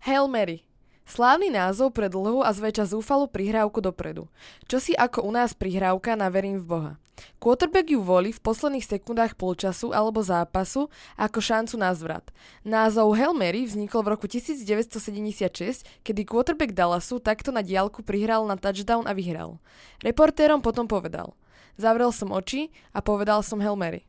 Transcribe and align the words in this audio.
Hail 0.00 0.32
Mary. 0.32 0.64
Slávny 1.04 1.52
názov 1.52 1.92
pre 1.92 2.08
dlhú 2.08 2.40
a 2.40 2.48
zväčša 2.56 2.96
zúfalú 2.96 3.28
prihrávku 3.28 3.84
dopredu. 3.84 4.32
Čo 4.64 4.80
si 4.80 4.96
ako 4.96 5.28
u 5.28 5.28
nás 5.28 5.52
prihrávka 5.52 6.16
na 6.16 6.32
verím 6.32 6.56
v 6.56 6.64
Boha. 6.64 6.92
Quarterback 7.36 7.92
ju 7.92 8.00
volí 8.00 8.32
v 8.32 8.40
posledných 8.40 8.80
sekundách 8.80 9.36
polčasu 9.36 9.92
alebo 9.92 10.24
zápasu 10.24 10.88
ako 11.20 11.44
šancu 11.44 11.76
na 11.76 11.92
zvrat. 11.92 12.24
Názov 12.64 13.12
Hail 13.12 13.36
Mary 13.36 13.68
vznikol 13.68 14.00
v 14.00 14.16
roku 14.16 14.24
1976, 14.24 15.84
kedy 16.00 16.24
quarterback 16.24 16.72
Dallasu 16.72 17.20
takto 17.20 17.52
na 17.52 17.60
diálku 17.60 18.00
prihral 18.00 18.48
na 18.48 18.56
touchdown 18.56 19.04
a 19.04 19.12
vyhral. 19.12 19.60
Reportérom 20.00 20.64
potom 20.64 20.88
povedal 20.88 21.36
Zavrel 21.76 22.08
som 22.16 22.32
oči 22.32 22.72
a 22.96 23.04
povedal 23.04 23.44
som 23.44 23.60
Hail 23.60 23.76
Mary. 23.76 24.08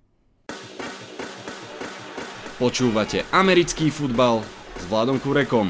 Počúvate 2.55 3.27
americký 3.35 3.91
futbal 3.91 4.60
s 4.81 4.89
Vladom 4.89 5.21
Kurekom. 5.21 5.69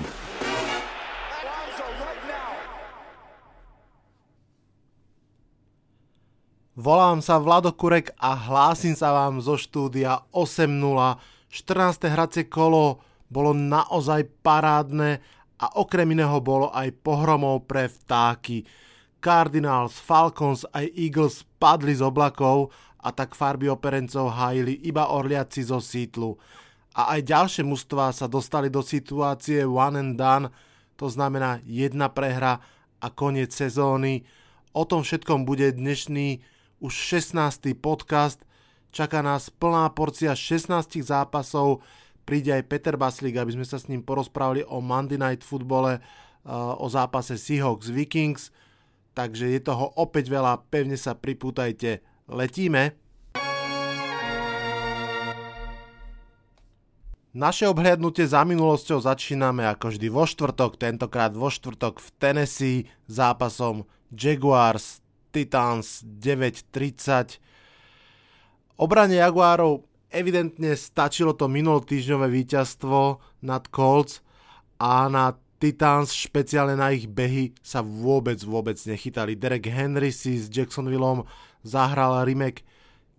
Volám 6.80 7.20
sa 7.20 7.36
Vlado 7.36 7.76
Kurek 7.76 8.16
a 8.16 8.32
hlásim 8.32 8.96
sa 8.96 9.12
vám 9.12 9.44
zo 9.44 9.60
štúdia 9.60 10.24
8.0. 10.32 10.72
14. 11.52 12.08
hracie 12.08 12.48
kolo 12.48 13.04
bolo 13.28 13.52
naozaj 13.52 14.24
parádne 14.40 15.20
a 15.60 15.76
okrem 15.76 16.16
iného 16.16 16.40
bolo 16.40 16.72
aj 16.72 16.96
pohromov 17.04 17.68
pre 17.68 17.92
vtáky. 17.92 18.64
Cardinals, 19.20 20.00
Falcons 20.00 20.64
aj 20.72 20.88
Eagles 20.96 21.44
padli 21.60 21.92
z 21.92 22.00
oblakov 22.00 22.72
a 23.04 23.12
tak 23.12 23.36
farby 23.36 23.68
operencov 23.68 24.32
hájili 24.32 24.80
iba 24.88 25.12
orliaci 25.12 25.68
zo 25.68 25.84
sítlu. 25.84 26.40
A 26.92 27.16
aj 27.16 27.24
ďalšie 27.24 27.64
mužstva 27.64 28.12
sa 28.12 28.28
dostali 28.28 28.68
do 28.68 28.84
situácie 28.84 29.64
one 29.64 29.96
and 29.96 30.14
done, 30.20 30.52
to 31.00 31.08
znamená 31.08 31.64
jedna 31.64 32.12
prehra 32.12 32.60
a 33.00 33.08
koniec 33.08 33.56
sezóny. 33.56 34.28
O 34.76 34.84
tom 34.84 35.02
všetkom 35.02 35.48
bude 35.48 35.72
dnešný 35.72 36.44
už 36.84 36.94
16. 36.94 37.80
podcast. 37.80 38.44
Čaká 38.92 39.24
nás 39.24 39.48
plná 39.48 39.88
porcia 39.96 40.36
16 40.36 41.00
zápasov. 41.02 41.80
Príde 42.28 42.54
aj 42.54 42.68
Peter 42.68 43.00
Baslík, 43.00 43.40
aby 43.40 43.56
sme 43.56 43.66
sa 43.66 43.80
s 43.80 43.88
ním 43.88 44.04
porozprávali 44.06 44.62
o 44.68 44.84
Monday 44.84 45.18
Night 45.18 45.48
futbole, 45.48 46.04
o 46.78 46.86
zápase 46.92 47.40
Seahawks 47.40 47.88
Vikings. 47.88 48.52
Takže 49.16 49.48
je 49.48 49.60
toho 49.64 49.96
opäť 49.96 50.28
veľa, 50.28 50.68
pevne 50.68 51.00
sa 51.00 51.16
pripútajte. 51.18 52.04
Letíme. 52.30 53.01
Naše 57.32 57.64
obhliadnutie 57.72 58.28
za 58.28 58.44
minulosťou 58.44 59.08
začíname 59.08 59.64
ako 59.64 59.96
vždy 59.96 60.12
vo 60.12 60.28
štvrtok, 60.28 60.76
tentokrát 60.76 61.32
vo 61.32 61.48
štvrtok 61.48 62.04
v 62.04 62.08
Tennessee 62.20 62.92
zápasom 63.08 63.88
Jaguars 64.12 65.00
Titans 65.32 66.04
9.30. 66.04 67.40
Obrane 68.76 69.16
Jaguárov 69.16 69.88
evidentne 70.12 70.76
stačilo 70.76 71.32
to 71.32 71.48
minulotýždňové 71.48 72.28
víťazstvo 72.28 73.24
nad 73.48 73.64
Colts 73.72 74.20
a 74.76 75.08
na 75.08 75.32
Titans, 75.56 76.12
špeciálne 76.12 76.76
na 76.76 76.92
ich 76.92 77.08
behy, 77.08 77.56
sa 77.64 77.80
vôbec, 77.80 78.44
vôbec 78.44 78.76
nechytali. 78.76 79.40
Derek 79.40 79.72
Henry 79.72 80.12
si 80.12 80.36
s 80.36 80.52
Jacksonvilleom 80.52 81.24
zahral 81.64 82.28
remake 82.28 82.68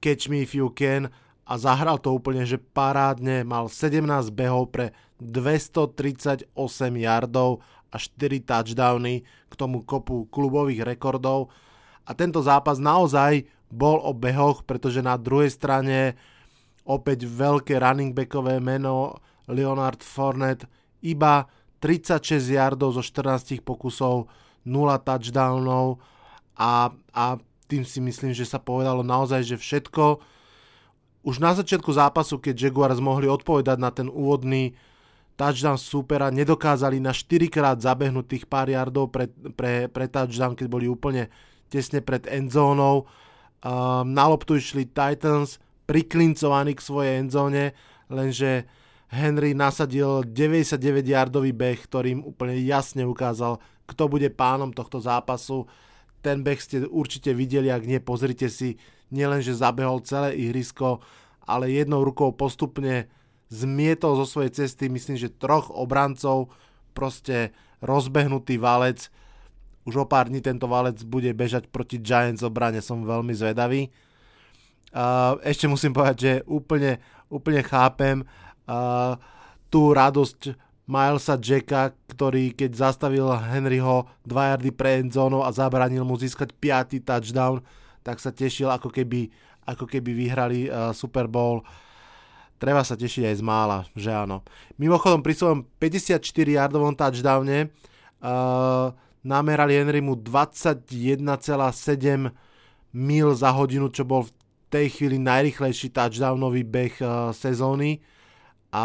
Catch 0.05 0.29
Me 0.29 0.45
If 0.45 0.53
You 0.53 0.69
Can 0.69 1.09
a 1.43 1.59
zahral 1.59 1.99
to 1.99 2.15
úplne, 2.15 2.47
že 2.47 2.59
parádne. 2.59 3.43
Mal 3.43 3.67
17 3.67 4.03
behov 4.31 4.71
pre 4.71 4.95
238 5.19 6.49
yardov 6.99 7.63
a 7.93 7.97
4 8.01 8.41
touchdowny 8.43 9.23
k 9.23 9.55
tomu 9.55 9.85
kopu 9.85 10.27
klubových 10.33 10.87
rekordov 10.87 11.53
a 12.03 12.11
tento 12.17 12.43
zápas 12.43 12.83
naozaj 12.83 13.47
bol 13.73 14.03
o 14.03 14.13
behoch, 14.13 14.67
pretože 14.67 15.01
na 15.01 15.17
druhej 15.17 15.49
strane 15.49 16.19
opäť 16.83 17.25
veľké 17.25 17.79
running 17.79 18.13
backové 18.13 18.59
meno 18.59 19.23
Leonard 19.47 20.03
Fournette 20.03 20.67
iba 21.03 21.47
36 21.79 22.53
yardov 22.53 22.95
zo 22.95 23.03
14 23.03 23.63
pokusov, 23.63 24.31
0 24.67 25.03
touchdownov 25.03 25.99
a, 26.55 26.95
a 27.11 27.25
tým 27.67 27.83
si 27.83 27.99
myslím, 28.05 28.37
že 28.37 28.47
sa 28.47 28.61
povedalo 28.61 29.01
naozaj, 29.03 29.43
že 29.43 29.57
všetko 29.59 30.23
už 31.23 31.39
na 31.39 31.55
začiatku 31.55 31.91
zápasu, 31.95 32.43
keď 32.43 32.69
Jaguars 32.69 32.99
mohli 32.99 33.31
odpovedať 33.31 33.79
na 33.79 33.91
ten 33.95 34.11
úvodný 34.11 34.75
touchdown 35.39 35.79
supera, 35.79 36.29
nedokázali 36.35 36.99
na 36.99 37.15
4 37.15 37.49
krát 37.49 37.79
zabehnúť 37.79 38.27
tých 38.27 38.45
pár 38.47 38.69
yardov 38.69 39.11
pre, 39.11 39.31
pre, 39.55 39.87
pre 39.89 40.07
touchdown, 40.11 40.59
keď 40.59 40.67
boli 40.69 40.87
úplne 40.91 41.31
tesne 41.73 42.05
pred 42.05 42.27
endzónou. 42.29 43.09
Um, 43.63 44.13
na 44.13 44.27
loptu 44.27 44.59
išli 44.59 44.91
Titans, 44.91 45.63
priklincovaní 45.87 46.75
k 46.75 46.85
svojej 46.85 47.23
endzóne, 47.23 47.73
lenže 48.11 48.67
Henry 49.13 49.53
nasadil 49.53 50.25
99-yardový 50.25 51.53
beh, 51.53 51.79
ktorým 51.85 52.25
úplne 52.25 52.57
jasne 52.65 53.05
ukázal, 53.05 53.61
kto 53.85 54.09
bude 54.09 54.33
pánom 54.33 54.73
tohto 54.73 54.99
zápasu. 54.99 55.69
Ten 56.23 56.47
beh 56.47 56.59
ste 56.63 56.87
určite 56.87 57.35
videli, 57.35 57.69
ak 57.69 57.83
nie, 57.83 57.99
pozrite 57.99 58.47
si, 58.47 58.79
nielenže 59.11 59.59
zabehol 59.59 60.07
celé 60.07 60.39
ihrisko, 60.39 61.03
ale 61.43 61.75
jednou 61.75 62.07
rukou 62.07 62.31
postupne 62.31 63.11
zmietol 63.51 64.17
zo 64.23 64.25
svojej 64.25 64.65
cesty, 64.65 64.89
myslím, 64.89 65.19
že 65.19 65.35
troch 65.35 65.69
obrancov, 65.69 66.55
proste 66.95 67.51
rozbehnutý 67.83 68.57
valec, 68.57 69.11
už 69.83 70.07
o 70.07 70.07
pár 70.07 70.31
dní 70.31 70.39
tento 70.39 70.71
valec 70.71 71.03
bude 71.03 71.35
bežať 71.35 71.67
proti 71.67 71.99
Giants 71.99 72.47
obrane, 72.47 72.79
som 72.79 73.03
veľmi 73.03 73.35
zvedavý. 73.35 73.91
Ešte 75.43 75.67
musím 75.67 75.91
povedať, 75.91 76.17
že 76.17 76.33
úplne, 76.47 77.03
úplne 77.27 77.67
chápem 77.67 78.23
tú 79.67 79.81
radosť 79.91 80.55
Milesa 80.93 81.41
Jacka, 81.41 81.97
ktorý 82.13 82.53
keď 82.53 82.77
zastavil 82.77 83.25
Henryho 83.33 84.05
2 84.29 84.51
yardy 84.53 84.69
pre 84.77 85.01
endzónou 85.01 85.41
a 85.41 85.49
zabranil 85.49 86.05
mu 86.05 86.21
získať 86.21 86.53
5. 86.53 87.01
touchdown, 87.01 87.65
tak 88.05 88.21
sa 88.21 88.29
tešil 88.29 88.69
ako 88.69 88.93
keby, 88.93 89.33
ako 89.65 89.89
keby 89.89 90.13
vyhrali 90.13 90.69
uh, 90.69 90.93
Super 90.93 91.25
Bowl. 91.33 91.65
Treba 92.61 92.85
sa 92.85 92.93
tešiť 92.93 93.25
aj 93.25 93.37
z 93.41 93.43
mála, 93.43 93.89
že 93.97 94.13
áno. 94.13 94.45
Mimochodom 94.77 95.25
pri 95.25 95.33
svojom 95.33 95.65
54 95.81 96.21
yardovom 96.29 96.93
touchdowne 96.93 97.73
uh, 98.21 98.93
namerali 99.25 99.81
Henrymu 99.81 100.21
21,7 100.21 101.17
mil 102.93 103.29
za 103.33 103.49
hodinu, 103.49 103.89
čo 103.89 104.05
bol 104.05 104.29
v 104.29 104.33
tej 104.69 104.87
chvíli 104.93 105.17
najrychlejší 105.17 105.89
touchdownový 105.89 106.69
beh 106.69 106.95
uh, 107.01 107.33
sezóny 107.33 108.05
a 108.69 108.85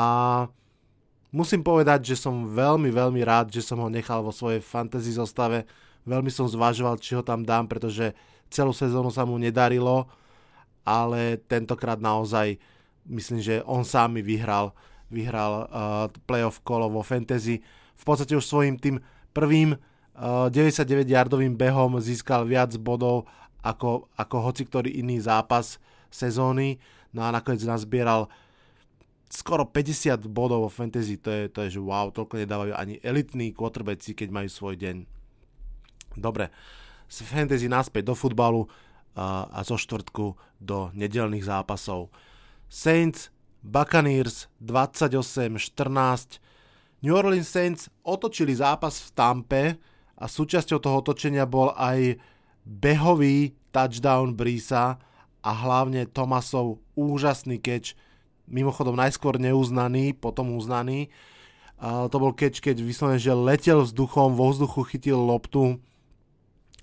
musím 1.31 1.61
povedať, 1.63 2.13
že 2.13 2.15
som 2.19 2.47
veľmi, 2.47 2.91
veľmi 2.91 3.21
rád, 3.23 3.51
že 3.51 3.65
som 3.65 3.79
ho 3.81 3.89
nechal 3.91 4.23
vo 4.23 4.31
svojej 4.31 4.63
fantasy 4.63 5.15
zostave. 5.15 5.67
Veľmi 6.07 6.31
som 6.31 6.47
zvažoval, 6.47 6.99
či 6.99 7.15
ho 7.15 7.23
tam 7.23 7.43
dám, 7.43 7.67
pretože 7.67 8.15
celú 8.47 8.71
sezónu 8.71 9.11
sa 9.11 9.27
mu 9.27 9.35
nedarilo, 9.35 10.07
ale 10.87 11.35
tentokrát 11.51 11.99
naozaj 11.99 12.55
myslím, 13.07 13.43
že 13.43 13.55
on 13.67 13.83
sám 13.83 14.15
mi 14.15 14.23
vyhral, 14.23 14.71
vyhral 15.11 15.67
uh, 15.67 16.07
playoff 16.23 16.63
kolo 16.63 16.87
vo 16.87 17.03
fantasy. 17.03 17.59
V 17.97 18.03
podstate 18.03 18.35
už 18.35 18.47
svojim 18.47 18.79
tým 18.79 19.03
prvým 19.35 19.75
99-yardovým 20.17 21.53
behom 21.53 22.01
získal 22.01 22.41
viac 22.49 22.73
bodov 22.81 23.29
ako, 23.61 24.09
ako 24.17 24.35
hoci 24.41 24.65
ktorý 24.65 24.89
iný 24.97 25.21
zápas 25.21 25.77
sezóny. 26.09 26.81
No 27.13 27.21
a 27.21 27.29
nakoniec 27.29 27.61
nazbieral 27.61 28.25
skoro 29.27 29.67
50 29.67 30.27
bodov 30.31 30.67
vo 30.67 30.71
fantasy, 30.71 31.19
to 31.19 31.29
je, 31.31 31.43
to 31.51 31.59
je 31.67 31.77
že 31.77 31.81
wow, 31.83 32.11
toľko 32.11 32.39
nedávajú 32.43 32.73
ani 32.75 32.99
elitní 33.03 33.51
quarterbacki, 33.51 34.15
keď 34.15 34.29
majú 34.31 34.49
svoj 34.49 34.75
deň. 34.79 34.95
Dobre, 36.17 36.49
z 37.07 37.17
fantasy 37.23 37.67
naspäť 37.67 38.11
do 38.11 38.15
futbalu 38.15 38.65
a, 39.13 39.47
a 39.51 39.59
zo 39.67 39.75
štvrtku 39.75 40.35
do 40.57 40.89
nedelných 40.95 41.45
zápasov. 41.45 42.09
Saints, 42.67 43.31
Buccaneers 43.63 44.47
28-14. 44.63 46.39
New 47.03 47.13
Orleans 47.13 47.47
Saints 47.47 47.91
otočili 48.01 48.55
zápas 48.57 48.99
v 49.03 49.09
Tampe, 49.13 49.63
a 50.17 50.25
súčasťou 50.25 50.81
toho 50.81 51.05
otočenia 51.05 51.45
bol 51.45 51.69
aj 51.77 52.17
behový 52.65 53.53
touchdown 53.69 54.33
Brisa 54.33 54.97
a 55.45 55.51
hlavne 55.53 56.09
Tomasov 56.09 56.81
úžasný 56.97 57.61
catch, 57.61 57.93
mimochodom 58.47 58.95
najskôr 58.95 59.37
neuznaný, 59.37 60.15
potom 60.15 60.55
uznaný. 60.55 61.11
To 61.83 62.15
bol 62.17 62.33
catch, 62.33 62.63
keď 62.63 62.81
vyslovene, 62.81 63.21
že 63.21 63.37
letel 63.37 63.85
vzduchom, 63.85 64.33
vo 64.33 64.49
vzduchu 64.49 64.81
chytil 64.89 65.19
loptu, 65.19 65.77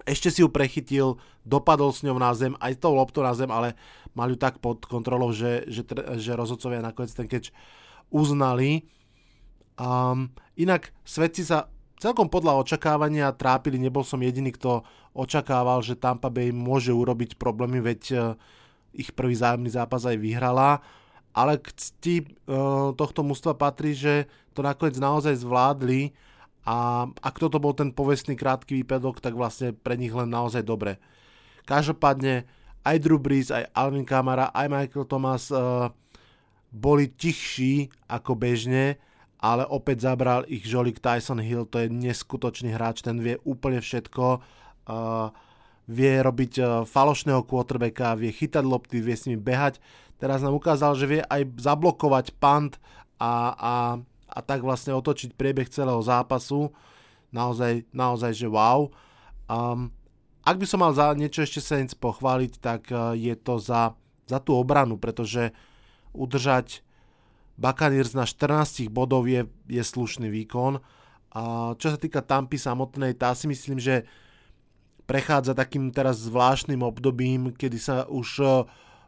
ešte 0.04 0.28
si 0.28 0.44
ju 0.44 0.52
prechytil, 0.52 1.16
dopadol 1.48 1.90
s 1.90 2.04
ňou 2.04 2.20
na 2.20 2.30
zem, 2.36 2.52
aj 2.60 2.76
tou 2.76 2.92
loptou 2.92 3.24
na 3.24 3.32
zem, 3.32 3.48
ale 3.48 3.72
mal 4.12 4.28
ju 4.28 4.36
tak 4.36 4.60
pod 4.60 4.84
kontrolou, 4.84 5.32
že, 5.32 5.64
že, 5.66 5.82
že 6.20 6.36
rozhodcovia 6.36 6.84
nakoniec 6.84 7.10
ten 7.16 7.26
catch 7.26 7.50
uznali. 8.12 8.84
Um, 9.80 10.30
Inak 10.54 10.94
svedci 11.02 11.42
sa 11.42 11.66
celkom 11.98 12.30
podľa 12.30 12.60
očakávania 12.62 13.34
trápili, 13.34 13.80
nebol 13.80 14.06
som 14.06 14.22
jediný, 14.22 14.54
kto 14.54 14.86
očakával, 15.16 15.82
že 15.82 15.98
Tampa 15.98 16.28
Bay 16.30 16.52
môže 16.52 16.92
urobiť 16.94 17.40
problémy, 17.40 17.82
veď 17.82 18.02
e, 18.12 18.16
ich 18.94 19.10
prvý 19.14 19.34
zájemný 19.34 19.72
zápas 19.72 20.06
aj 20.06 20.20
vyhrala, 20.20 20.84
ale 21.34 21.58
k 21.58 21.66
cti 21.74 22.16
e, 22.22 22.24
tohto 22.94 23.26
mužstva 23.26 23.58
patrí, 23.58 23.92
že 23.92 24.30
to 24.54 24.62
nakoniec 24.62 24.94
naozaj 25.02 25.42
zvládli 25.42 26.14
a 26.64 27.10
ak 27.10 27.36
toto 27.36 27.58
bol 27.60 27.74
ten 27.76 27.90
povestný 27.90 28.38
krátky 28.38 28.80
výpadok, 28.80 29.20
tak 29.20 29.36
vlastne 29.36 29.74
pre 29.74 29.98
nich 29.98 30.14
len 30.14 30.30
naozaj 30.30 30.64
dobre. 30.64 30.96
Každopádne 31.68 32.48
aj 32.86 32.96
Drew 33.02 33.20
Brees, 33.20 33.52
aj 33.52 33.68
Alvin 33.76 34.06
Kamara, 34.06 34.48
aj 34.54 34.68
Michael 34.72 35.04
Thomas 35.04 35.52
uh, 35.52 35.92
boli 36.72 37.12
tichší 37.12 37.92
ako 38.08 38.32
bežne, 38.36 38.96
ale 39.40 39.68
opäť 39.68 40.08
zabral 40.08 40.48
ich 40.48 40.64
žolík 40.64 41.04
Tyson 41.04 41.40
Hill, 41.40 41.68
to 41.68 41.84
je 41.84 41.92
neskutočný 41.92 42.72
hráč, 42.72 43.04
ten 43.04 43.20
vie 43.20 43.36
úplne 43.44 43.84
všetko, 43.84 44.24
uh, 44.40 45.28
vie 45.84 46.20
robiť 46.20 46.52
uh, 46.58 46.66
falošného 46.88 47.44
quarterbacka, 47.44 48.16
vie 48.16 48.32
chytať 48.32 48.64
lopty, 48.64 49.04
vie 49.04 49.16
s 49.16 49.28
nimi 49.28 49.40
behať. 49.40 49.78
Teraz 50.16 50.40
nám 50.40 50.56
ukázal, 50.56 50.96
že 50.96 51.10
vie 51.10 51.20
aj 51.20 51.60
zablokovať 51.60 52.38
punt 52.40 52.80
a, 53.20 53.52
a, 53.52 53.74
a 54.30 54.38
tak 54.40 54.64
vlastne 54.64 54.96
otočiť 54.96 55.36
priebeh 55.36 55.68
celého 55.68 56.00
zápasu. 56.00 56.72
Naozaj, 57.34 57.90
naozaj 57.90 58.32
že 58.32 58.48
wow. 58.48 58.88
Um, 59.50 59.92
ak 60.44 60.60
by 60.60 60.66
som 60.68 60.84
mal 60.84 60.92
za 60.92 61.16
niečo 61.16 61.40
ešte 61.40 61.64
Saints 61.64 61.96
pochváliť, 61.96 62.52
tak 62.60 62.92
e, 62.92 63.16
je 63.16 63.34
to 63.34 63.56
za, 63.56 63.96
za 64.28 64.38
tú 64.44 64.52
obranu, 64.60 65.00
pretože 65.00 65.56
udržať 66.12 66.84
Buccaneers 67.56 68.12
na 68.12 68.28
14 68.28 68.92
bodov 68.92 69.24
je, 69.24 69.48
je 69.66 69.80
slušný 69.80 70.28
výkon. 70.28 70.84
A 71.34 71.72
čo 71.80 71.88
sa 71.90 71.98
týka 71.98 72.20
Tampy 72.20 72.60
samotnej, 72.60 73.16
tá 73.16 73.32
si 73.32 73.48
myslím, 73.48 73.80
že 73.80 74.04
prechádza 75.04 75.52
takým 75.52 75.92
teraz 75.92 76.24
zvláštnym 76.24 76.80
obdobím, 76.80 77.52
kedy 77.52 77.78
sa 77.80 77.96
už 78.08 78.28
e, 78.40 78.46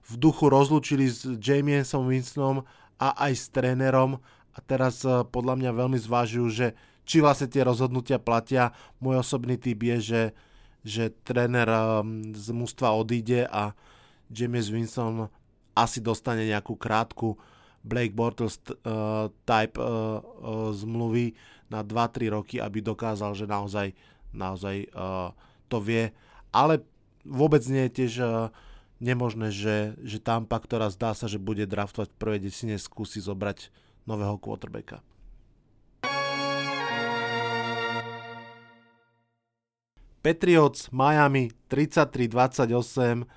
v 0.07 0.13
duchu 0.17 0.47
rozlúčili 0.53 1.09
s 1.09 1.25
Jamiesom 1.41 2.07
Winstonom 2.07 2.65
a 3.01 3.13
aj 3.29 3.33
s 3.33 3.45
trénerom 3.53 4.21
a 4.53 4.59
teraz 4.65 5.05
e, 5.05 5.25
podľa 5.29 5.55
mňa 5.61 5.71
veľmi 5.73 5.99
zvážujú, 6.01 6.47
že 6.53 6.67
či 7.07 7.23
vlastne 7.23 7.47
tie 7.47 7.63
rozhodnutia 7.63 8.19
platia. 8.19 8.75
Môj 8.99 9.23
osobný 9.23 9.57
typ 9.57 9.79
je, 9.79 9.99
že 10.01 10.23
že 10.87 11.11
tréner 11.27 11.67
um, 11.67 12.31
z 12.31 12.55
mústva 12.55 12.95
odíde 12.95 13.43
a 13.51 13.75
James 14.31 14.71
Winston 14.71 15.27
asi 15.75 15.99
dostane 15.99 16.47
nejakú 16.47 16.79
krátku 16.79 17.35
Blake 17.83 18.15
Bortles 18.15 18.63
type 19.47 19.79
zmluvy 20.75 21.35
na 21.71 21.83
2-3 21.83 22.35
roky, 22.35 22.57
aby 22.63 22.83
dokázal, 22.83 23.35
že 23.35 23.47
naozaj, 23.47 23.95
naozaj 24.35 24.91
uh, 24.95 25.31
to 25.67 25.83
vie. 25.83 26.15
Ale 26.55 26.83
vôbec 27.27 27.63
nie 27.67 27.91
je 27.91 27.97
tiež 28.03 28.13
uh, 28.23 28.29
nemožné, 29.03 29.53
že, 29.53 29.99
že 30.01 30.23
Tampa, 30.23 30.57
ktorá 30.57 30.89
zdá 30.89 31.13
sa, 31.13 31.29
že 31.29 31.43
bude 31.43 31.69
draftovať 31.69 32.09
v 32.13 32.21
prvej 32.21 32.41
desine, 32.49 32.77
skúsi 32.81 33.21
zobrať 33.21 33.69
nového 34.09 34.39
quarterbacka. 34.41 35.03
Patriots 40.27 40.91
Miami 40.91 41.55
33-28. 41.71 43.31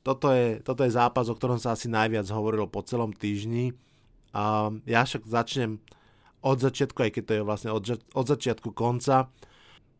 Toto 0.00 0.32
je, 0.32 0.64
toto 0.64 0.80
je 0.86 0.90
zápas, 0.94 1.28
o 1.28 1.36
ktorom 1.36 1.60
sa 1.60 1.76
asi 1.76 1.92
najviac 1.92 2.24
hovorilo 2.32 2.70
po 2.70 2.80
celom 2.80 3.12
týždni. 3.12 3.76
A 4.32 4.72
ja 4.88 5.04
však 5.04 5.28
začnem 5.28 5.76
od 6.40 6.56
začiatku, 6.56 7.04
aj 7.04 7.10
keď 7.10 7.22
to 7.26 7.32
je 7.36 7.42
vlastne 7.42 7.70
od, 7.74 7.84
od 8.00 8.26
začiatku 8.32 8.72
konca. 8.72 9.28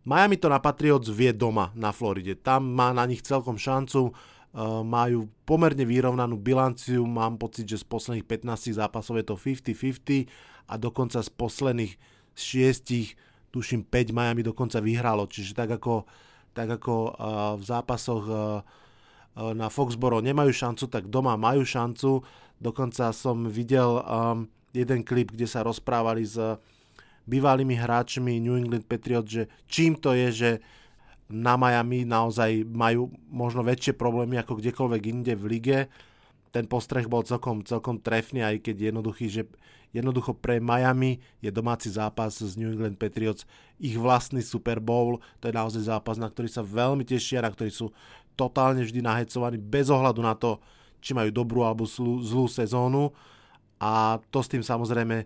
Miami 0.07 0.39
to 0.39 0.47
na 0.47 0.63
Patriots 0.63 1.11
vie 1.11 1.35
doma 1.35 1.75
na 1.75 1.91
Floride. 1.91 2.39
Tam 2.39 2.63
má 2.63 2.95
na 2.95 3.03
nich 3.11 3.27
celkom 3.27 3.59
šancu. 3.59 4.15
Uh, 4.57 4.81
majú 4.87 5.27
pomerne 5.43 5.83
vyrovnanú 5.83 6.39
bilanciu. 6.39 7.03
Mám 7.05 7.43
pocit, 7.43 7.67
že 7.67 7.83
z 7.83 7.87
posledných 7.91 8.25
15 8.25 8.79
zápasov 8.79 9.19
je 9.19 9.27
to 9.27 9.35
50-50 9.35 10.31
a 10.71 10.75
dokonca 10.79 11.19
z 11.19 11.31
posledných 11.35 11.93
6 12.39 13.51
tuším 13.51 13.83
5 13.83 14.17
Miami 14.17 14.47
dokonca 14.47 14.79
vyhralo, 14.79 15.27
čiže 15.27 15.57
tak 15.57 15.81
ako, 15.81 16.07
tak 16.55 16.69
ako 16.71 16.95
uh, 17.11 17.13
v 17.59 17.63
zápasoch 17.67 18.25
uh, 18.31 18.61
na 19.37 19.69
Foxboro 19.69 20.25
nemajú 20.25 20.55
šancu, 20.55 20.89
tak 20.89 21.13
doma 21.13 21.37
majú 21.37 21.67
šancu. 21.67 22.25
Dokonca 22.57 23.13
som 23.13 23.45
videl 23.45 24.01
um, 24.01 24.49
jeden 24.73 25.05
klip, 25.05 25.37
kde 25.37 25.45
sa 25.45 25.61
rozprávali 25.61 26.25
s 26.25 26.41
bývalými 27.27 27.75
hráčmi 27.75 28.39
New 28.39 28.57
England 28.57 28.87
Patriots, 28.87 29.31
že 29.31 29.45
čím 29.67 29.99
to 29.99 30.15
je, 30.15 30.29
že 30.33 30.51
na 31.27 31.59
Miami 31.59 32.07
naozaj 32.07 32.63
majú 32.67 33.11
možno 33.27 33.67
väčšie 33.67 33.99
problémy 33.99 34.39
ako 34.39 34.63
kdekoľvek 34.63 35.03
inde 35.11 35.35
v 35.35 35.45
lige. 35.51 35.79
Ten 36.55 36.71
postreh 36.71 37.11
bol 37.11 37.27
celkom, 37.27 37.67
celkom 37.67 37.99
trefný, 37.99 38.47
aj 38.47 38.63
keď 38.63 38.95
jednoduchý, 38.95 39.27
že 39.27 39.43
Jednoducho 39.97 40.37
pre 40.37 40.61
Miami 40.61 41.17
je 41.41 41.49
domáci 41.49 41.89
zápas 41.89 42.37
z 42.37 42.53
New 42.61 42.69
England 42.69 43.01
Patriots 43.01 43.49
ich 43.81 43.97
vlastný 43.97 44.45
Super 44.45 44.77
Bowl. 44.77 45.25
To 45.41 45.49
je 45.49 45.57
naozaj 45.57 45.89
zápas, 45.89 46.21
na 46.21 46.29
ktorý 46.29 46.53
sa 46.53 46.61
veľmi 46.61 47.01
tešia, 47.01 47.41
na 47.41 47.49
ktorý 47.49 47.73
sú 47.73 47.87
totálne 48.37 48.85
vždy 48.85 49.01
nahecovaní 49.01 49.57
bez 49.57 49.89
ohľadu 49.89 50.21
na 50.21 50.37
to, 50.37 50.61
či 51.01 51.17
majú 51.17 51.33
dobrú 51.33 51.65
alebo 51.65 51.89
zlú, 51.89 52.21
zlú 52.21 52.45
sezónu. 52.45 53.09
A 53.81 54.21
to 54.29 54.45
s 54.45 54.53
tým 54.53 54.61
samozrejme 54.61 55.25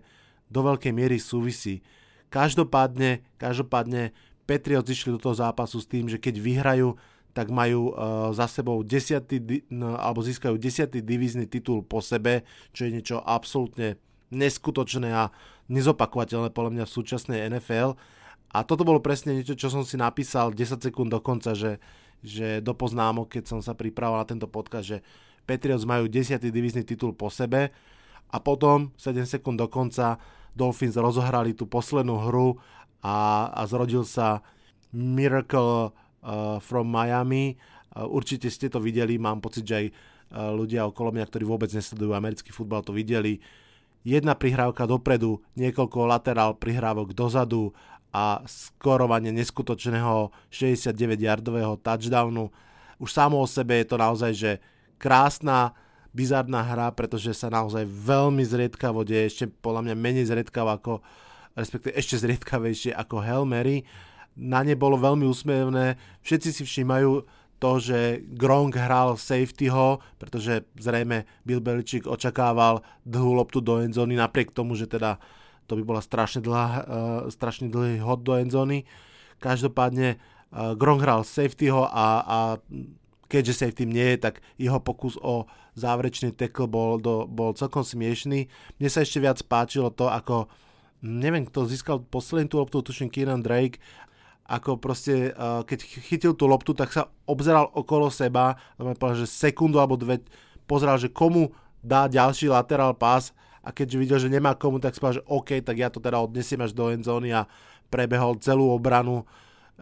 do 0.51 0.61
veľkej 0.67 0.91
miery 0.91 1.17
súvisí. 1.17 1.79
Každopádne, 2.27 3.23
každopádne 3.39 4.11
Patriots 4.43 4.91
išli 4.91 5.15
do 5.15 5.19
toho 5.19 5.35
zápasu 5.35 5.79
s 5.79 5.87
tým, 5.87 6.11
že 6.11 6.19
keď 6.19 6.35
vyhrajú, 6.43 6.99
tak 7.31 7.47
majú 7.47 7.95
uh, 7.95 8.35
za 8.35 8.51
sebou 8.51 8.83
desiatý, 8.83 9.63
no, 9.71 9.95
alebo 9.95 10.19
získajú 10.19 10.59
desiatý 10.59 10.99
divízny 10.99 11.47
titul 11.47 11.79
po 11.79 12.03
sebe, 12.03 12.43
čo 12.75 12.83
je 12.83 12.91
niečo 12.91 13.23
absolútne 13.23 13.95
neskutočné 14.31 15.11
a 15.11 15.31
nezopakovateľné 15.71 16.51
podľa 16.51 16.71
mňa 16.75 16.85
v 16.87 16.95
súčasnej 16.95 17.39
NFL. 17.51 17.95
A 18.51 18.67
toto 18.67 18.83
bolo 18.83 18.99
presne 18.99 19.31
niečo, 19.31 19.55
čo 19.55 19.71
som 19.71 19.87
si 19.87 19.95
napísal 19.95 20.51
10 20.51 20.83
sekúnd 20.83 21.07
do 21.07 21.23
konca, 21.23 21.55
že, 21.55 21.79
že 22.19 22.59
do 22.59 22.75
poznámok, 22.75 23.39
keď 23.39 23.43
som 23.47 23.59
sa 23.63 23.71
pripravoval 23.71 24.27
na 24.27 24.27
tento 24.27 24.47
podcast, 24.51 24.91
že 24.91 24.99
Patriots 25.47 25.87
majú 25.87 26.11
10. 26.11 26.35
divízny 26.43 26.83
titul 26.83 27.15
po 27.15 27.31
sebe 27.31 27.71
a 28.27 28.37
potom 28.43 28.91
7 28.99 29.23
sekúnd 29.23 29.55
do 29.55 29.71
konca 29.71 30.19
Dolphins 30.51 30.99
rozohrali 30.99 31.55
tú 31.55 31.67
poslednú 31.67 32.19
hru 32.27 32.59
a, 33.01 33.49
a 33.51 33.61
zrodil 33.65 34.03
sa 34.03 34.43
Miracle 34.91 35.91
uh, 35.91 36.59
from 36.59 36.91
Miami. 36.91 37.55
Uh, 37.95 38.07
určite 38.07 38.51
ste 38.51 38.67
to 38.67 38.83
videli, 38.83 39.15
mám 39.15 39.39
pocit, 39.39 39.63
že 39.63 39.75
aj 39.75 39.85
uh, 39.87 39.93
ľudia 40.51 40.87
okolo 40.87 41.15
mňa, 41.15 41.25
ktorí 41.27 41.43
vôbec 41.47 41.71
nesledujú 41.71 42.11
americký 42.11 42.51
futbal, 42.51 42.83
to 42.83 42.91
videli 42.91 43.39
jedna 44.01 44.33
prihrávka 44.33 44.89
dopredu, 44.89 45.41
niekoľko 45.57 46.09
laterál 46.09 46.57
prihrávok 46.57 47.13
dozadu 47.13 47.73
a 48.11 48.43
skorovanie 48.43 49.31
neskutočného 49.31 50.33
69-yardového 50.51 51.79
touchdownu. 51.79 52.51
Už 52.99 53.09
samo 53.09 53.39
o 53.39 53.47
sebe 53.47 53.81
je 53.81 53.87
to 53.87 53.97
naozaj, 53.97 54.31
že 54.35 54.51
krásna, 54.99 55.73
bizarná 56.11 56.63
hra, 56.63 56.91
pretože 56.91 57.31
sa 57.31 57.47
naozaj 57.47 57.87
veľmi 57.87 58.43
zriedkavo 58.43 59.07
deje, 59.07 59.23
ešte 59.31 59.45
podľa 59.47 59.91
mňa 59.91 59.95
menej 59.95 60.25
zriedkavo 60.27 60.69
ako, 60.71 60.93
respektíve 61.55 61.95
ešte 61.95 62.19
zriedkavejšie 62.19 62.91
ako 62.95 63.23
Hail 63.23 63.43
Mary. 63.47 63.87
Na 64.35 64.63
ne 64.63 64.75
bolo 64.79 64.95
veľmi 64.95 65.27
úsmevné, 65.27 65.99
všetci 66.23 66.49
si 66.51 66.63
všímajú 66.63 67.27
to, 67.61 67.71
že 67.77 68.25
Gronk 68.33 68.73
hral 68.73 69.21
safetyho, 69.21 70.01
pretože 70.17 70.65
zrejme 70.81 71.29
Bill 71.45 71.61
Belichick 71.61 72.09
očakával 72.09 72.81
dlhú 73.05 73.37
loptu 73.37 73.61
do 73.61 73.77
endzóny, 73.85 74.17
napriek 74.17 74.49
tomu, 74.49 74.73
že 74.73 74.89
teda 74.89 75.21
to 75.69 75.77
by 75.77 75.85
bola 75.85 76.01
strašne, 76.01 76.41
dlhá, 76.41 76.67
uh, 76.67 76.83
strašne 77.29 77.69
dlhý 77.69 78.01
hod 78.01 78.25
do 78.25 78.33
endzóny. 78.33 78.89
Každopádne 79.37 80.17
uh, 80.17 80.73
Gronk 80.73 81.05
hral 81.05 81.21
safetyho 81.21 81.85
a, 81.85 82.07
a 82.25 82.39
keďže 83.31 83.63
safety 83.63 83.87
nie 83.87 84.15
je, 84.15 84.27
tak 84.27 84.43
jeho 84.59 84.83
pokus 84.83 85.15
o 85.23 85.47
záverečný 85.79 86.35
tackle 86.35 86.67
bol, 86.67 86.99
do, 86.99 87.23
bol 87.31 87.55
celkom 87.55 87.87
smiešný. 87.87 88.51
Mne 88.75 88.89
sa 88.91 89.07
ešte 89.07 89.23
viac 89.23 89.39
páčilo 89.47 89.87
to, 89.87 90.11
ako 90.11 90.51
neviem, 90.99 91.47
kto 91.47 91.63
získal 91.63 92.03
poslednú 92.03 92.51
tú 92.51 92.57
loptu, 92.59 92.83
tuším 92.83 93.07
Kieran 93.07 93.39
Drake 93.39 93.79
ako 94.51 94.75
proste, 94.75 95.31
uh, 95.31 95.63
keď 95.63 95.79
chytil 96.11 96.35
tú 96.35 96.43
loptu, 96.43 96.75
tak 96.75 96.91
sa 96.91 97.07
obzeral 97.23 97.71
okolo 97.71 98.11
seba, 98.11 98.59
povedal, 98.75 99.23
že 99.23 99.31
sekundu 99.31 99.79
alebo 99.79 99.95
dve 99.95 100.19
pozeral, 100.67 100.99
že 100.99 101.07
komu 101.07 101.55
dá 101.79 102.11
ďalší 102.11 102.51
lateral 102.51 102.91
pass 102.91 103.31
a 103.63 103.71
keďže 103.71 103.97
videl, 103.97 104.19
že 104.19 104.27
nemá 104.27 104.59
komu, 104.59 104.83
tak 104.83 104.91
spal, 104.91 105.15
že 105.15 105.23
OK, 105.23 105.63
tak 105.63 105.79
ja 105.79 105.87
to 105.87 106.03
teda 106.03 106.19
odnesiem 106.19 106.59
až 106.59 106.75
do 106.75 106.91
endzóny 106.91 107.31
a 107.31 107.47
prebehol 107.87 108.35
celú 108.43 108.75
obranu 108.75 109.23
e, 109.23 109.25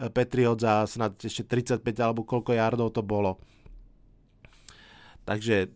Patriots 0.08 0.64
a 0.64 0.88
snad 0.88 1.20
ešte 1.20 1.44
35 1.44 1.84
alebo 2.00 2.24
koľko 2.24 2.56
yardov 2.56 2.96
to 2.96 3.04
bolo. 3.04 3.36
Takže 5.28 5.68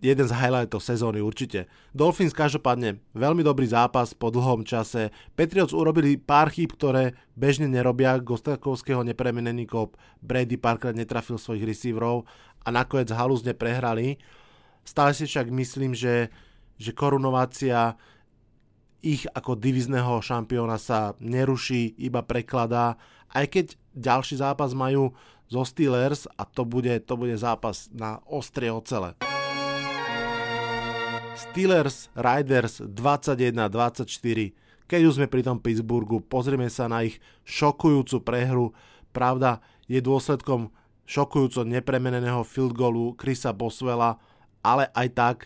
jeden 0.00 0.26
z 0.26 0.32
highlightov 0.32 0.80
sezóny 0.80 1.20
určite. 1.20 1.68
Dolphins 1.92 2.32
každopádne 2.32 3.00
veľmi 3.12 3.44
dobrý 3.44 3.68
zápas 3.68 4.16
po 4.16 4.32
dlhom 4.32 4.64
čase. 4.64 5.12
Patriots 5.36 5.76
urobili 5.76 6.16
pár 6.16 6.48
chýb, 6.48 6.72
ktoré 6.74 7.16
bežne 7.36 7.68
nerobia. 7.68 8.16
Gostakovského 8.20 9.04
nepremenený 9.04 9.68
kop. 9.68 10.00
Brady 10.24 10.56
párkrát 10.56 10.96
netrafil 10.96 11.36
svojich 11.36 11.68
receiverov 11.68 12.24
a 12.64 12.68
nakoniec 12.72 13.12
halúzne 13.12 13.52
prehrali. 13.52 14.16
Stále 14.84 15.12
si 15.12 15.28
však 15.28 15.52
myslím, 15.52 15.92
že, 15.92 16.32
že 16.80 16.96
korunovácia 16.96 18.00
ich 19.00 19.24
ako 19.32 19.56
divizného 19.56 20.20
šampióna 20.20 20.76
sa 20.76 21.16
neruší, 21.20 21.96
iba 22.00 22.20
prekladá. 22.24 23.00
Aj 23.30 23.46
keď 23.46 23.78
ďalší 23.94 24.42
zápas 24.42 24.74
majú 24.74 25.14
zo 25.50 25.62
Steelers 25.62 26.26
a 26.38 26.46
to 26.46 26.66
bude, 26.66 26.90
to 27.06 27.14
bude 27.14 27.34
zápas 27.38 27.90
na 27.94 28.22
ostrie 28.26 28.70
ocele. 28.70 29.18
Steelers 31.34 32.10
Riders 32.14 32.82
21-24. 32.82 34.54
Keď 34.90 35.00
už 35.06 35.14
sme 35.22 35.30
pri 35.30 35.46
tom 35.46 35.62
Pittsburghu, 35.62 36.18
pozrieme 36.22 36.66
sa 36.66 36.90
na 36.90 37.06
ich 37.06 37.22
šokujúcu 37.46 38.26
prehru. 38.26 38.74
Pravda, 39.14 39.62
je 39.86 40.02
dôsledkom 40.02 40.74
šokujúco 41.06 41.66
nepremeneného 41.66 42.42
field 42.46 42.74
goalu 42.74 43.14
Chrisa 43.18 43.54
Boswella, 43.54 44.18
ale 44.62 44.90
aj 44.94 45.08
tak 45.14 45.36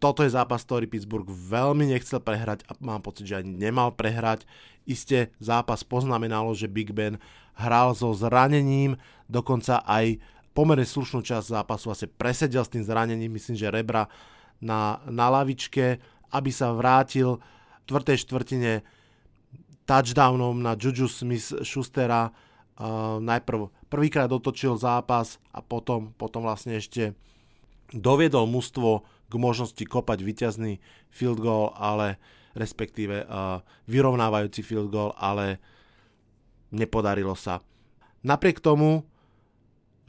toto 0.00 0.24
je 0.24 0.32
zápas, 0.32 0.64
ktorý 0.64 0.88
Pittsburgh 0.88 1.28
veľmi 1.28 1.92
nechcel 1.92 2.24
prehrať 2.24 2.64
a 2.66 2.74
mám 2.80 3.04
pocit, 3.04 3.28
že 3.28 3.44
ani 3.44 3.52
nemal 3.52 3.92
prehrať. 3.92 4.48
Isté 4.88 5.28
zápas 5.36 5.84
poznamenalo, 5.84 6.56
že 6.56 6.72
Big 6.72 6.96
Ben 6.96 7.20
hral 7.60 7.92
so 7.92 8.16
zranením, 8.16 8.96
dokonca 9.28 9.84
aj 9.84 10.16
pomerne 10.56 10.88
slušnú 10.88 11.20
časť 11.20 11.52
zápasu 11.52 11.92
asi 11.92 12.08
presedel 12.08 12.64
s 12.64 12.72
tým 12.72 12.80
zranením, 12.80 13.36
myslím, 13.36 13.60
že 13.60 13.68
rebra 13.68 14.08
na, 14.56 15.04
na 15.04 15.28
lavičke, 15.28 16.00
aby 16.32 16.50
sa 16.50 16.72
vrátil 16.72 17.36
v 17.36 17.84
tvrtej 17.92 18.16
štvrtine 18.24 18.72
touchdownom 19.84 20.64
na 20.64 20.74
Juju 20.80 21.12
Smith 21.12 21.60
Schustera. 21.60 22.32
Uh, 22.80 23.20
najprv 23.20 23.68
prvýkrát 23.92 24.32
otočil 24.32 24.72
zápas 24.80 25.36
a 25.52 25.60
potom, 25.60 26.16
potom 26.16 26.40
vlastne 26.40 26.80
ešte 26.80 27.12
doviedol 27.92 28.48
mužstvo 28.48 29.04
k 29.30 29.34
možnosti 29.38 29.80
kopať 29.86 30.26
vyťazný 30.26 30.72
field 31.08 31.38
goal, 31.38 31.70
ale 31.78 32.18
respektíve 32.58 33.24
uh, 33.30 33.62
vyrovnávajúci 33.86 34.66
field 34.66 34.90
goal, 34.90 35.14
ale 35.14 35.62
nepodarilo 36.74 37.38
sa. 37.38 37.62
Napriek 38.26 38.58
tomu 38.58 39.06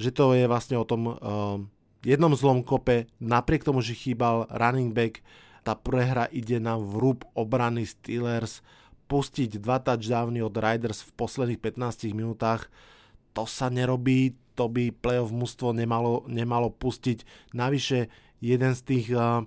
že 0.01 0.09
to 0.09 0.33
je 0.33 0.49
vlastne 0.49 0.81
o 0.81 0.85
tom 0.85 1.13
uh, 1.13 1.15
jednom 2.01 2.33
zlom 2.33 2.65
kope, 2.65 3.05
napriek 3.21 3.61
tomu, 3.61 3.85
že 3.85 3.93
chýbal 3.93 4.49
running 4.49 4.97
back, 4.97 5.21
tá 5.61 5.77
prehra 5.77 6.25
ide 6.33 6.57
na 6.57 6.81
vrúb 6.81 7.21
obrany 7.37 7.85
Steelers, 7.85 8.65
pustiť 9.05 9.61
dva 9.61 9.77
touchdowny 9.77 10.41
od 10.41 10.57
Riders 10.57 11.05
v 11.05 11.11
posledných 11.13 11.61
15 11.61 12.17
minútach, 12.17 12.73
to 13.37 13.45
sa 13.45 13.69
nerobí, 13.69 14.33
to 14.57 14.65
by 14.67 14.89
playoff 14.89 15.29
mústvo 15.29 15.71
nemalo, 15.71 16.25
nemalo 16.27 16.73
pustiť. 16.73 17.23
Navyše, 17.55 18.11
jeden 18.41 18.73
z 18.73 18.81
tých 18.81 19.07
uh, 19.13 19.45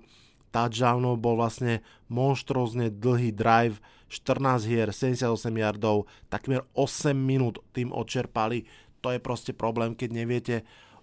touchdownov 0.49 1.19
bol 1.19 1.35
vlastne 1.35 1.83
monštrózne 2.07 2.89
dlhý 2.89 3.35
drive, 3.35 3.83
14 4.07 4.69
hier, 4.69 4.89
78 4.93 5.27
yardov, 5.51 6.07
takmer 6.31 6.63
8 6.77 7.11
minút 7.11 7.59
tým 7.75 7.91
odčerpali 7.91 8.63
to 9.05 9.13
je 9.13 9.21
proste 9.21 9.53
problém, 9.53 9.93
keď 9.93 10.09
neviete 10.09 10.55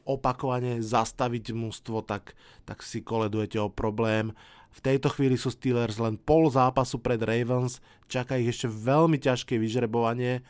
opakovane 0.03 0.83
zastaviť 0.83 1.55
mužstvo, 1.55 2.03
tak, 2.03 2.35
tak 2.67 2.83
si 2.83 2.99
koledujete 2.99 3.63
o 3.63 3.71
problém. 3.71 4.35
V 4.75 4.83
tejto 4.83 5.07
chvíli 5.15 5.39
sú 5.39 5.55
Steelers 5.55 6.03
len 6.03 6.19
pol 6.19 6.51
zápasu 6.51 6.99
pred 6.99 7.23
Ravens, 7.23 7.79
čaká 8.11 8.35
ich 8.43 8.51
ešte 8.51 8.67
veľmi 8.67 9.23
ťažké 9.23 9.55
vyžrebovanie. 9.55 10.43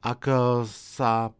Ak 0.00 0.24
e, 0.24 0.64
sa 0.72 1.36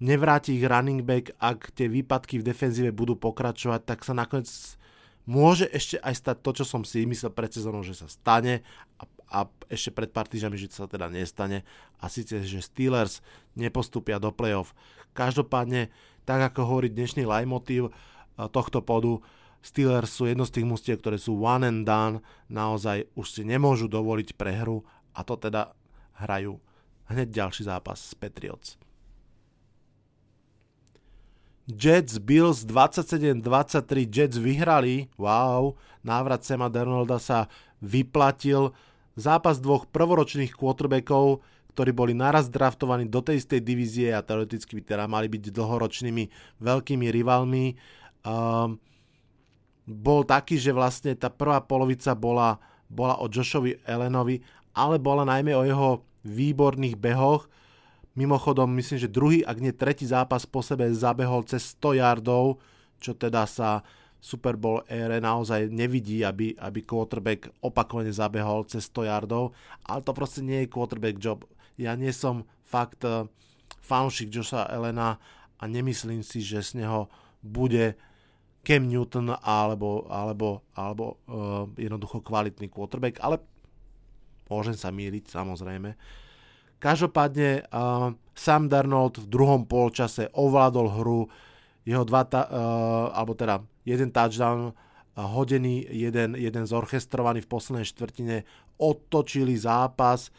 nevráti 0.00 0.56
ich 0.56 0.66
running 0.66 1.04
back, 1.04 1.36
ak 1.36 1.76
tie 1.76 1.86
výpadky 1.86 2.40
v 2.40 2.46
defenzíve 2.48 2.90
budú 2.90 3.16
pokračovať, 3.16 3.80
tak 3.84 4.02
sa 4.02 4.16
nakoniec 4.16 4.48
môže 5.28 5.68
ešte 5.68 6.00
aj 6.00 6.14
stať 6.16 6.36
to, 6.42 6.50
čo 6.60 6.64
som 6.64 6.82
si 6.82 7.04
myslel 7.04 7.30
pred 7.30 7.52
sezónou, 7.52 7.84
že 7.84 7.94
sa 7.94 8.08
stane 8.08 8.64
a 8.96 9.04
a 9.30 9.46
ešte 9.70 9.94
pred 9.94 10.10
pár 10.10 10.26
týždňami, 10.26 10.58
že 10.58 10.74
sa 10.74 10.90
teda 10.90 11.06
nestane 11.06 11.62
a 12.02 12.10
síce, 12.10 12.42
že 12.42 12.58
Steelers 12.58 13.22
nepostupia 13.54 14.18
do 14.18 14.34
playoff. 14.34 14.74
Každopádne, 15.14 15.88
tak 16.26 16.50
ako 16.50 16.66
hovorí 16.66 16.90
dnešný 16.90 17.24
motiv 17.46 17.88
eh, 17.88 17.94
tohto 18.50 18.82
podu, 18.82 19.22
Steelers 19.62 20.10
sú 20.10 20.24
jedno 20.26 20.48
z 20.48 20.60
tých 20.60 20.66
mustiev, 20.66 20.96
ktoré 20.98 21.20
sú 21.20 21.36
one 21.36 21.68
and 21.68 21.84
done, 21.84 22.24
naozaj 22.48 23.06
už 23.12 23.26
si 23.28 23.42
nemôžu 23.44 23.92
dovoliť 23.92 24.34
prehru 24.34 24.82
a 25.12 25.20
to 25.20 25.36
teda 25.36 25.76
hrajú 26.16 26.56
hneď 27.12 27.28
ďalší 27.28 27.68
zápas 27.68 28.00
s 28.00 28.16
Patriots. 28.16 28.80
Jets 31.68 32.16
Bills 32.22 32.64
27-23, 32.64 34.08
Jets 34.08 34.36
vyhrali, 34.40 35.10
wow, 35.20 35.76
návrat 36.00 36.46
Sema 36.46 36.72
Darnolda 36.72 37.20
sa 37.20 37.50
vyplatil, 37.82 38.72
Zápas 39.20 39.60
dvoch 39.60 39.84
prvoročných 39.90 40.56
quarterbackov, 40.56 41.42
ktorí 41.76 41.90
boli 41.92 42.12
naraz 42.16 42.48
draftovaní 42.48 43.04
do 43.04 43.20
tej 43.20 43.42
istej 43.42 43.60
divízie 43.60 44.08
a 44.16 44.24
teoreticky 44.24 44.80
by 44.80 44.82
teda 44.86 45.04
mali 45.10 45.28
byť 45.28 45.52
dlhoročnými 45.52 46.24
veľkými 46.62 47.06
rivalmi. 47.12 47.76
Um, 48.24 48.80
bol 49.84 50.22
taký, 50.24 50.56
že 50.56 50.72
vlastne 50.72 51.12
tá 51.18 51.28
prvá 51.28 51.60
polovica 51.60 52.16
bola, 52.16 52.62
bola 52.88 53.18
o 53.20 53.28
Joshovi 53.28 53.76
Ellenovi, 53.84 54.40
ale 54.72 54.96
bola 54.96 55.26
najmä 55.26 55.52
o 55.52 55.66
jeho 55.66 56.06
výborných 56.24 56.96
behoch. 56.96 57.50
Mimochodom, 58.18 58.66
myslím, 58.74 58.98
že 58.98 59.10
druhý, 59.10 59.46
ak 59.46 59.62
nie 59.62 59.70
tretí 59.70 60.02
zápas 60.02 60.42
po 60.42 60.66
sebe 60.66 60.90
zabehol 60.90 61.46
cez 61.46 61.78
100 61.78 62.02
yardov, 62.02 62.58
čo 62.98 63.14
teda 63.14 63.46
sa 63.46 63.86
Super 64.20 64.60
Bowl 64.60 64.84
ére 64.84 65.16
naozaj 65.16 65.72
nevidí, 65.72 66.20
aby, 66.20 66.52
aby 66.58 66.84
quarterback 66.84 67.48
opakovane 67.64 68.12
zabehol 68.12 68.68
cez 68.68 68.90
100 68.92 69.08
yardov, 69.08 69.56
ale 69.88 70.04
to 70.04 70.12
proste 70.12 70.44
nie 70.44 70.66
je 70.66 70.72
quarterback 70.72 71.16
job. 71.16 71.48
Ja 71.80 71.96
nie 71.96 72.12
som 72.12 72.44
fakt 72.60 73.00
uh, 73.08 73.24
fanúšik 73.80 74.28
Joša 74.28 74.68
Elena 74.68 75.16
a 75.56 75.64
nemyslím 75.64 76.20
si, 76.20 76.44
že 76.44 76.60
z 76.60 76.84
neho 76.84 77.08
bude 77.40 77.96
Cam 78.60 78.84
Newton 78.84 79.32
alebo, 79.40 80.04
alebo, 80.12 80.68
alebo 80.76 81.16
uh, 81.24 81.64
jednoducho 81.80 82.20
kvalitný 82.20 82.68
quarterback, 82.68 83.16
ale 83.24 83.40
môžem 84.52 84.76
sa 84.76 84.92
míriť 84.92 85.32
samozrejme. 85.32 85.96
Každopádne 86.80 87.68
uh, 87.68 88.16
Sam 88.32 88.72
Darnold 88.72 89.20
v 89.20 89.26
druhom 89.28 89.68
polčase 89.68 90.32
ovládol 90.32 90.88
hru, 90.96 91.20
jeho 91.84 92.04
dva, 92.08 92.24
ta, 92.24 92.48
uh, 92.48 93.12
alebo 93.12 93.36
teda 93.36 93.60
jeden 93.84 94.08
touchdown 94.08 94.72
hodený, 95.20 95.84
jeden, 95.92 96.32
jeden 96.38 96.64
zorchestrovaný 96.64 97.44
v 97.44 97.50
poslednej 97.52 97.84
štvrtine, 97.84 98.48
otočili 98.80 99.52
zápas. 99.60 100.32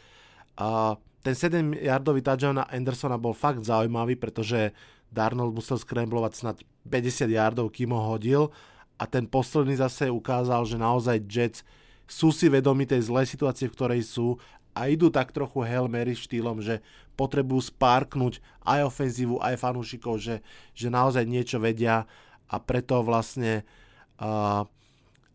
A 0.58 0.98
ten 1.22 1.38
7-yardový 1.38 2.26
touchdown 2.26 2.58
na 2.58 2.66
Andersona 2.66 3.14
bol 3.14 3.30
fakt 3.30 3.62
zaujímavý, 3.62 4.18
pretože 4.18 4.74
Darnold 5.12 5.54
musel 5.54 5.78
skremblovať 5.78 6.32
snad 6.34 6.56
50 6.88 7.30
yardov, 7.30 7.70
kým 7.70 7.94
ho 7.94 8.18
hodil 8.18 8.50
a 8.98 9.04
ten 9.10 9.26
posledný 9.26 9.74
zase 9.78 10.06
ukázal, 10.06 10.62
že 10.62 10.78
naozaj 10.78 11.26
Jets 11.26 11.66
sú 12.06 12.30
si 12.30 12.46
vedomi 12.46 12.86
tej 12.86 13.10
zlej 13.10 13.26
situácie, 13.26 13.66
v 13.66 13.74
ktorej 13.74 14.02
sú 14.06 14.38
a 14.72 14.88
idú 14.88 15.12
tak 15.12 15.36
trochu 15.36 15.64
Hail 15.64 15.88
Mary 15.88 16.16
štýlom, 16.16 16.64
že 16.64 16.80
potrebujú 17.14 17.68
spárknuť 17.72 18.40
aj 18.64 18.80
ofenzívu, 18.88 19.36
aj 19.38 19.60
fanúšikov, 19.60 20.16
že, 20.16 20.40
že 20.72 20.88
naozaj 20.88 21.28
niečo 21.28 21.60
vedia 21.60 22.08
a 22.48 22.56
preto 22.56 23.04
vlastne 23.04 23.68
uh, 24.20 24.64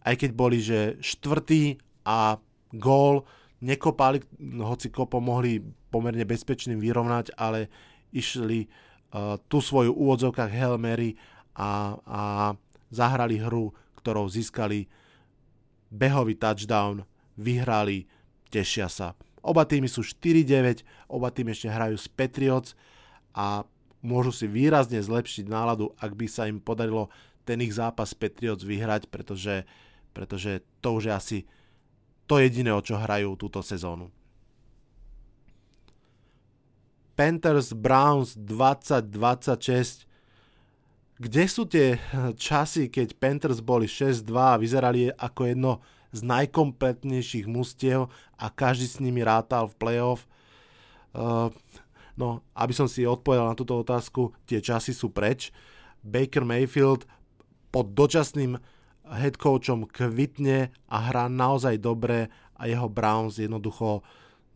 aj 0.08 0.16
keď 0.18 0.32
boli, 0.34 0.58
že 0.64 0.98
štvrtý 1.04 1.78
a 2.08 2.42
gól 2.74 3.28
nekopali, 3.62 4.24
hoci 4.62 4.88
ko 4.90 5.10
pomohli 5.10 5.62
pomerne 5.90 6.24
bezpečným 6.24 6.82
vyrovnať, 6.82 7.36
ale 7.38 7.70
išli 8.16 8.66
uh, 8.66 9.36
tú 9.46 9.62
svoju 9.62 9.94
úvodzovkách 9.94 10.52
Hail 10.54 10.78
Mary 10.82 11.20
a, 11.58 11.98
a 12.06 12.22
zahrali 12.90 13.42
hru, 13.42 13.74
ktorou 14.00 14.30
získali 14.30 14.88
behový 15.92 16.38
touchdown, 16.40 17.04
vyhrali, 17.36 18.08
tešia 18.48 18.88
sa. 18.88 19.18
Oba 19.46 19.64
týmy 19.64 19.88
sú 19.88 20.02
4-9, 20.04 20.82
oba 21.08 21.30
týmy 21.30 21.54
ešte 21.54 21.70
hrajú 21.70 21.96
s 21.96 22.10
Patriots 22.10 22.74
a 23.32 23.64
môžu 24.02 24.34
si 24.34 24.46
výrazne 24.50 24.98
zlepšiť 24.98 25.46
náladu, 25.48 25.94
ak 25.98 26.12
by 26.18 26.26
sa 26.26 26.50
im 26.50 26.58
podarilo 26.58 27.10
ten 27.48 27.62
ich 27.64 27.78
zápas 27.78 28.12
Patriots 28.18 28.66
vyhrať, 28.66 29.08
pretože, 29.08 29.64
pretože 30.12 30.66
to 30.84 31.00
už 31.00 31.04
je 31.08 31.14
asi 31.14 31.40
to 32.28 32.44
jediné, 32.44 32.76
o 32.76 32.84
čo 32.84 33.00
hrajú 33.00 33.40
túto 33.40 33.64
sezónu. 33.64 34.12
Panthers 37.18 37.74
Browns 37.74 38.38
2026 38.38 40.08
Kde 41.18 41.44
sú 41.50 41.66
tie 41.66 41.98
časy, 42.38 42.94
keď 42.94 43.18
Panthers 43.18 43.60
boli 43.66 43.90
6-2 43.90 44.30
a 44.38 44.60
vyzerali 44.62 45.10
ako 45.10 45.42
jedno 45.50 45.74
z 46.12 46.20
najkompletnejších 46.24 47.46
mustiev 47.50 48.12
a 48.40 48.48
každý 48.52 48.88
s 48.88 48.98
nimi 49.04 49.24
rátal 49.24 49.68
v 49.72 49.78
playoff? 49.78 50.30
Uh, 51.12 51.50
no, 52.16 52.46
aby 52.54 52.74
som 52.74 52.86
si 52.86 53.08
odpovedal 53.08 53.52
na 53.52 53.58
túto 53.58 53.78
otázku, 53.78 54.34
tie 54.50 54.62
časy 54.64 54.92
sú 54.92 55.14
preč. 55.14 55.54
Baker 56.02 56.48
Mayfield 56.48 57.10
pod 57.74 57.92
dočasným 57.94 58.58
head 59.08 59.40
coachom 59.40 59.88
kvitne 59.88 60.72
a 60.92 60.98
hrá 61.08 61.32
naozaj 61.32 61.80
dobre 61.80 62.28
a 62.58 62.68
jeho 62.68 62.90
Browns 62.92 63.40
jednoducho 63.40 64.04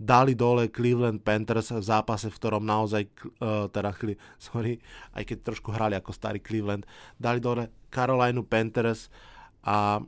dali 0.02 0.34
dole 0.34 0.74
Cleveland 0.74 1.22
Panthers 1.22 1.70
v 1.70 1.86
zápase, 1.86 2.34
v 2.34 2.38
ktorom 2.42 2.66
naozaj, 2.66 3.06
uh, 3.38 3.70
teda, 3.70 3.94
sorry, 4.42 4.82
aj 5.14 5.24
keď 5.30 5.38
trošku 5.54 5.70
hrali 5.70 5.94
ako 5.94 6.10
starý 6.10 6.42
Cleveland, 6.42 6.90
dali 7.22 7.38
dole 7.38 7.70
Carolina 7.94 8.42
Panthers 8.42 9.14
a 9.62 10.02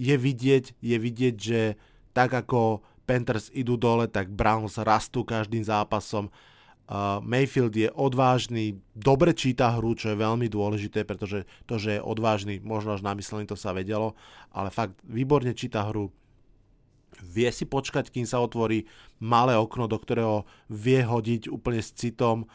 je 0.00 0.16
vidieť, 0.16 0.80
je 0.80 0.96
vidieť, 0.96 1.34
že 1.36 1.60
tak 2.16 2.32
ako 2.32 2.80
Panthers 3.04 3.52
idú 3.52 3.76
dole, 3.76 4.08
tak 4.08 4.32
Browns 4.32 4.80
rastú 4.80 5.28
každým 5.28 5.60
zápasom. 5.60 6.32
Uh, 6.90 7.22
Mayfield 7.22 7.76
je 7.76 7.86
odvážny, 7.92 8.80
dobre 8.96 9.30
číta 9.30 9.70
hru, 9.78 9.94
čo 9.94 10.10
je 10.10 10.18
veľmi 10.18 10.50
dôležité, 10.50 11.06
pretože 11.06 11.46
to, 11.68 11.78
že 11.78 11.98
je 11.98 12.02
odvážny, 12.02 12.58
možno 12.58 12.98
až 12.98 13.06
namyslený, 13.06 13.46
to 13.46 13.54
sa 13.54 13.70
vedelo, 13.70 14.18
ale 14.50 14.74
fakt 14.74 14.98
výborne 15.06 15.54
číta 15.54 15.86
hru, 15.86 16.10
vie 17.22 17.46
si 17.54 17.68
počkať, 17.68 18.10
kým 18.10 18.26
sa 18.26 18.42
otvorí 18.42 18.90
malé 19.22 19.54
okno, 19.54 19.86
do 19.86 19.98
ktorého 20.00 20.48
vie 20.66 21.04
hodiť 21.04 21.52
úplne 21.52 21.78
s 21.78 21.94
citom. 21.94 22.48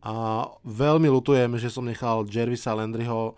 A 0.00 0.44
veľmi 0.64 1.08
lutujem, 1.08 1.56
že 1.60 1.72
som 1.72 1.84
nechal 1.84 2.26
Jervisa 2.28 2.76
Landryho 2.76 3.36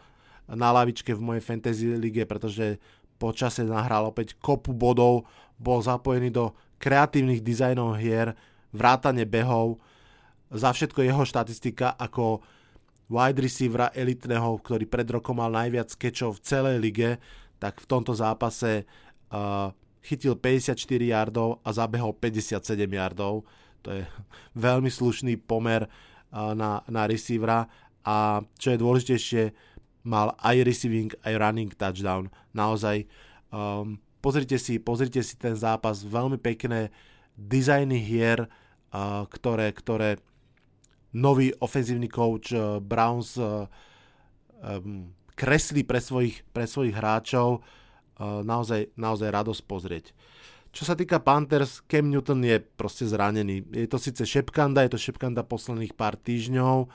na 0.50 0.74
lavičke 0.74 1.14
v 1.14 1.22
mojej 1.22 1.42
fantasy 1.42 1.86
lige, 1.98 2.22
pretože 2.26 2.82
po 3.22 3.30
čase 3.30 3.62
nahral 3.62 4.10
opäť 4.10 4.34
kopu 4.42 4.74
bodov, 4.74 5.30
bol 5.54 5.78
zapojený 5.78 6.34
do 6.34 6.58
kreatívnych 6.82 7.46
dizajnov 7.46 8.02
hier, 8.02 8.34
vrátane 8.74 9.22
behov, 9.22 9.78
za 10.50 10.74
všetko 10.74 11.06
jeho 11.06 11.22
štatistika 11.22 11.94
ako 11.94 12.42
wide 13.06 13.38
receivera 13.38 13.94
elitného, 13.94 14.58
ktorý 14.58 14.90
pred 14.90 15.06
rokom 15.06 15.38
mal 15.38 15.54
najviac 15.54 15.94
skečov 15.94 16.42
v 16.42 16.44
celej 16.44 16.76
lige, 16.82 17.10
tak 17.62 17.78
v 17.78 17.86
tomto 17.86 18.10
zápase 18.10 18.82
uh, 19.30 19.70
chytil 20.02 20.34
54 20.34 20.74
yardov 20.98 21.62
a 21.62 21.70
zabehol 21.70 22.18
57 22.18 22.58
yardov. 22.90 23.46
To 23.86 23.88
je 23.94 24.02
veľmi 24.66 24.90
slušný 24.90 25.38
pomer 25.46 25.86
na, 26.32 26.80
na 26.88 27.02
receivera 27.04 27.68
a 28.02 28.40
čo 28.56 28.72
je 28.72 28.78
dôležitejšie, 28.80 29.44
mal 30.02 30.34
aj 30.42 30.66
receiving, 30.66 31.10
aj 31.22 31.34
running 31.38 31.70
touchdown. 31.74 32.30
Naozaj, 32.52 33.06
um, 33.54 33.98
pozrite 34.18 34.58
si, 34.58 34.78
pozrite 34.82 35.22
si 35.22 35.38
ten 35.38 35.54
zápas, 35.54 36.02
veľmi 36.02 36.38
pekné 36.38 36.90
dizajny 37.38 37.98
hier, 37.98 38.46
uh, 38.46 39.24
ktoré, 39.30 39.70
ktoré 39.70 40.18
nový 41.14 41.54
ofenzívny 41.62 42.10
coach 42.10 42.50
uh, 42.54 42.82
Browns 42.82 43.38
uh, 43.38 43.70
um, 44.62 45.14
kreslí 45.32 45.86
pre 45.86 46.02
svojich, 46.02 46.44
pre 46.52 46.68
svojich 46.68 46.94
hráčov 46.94 47.64
naozaj, 48.22 48.94
naozaj 48.94 49.28
radosť 49.34 49.62
pozrieť. 49.66 50.06
Čo 50.72 50.88
sa 50.88 50.94
týka 50.96 51.20
Panthers, 51.20 51.84
Cam 51.84 52.08
Newton 52.08 52.40
je 52.46 52.62
proste 52.62 53.04
zranený. 53.04 53.66
Je 53.74 53.84
to 53.84 54.00
síce 54.00 54.24
šepkanda, 54.24 54.86
je 54.86 54.96
to 54.96 55.00
šepkanda 55.00 55.44
posledných 55.44 55.92
pár 55.92 56.16
týždňov, 56.16 56.88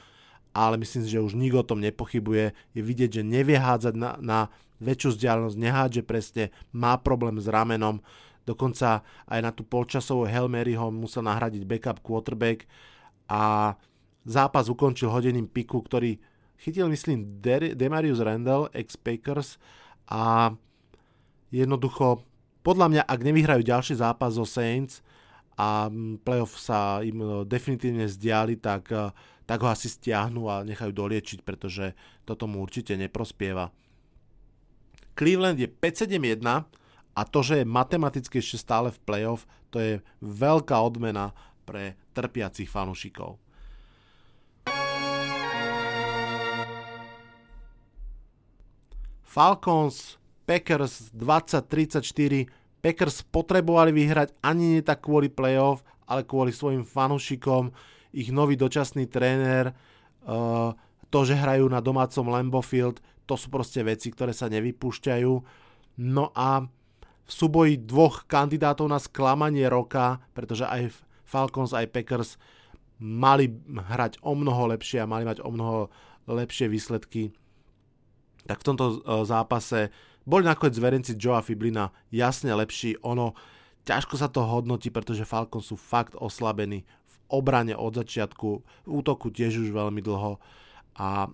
ale 0.58 0.82
myslím 0.82 1.06
si, 1.06 1.14
že 1.14 1.22
už 1.22 1.38
nikto 1.38 1.62
o 1.62 1.70
tom 1.70 1.78
nepochybuje. 1.86 2.58
Je 2.74 2.82
vidieť, 2.82 3.22
že 3.22 3.24
nevie 3.24 3.62
hádzať 3.62 3.94
na, 3.94 4.18
na 4.18 4.40
väčšiu 4.82 5.14
vzdialenosť, 5.14 5.58
nehádže 5.58 6.02
presne, 6.02 6.50
má 6.74 6.98
problém 6.98 7.38
s 7.38 7.46
ramenom, 7.46 8.02
dokonca 8.50 9.06
aj 9.30 9.40
na 9.46 9.54
tú 9.54 9.62
polčasovú 9.62 10.26
Hail 10.26 10.50
Mary 10.50 10.74
ho 10.74 10.90
musel 10.90 11.22
nahradiť 11.30 11.62
backup 11.62 12.02
quarterback 12.02 12.66
a 13.30 13.74
zápas 14.26 14.66
ukončil 14.66 15.14
hodeným 15.14 15.46
piku, 15.46 15.86
ktorý 15.86 16.18
chytil, 16.58 16.90
myslím, 16.90 17.38
Demarius 17.78 18.18
Randall, 18.18 18.74
ex-Packers 18.74 19.62
a 20.10 20.54
jednoducho, 21.54 22.26
podľa 22.66 22.88
mňa, 22.90 23.04
ak 23.06 23.20
nevyhrajú 23.22 23.62
ďalší 23.62 23.94
zápas 24.02 24.36
zo 24.36 24.44
Saints 24.44 25.06
a 25.58 25.90
playoff 26.22 26.56
sa 26.62 27.02
im 27.02 27.18
e, 27.18 27.28
definitívne 27.50 28.06
zdiali, 28.06 28.62
tak, 28.62 28.94
e, 28.94 29.10
tak 29.50 29.66
ho 29.66 29.68
asi 29.74 29.90
stiahnu 29.90 30.46
a 30.46 30.62
nechajú 30.62 30.94
doliečiť, 30.94 31.42
pretože 31.42 31.98
toto 32.24 32.46
mu 32.46 32.62
určite 32.62 32.94
neprospieva. 32.94 33.74
Cleveland 35.18 35.58
je 35.58 35.66
5-7-1 35.66 36.46
a 37.18 37.22
to, 37.26 37.40
že 37.42 37.62
je 37.62 37.66
matematicky 37.66 38.38
ešte 38.38 38.62
stále 38.62 38.94
v 38.94 39.02
playoff, 39.02 39.50
to 39.74 39.82
je 39.82 39.94
veľká 40.22 40.78
odmena 40.78 41.34
pre 41.66 41.98
trpiacich 42.14 42.70
fanúšikov. 42.70 43.42
Falcons 49.28 50.18
Packers 50.48 51.12
20-34. 51.12 52.48
Packers 52.82 53.26
potrebovali 53.26 53.90
vyhrať 53.92 54.38
ani 54.46 54.78
nie 54.78 54.84
tak 54.86 55.04
kvôli 55.04 55.28
playoff, 55.34 55.82
ale 56.08 56.24
kvôli 56.24 56.56
svojim 56.56 56.88
fanúšikom, 56.88 57.74
ich 58.16 58.32
nový 58.32 58.56
dočasný 58.56 59.10
tréner, 59.12 59.76
uh, 60.24 60.72
to, 61.12 61.20
že 61.28 61.36
hrajú 61.36 61.68
na 61.68 61.84
domácom 61.84 62.28
Lambeau 62.32 62.64
Field, 62.64 63.04
to 63.28 63.36
sú 63.36 63.52
proste 63.52 63.84
veci, 63.84 64.08
ktoré 64.12 64.32
sa 64.32 64.48
nevypúšťajú. 64.48 65.34
No 66.00 66.32
a 66.32 66.64
v 67.28 67.32
súboji 67.32 67.76
dvoch 67.84 68.24
kandidátov 68.24 68.88
na 68.88 69.04
sklamanie 69.04 69.68
roka, 69.68 70.24
pretože 70.32 70.64
aj 70.64 70.96
Falcons, 71.28 71.76
aj 71.76 71.92
Packers 71.92 72.40
mali 73.04 73.52
hrať 73.68 74.24
o 74.24 74.32
mnoho 74.32 74.72
lepšie 74.72 75.04
a 75.04 75.10
mali 75.10 75.28
mať 75.28 75.44
o 75.44 75.52
mnoho 75.52 75.92
lepšie 76.28 76.72
výsledky, 76.72 77.36
tak 78.48 78.64
v 78.64 78.68
tomto 78.74 78.86
uh, 79.04 79.28
zápase 79.28 79.92
boli 80.28 80.44
nakoniec 80.44 80.76
zverenci 80.76 81.16
Joea 81.16 81.40
Fiblina 81.40 81.96
jasne 82.12 82.52
lepší, 82.52 83.00
ono 83.00 83.32
ťažko 83.88 84.20
sa 84.20 84.28
to 84.28 84.44
hodnotí, 84.44 84.92
pretože 84.92 85.24
Falcons 85.24 85.72
sú 85.72 85.80
fakt 85.80 86.20
oslabení 86.20 86.84
v 86.84 87.16
obrane 87.32 87.72
od 87.72 87.96
začiatku, 87.96 88.50
v 88.60 88.90
útoku 88.92 89.32
tiež 89.32 89.64
už 89.64 89.72
veľmi 89.72 90.04
dlho 90.04 90.36
a 91.00 91.32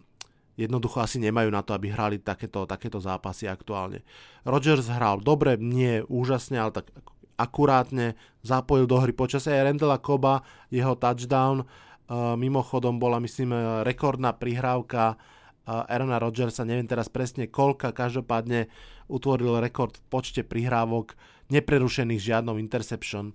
jednoducho 0.53 1.01
asi 1.01 1.17
nemajú 1.17 1.49
na 1.49 1.65
to, 1.65 1.73
aby 1.73 1.89
hrali 1.89 2.21
takéto, 2.21 2.69
takéto 2.69 3.01
zápasy 3.01 3.49
aktuálne. 3.49 4.06
Rodgers 4.45 4.86
hral 4.86 5.25
dobre, 5.25 5.58
nie 5.58 6.06
úžasne, 6.06 6.62
ale 6.62 6.77
tak 6.77 6.93
akurátne 7.34 8.13
zapojil 8.45 8.86
do 8.86 9.01
hry 9.01 9.10
počasie 9.10 9.49
aj 9.58 9.73
Randalla 9.73 9.97
Koba, 9.97 10.45
jeho 10.69 10.93
touchdown, 10.93 11.65
uh, 11.65 12.38
mimochodom 12.38 13.01
bola 13.01 13.17
myslím 13.17 13.82
rekordná 13.82 14.38
prihrávka 14.38 15.17
Aarona 15.63 16.19
Rodgersa, 16.19 16.67
neviem 16.67 16.88
teraz 16.88 17.08
presne 17.08 17.47
koľka, 17.47 17.95
každopádne 17.95 18.67
utvoril 19.08 19.63
rekord 19.63 19.95
v 19.95 20.04
počte 20.12 20.41
prihrávok 20.43 21.15
neprerušených 21.47 22.19
žiadnou 22.19 22.60
interception. 22.60 23.32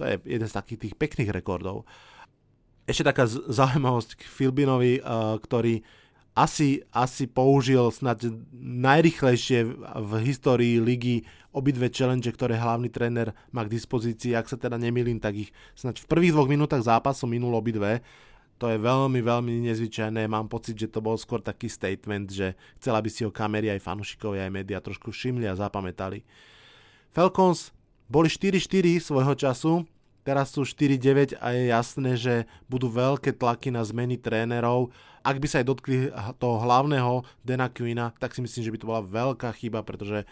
To 0.00 0.08
je 0.08 0.16
jeden 0.24 0.48
z 0.48 0.56
takých 0.56 0.80
tých 0.88 0.94
pekných 0.96 1.34
rekordov. 1.34 1.84
Ešte 2.88 3.04
taká 3.04 3.28
zaujímavosť 3.28 4.16
k 4.16 4.22
Filbinovi, 4.24 5.04
ktorý 5.44 5.84
asi, 6.38 6.86
asi 6.94 7.26
použil 7.26 7.90
snad 7.90 8.22
najrychlejšie 8.54 9.68
v 9.82 10.12
histórii 10.22 10.78
ligy 10.78 11.26
obidve 11.50 11.90
challenge, 11.90 12.30
ktoré 12.30 12.54
hlavný 12.54 12.88
tréner 12.94 13.34
má 13.50 13.66
k 13.66 13.74
dispozícii. 13.74 14.38
Ak 14.38 14.46
sa 14.46 14.54
teda 14.54 14.78
nemýlim, 14.78 15.18
tak 15.18 15.34
ich 15.34 15.50
snad 15.74 15.98
v 15.98 16.06
prvých 16.06 16.32
dvoch 16.38 16.46
minútach 16.46 16.86
zápasu 16.86 17.26
minul 17.26 17.58
obidve 17.58 18.06
to 18.58 18.66
je 18.74 18.78
veľmi, 18.78 19.22
veľmi 19.22 19.62
nezvyčajné. 19.70 20.26
Mám 20.26 20.50
pocit, 20.50 20.74
že 20.74 20.90
to 20.90 20.98
bol 20.98 21.14
skôr 21.14 21.38
taký 21.38 21.70
statement, 21.70 22.26
že 22.34 22.58
chcela 22.82 22.98
by 22.98 23.06
si 23.06 23.22
ho 23.22 23.30
kamery 23.30 23.70
aj 23.70 23.86
fanúšikovia, 23.86 24.50
aj 24.50 24.52
média 24.52 24.82
trošku 24.82 25.14
všimli 25.14 25.46
a 25.46 25.54
zapamätali. 25.54 26.26
Falcons 27.14 27.70
boli 28.10 28.26
4-4 28.26 28.98
svojho 28.98 29.34
času, 29.38 29.72
teraz 30.26 30.50
sú 30.52 30.66
4-9 30.66 31.38
a 31.38 31.54
je 31.54 31.62
jasné, 31.70 32.10
že 32.18 32.34
budú 32.66 32.90
veľké 32.90 33.38
tlaky 33.38 33.70
na 33.70 33.86
zmeny 33.86 34.18
trénerov. 34.18 34.90
Ak 35.22 35.38
by 35.38 35.46
sa 35.46 35.62
aj 35.62 35.66
dotkli 35.70 36.10
toho 36.42 36.56
hlavného 36.58 37.22
Dana 37.46 37.70
Quina, 37.70 38.10
tak 38.18 38.34
si 38.34 38.42
myslím, 38.42 38.62
že 38.66 38.72
by 38.74 38.78
to 38.80 38.90
bola 38.90 39.02
veľká 39.06 39.54
chyba, 39.54 39.86
pretože 39.86 40.26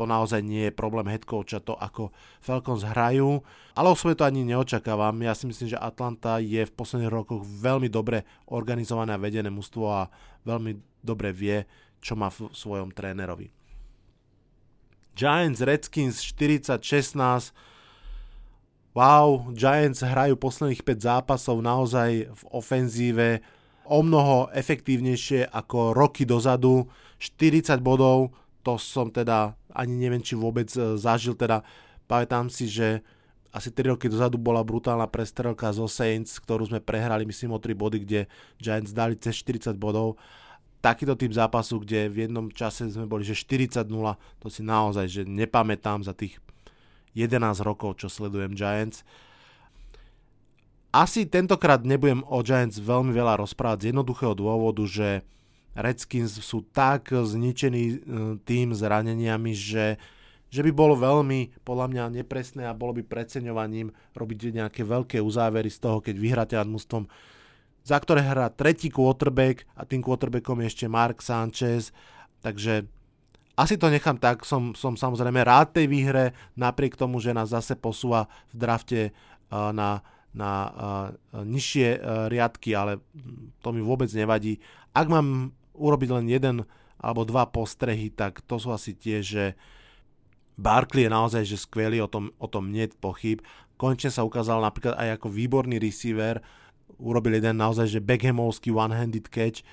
to 0.00 0.08
naozaj 0.08 0.40
nie 0.40 0.72
je 0.72 0.72
problém 0.72 1.04
head 1.12 1.28
coacha, 1.28 1.60
to 1.60 1.76
ako 1.76 2.08
Falcons 2.40 2.88
hrajú, 2.88 3.44
ale 3.76 3.92
osobne 3.92 4.16
to 4.16 4.24
ani 4.24 4.48
neočakávam. 4.48 5.12
Ja 5.20 5.36
si 5.36 5.44
myslím, 5.44 5.68
že 5.68 5.76
Atlanta 5.76 6.40
je 6.40 6.64
v 6.64 6.72
posledných 6.72 7.12
rokoch 7.12 7.44
veľmi 7.44 7.92
dobre 7.92 8.24
organizované 8.48 9.12
a 9.12 9.20
vedené 9.20 9.52
mužstvo 9.52 9.84
a 9.84 10.08
veľmi 10.48 11.04
dobre 11.04 11.36
vie, 11.36 11.68
čo 12.00 12.16
má 12.16 12.32
v 12.32 12.48
svojom 12.48 12.96
trénerovi. 12.96 13.52
Giants 15.12 15.60
Redskins 15.60 16.24
40-16 16.24 17.52
Wow, 18.96 19.52
Giants 19.52 20.00
hrajú 20.00 20.40
posledných 20.40 20.80
5 20.80 20.96
zápasov 20.96 21.60
naozaj 21.60 22.24
v 22.24 22.42
ofenzíve 22.50 23.44
o 23.84 24.00
mnoho 24.00 24.48
efektívnejšie 24.56 25.44
ako 25.44 25.92
roky 25.92 26.24
dozadu. 26.24 26.88
40 27.20 27.84
bodov, 27.84 28.32
to 28.60 28.76
som 28.76 29.08
teda 29.08 29.56
ani 29.72 29.96
neviem, 29.96 30.20
či 30.20 30.36
vôbec 30.36 30.68
e, 30.76 30.96
zažil, 31.00 31.34
teda 31.36 31.64
pamätám 32.10 32.52
si, 32.52 32.68
že 32.68 33.00
asi 33.50 33.74
3 33.74 33.94
roky 33.94 34.06
dozadu 34.06 34.38
bola 34.38 34.62
brutálna 34.62 35.10
prestrelka 35.10 35.74
zo 35.74 35.90
Saints, 35.90 36.38
ktorú 36.38 36.70
sme 36.70 36.78
prehrali, 36.78 37.26
myslím, 37.26 37.54
o 37.54 37.58
3 37.58 37.74
body, 37.74 37.98
kde 38.06 38.20
Giants 38.62 38.94
dali 38.94 39.18
cez 39.18 39.42
40 39.42 39.74
bodov. 39.74 40.14
Takýto 40.80 41.18
typ 41.18 41.34
zápasu, 41.34 41.82
kde 41.82 42.08
v 42.08 42.30
jednom 42.30 42.46
čase 42.48 42.88
sme 42.88 43.04
boli, 43.04 43.26
že 43.26 43.36
40-0, 43.36 43.84
to 44.40 44.46
si 44.48 44.62
naozaj, 44.64 45.06
že 45.10 45.22
nepamätám 45.26 46.06
za 46.06 46.14
tých 46.14 46.40
11 47.12 47.42
rokov, 47.66 47.98
čo 48.00 48.06
sledujem 48.06 48.54
Giants. 48.54 49.02
Asi 50.90 51.26
tentokrát 51.26 51.82
nebudem 51.82 52.22
o 52.26 52.42
Giants 52.42 52.78
veľmi 52.78 53.14
veľa 53.14 53.38
rozprávať 53.38 53.78
z 53.82 53.88
jednoduchého 53.94 54.34
dôvodu, 54.34 54.82
že 54.86 55.22
Redskins 55.74 56.34
sú 56.34 56.66
tak 56.74 57.14
zničený 57.14 57.82
e, 57.86 57.94
tým 58.42 58.74
zraneniami, 58.74 59.54
že, 59.54 59.96
že 60.50 60.60
by 60.66 60.70
bolo 60.74 60.98
veľmi 60.98 61.62
podľa 61.62 61.86
mňa 61.90 62.04
nepresné 62.22 62.66
a 62.66 62.74
bolo 62.74 62.98
by 62.98 63.06
preceňovaním 63.06 63.94
robiť 64.12 64.58
nejaké 64.58 64.82
veľké 64.82 65.22
uzávery 65.22 65.70
z 65.70 65.78
toho, 65.78 66.02
keď 66.02 66.14
vyhráte 66.18 66.54
nad 66.58 66.66
mústvom, 66.66 67.06
za 67.86 67.96
ktoré 68.02 68.26
hrá 68.26 68.50
tretí 68.50 68.90
quarterback 68.90 69.62
a 69.78 69.86
tým 69.86 70.02
quarterbackom 70.02 70.58
je 70.62 70.66
ešte 70.74 70.86
Mark 70.90 71.22
Sanchez, 71.22 71.94
takže 72.42 72.84
asi 73.54 73.76
to 73.76 73.92
nechám 73.92 74.16
tak, 74.16 74.42
som, 74.42 74.72
som 74.74 74.96
samozrejme 74.96 75.44
rád 75.44 75.76
tej 75.76 75.86
výhre, 75.86 76.32
napriek 76.56 76.96
tomu, 76.96 77.20
že 77.20 77.36
nás 77.36 77.52
zase 77.52 77.76
posúva 77.76 78.26
v 78.50 78.54
drafte 78.56 79.00
uh, 79.52 79.70
na 79.70 80.02
na 80.30 80.50
uh, 80.70 81.42
nižšie 81.42 81.98
riadky, 82.30 82.70
ale 82.70 83.02
to 83.58 83.74
mi 83.74 83.82
vôbec 83.82 84.06
nevadí. 84.14 84.62
Ak 84.94 85.10
mám 85.10 85.50
urobiť 85.74 86.08
len 86.12 86.26
jeden 86.30 86.56
alebo 87.00 87.24
dva 87.24 87.48
postrehy, 87.48 88.12
tak 88.12 88.44
to 88.44 88.60
sú 88.60 88.76
asi 88.76 88.92
tie, 88.92 89.24
že 89.24 89.56
Barkley 90.60 91.08
je 91.08 91.10
naozaj 91.10 91.42
že 91.48 91.56
skvelý, 91.56 92.04
o 92.04 92.08
tom, 92.10 92.36
o 92.36 92.44
tom 92.44 92.68
nie 92.68 92.84
pochyb. 92.92 93.40
Konečne 93.80 94.12
sa 94.12 94.28
ukázal 94.28 94.60
napríklad 94.60 94.92
aj 95.00 95.16
ako 95.16 95.32
výborný 95.32 95.80
receiver, 95.80 96.44
urobil 97.00 97.40
jeden 97.40 97.56
naozaj 97.56 97.88
že 97.88 98.04
Beckhamovský 98.04 98.68
one-handed 98.68 99.32
catch, 99.32 99.64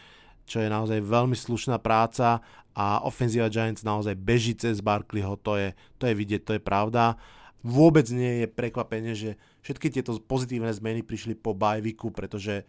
čo 0.48 0.64
je 0.64 0.72
naozaj 0.72 1.04
veľmi 1.04 1.36
slušná 1.36 1.76
práca 1.84 2.40
a 2.72 3.04
ofenzíva 3.04 3.52
Giants 3.52 3.84
naozaj 3.84 4.16
beží 4.16 4.56
cez 4.56 4.80
Barkleyho, 4.80 5.36
to 5.44 5.60
je, 5.60 5.76
to 6.00 6.08
je 6.08 6.16
vidieť, 6.16 6.42
to 6.48 6.56
je 6.56 6.62
pravda. 6.64 7.20
Vôbec 7.68 8.08
nie 8.16 8.46
je 8.46 8.48
prekvapenie, 8.48 9.12
že 9.12 9.36
všetky 9.68 9.92
tieto 9.92 10.16
pozitívne 10.24 10.72
zmeny 10.72 11.04
prišli 11.04 11.36
po 11.36 11.52
bajviku, 11.52 12.16
pretože, 12.16 12.64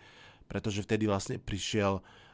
pretože 0.51 0.83
vtedy 0.83 1.07
vlastne 1.07 1.39
prišiel 1.39 2.03
uh, 2.03 2.28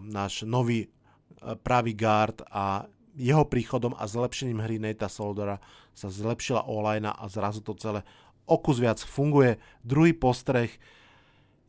náš 0.00 0.48
nový 0.48 0.88
uh, 0.88 1.54
pravý 1.60 1.92
guard 1.92 2.40
a 2.48 2.88
jeho 3.16 3.44
príchodom 3.44 3.92
a 3.98 4.08
zlepšením 4.08 4.64
hry 4.64 4.80
Nata 4.80 5.10
Soldera 5.10 5.60
sa 5.92 6.08
zlepšila 6.08 6.64
online 6.64 7.10
a 7.10 7.24
zrazu 7.28 7.60
to 7.60 7.76
celé 7.76 8.00
o 8.48 8.56
kus 8.58 8.80
viac 8.80 8.98
funguje. 8.98 9.60
Druhý 9.84 10.16
postreh 10.16 10.72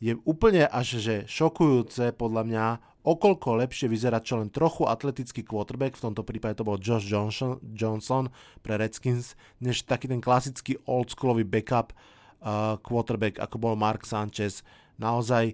je 0.01 0.17
úplne 0.25 0.65
až 0.65 0.97
že 0.97 1.15
šokujúce 1.29 2.17
podľa 2.17 2.43
mňa, 2.47 2.65
okolko 3.05 3.53
lepšie 3.61 3.85
vyzerá 3.85 4.17
čo 4.17 4.41
len 4.41 4.49
trochu 4.49 4.89
atletický 4.89 5.45
quarterback, 5.45 5.93
v 5.93 6.09
tomto 6.09 6.25
prípade 6.25 6.57
to 6.57 6.65
bol 6.65 6.81
Josh 6.81 7.05
Johnson, 7.05 7.61
Johnson 7.61 8.33
pre 8.65 8.81
Redskins, 8.81 9.37
než 9.61 9.85
taký 9.85 10.09
ten 10.09 10.17
klasický 10.17 10.81
oldschoolový 10.89 11.45
backup 11.45 11.93
uh, 12.41 12.81
quarterback, 12.81 13.37
ako 13.37 13.61
bol 13.61 13.73
Mark 13.77 14.09
Sanchez. 14.09 14.65
Naozaj 14.97 15.53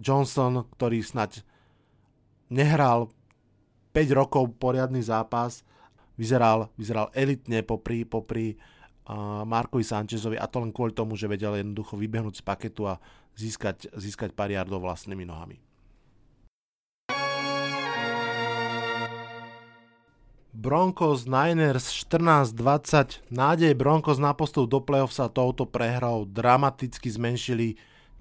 Johnson, 0.00 0.64
ktorý 0.76 1.04
snať 1.04 1.44
nehral 2.54 3.10
5 3.90 4.14
rokov 4.14 4.54
poriadny 4.62 5.02
zápas, 5.02 5.66
vyzeral, 6.14 6.70
vyzeral 6.78 7.10
elitne 7.10 7.66
popri, 7.66 8.06
popri 8.06 8.54
uh, 8.54 9.42
Markovi 9.42 9.82
Sanchezovi 9.82 10.38
a 10.38 10.46
to 10.46 10.62
len 10.62 10.70
kvôli 10.70 10.94
tomu, 10.94 11.18
že 11.18 11.26
vedel 11.26 11.58
jednoducho 11.58 11.98
vybehnúť 11.98 12.38
z 12.38 12.42
paketu 12.46 12.86
a 12.86 13.02
získať, 13.34 13.90
získať 13.94 14.30
pár 14.34 14.54
jardov 14.54 14.86
vlastnými 14.86 15.26
nohami. 15.26 15.58
Broncos 20.54 21.26
Niners 21.26 21.90
14-20. 22.06 23.26
Nádej 23.34 23.74
Broncos 23.74 24.22
na 24.22 24.38
postup 24.38 24.70
do 24.70 24.78
playoff 24.78 25.10
sa 25.10 25.26
touto 25.26 25.66
prehrou 25.66 26.30
dramaticky 26.30 27.10
zmenšili. 27.10 27.74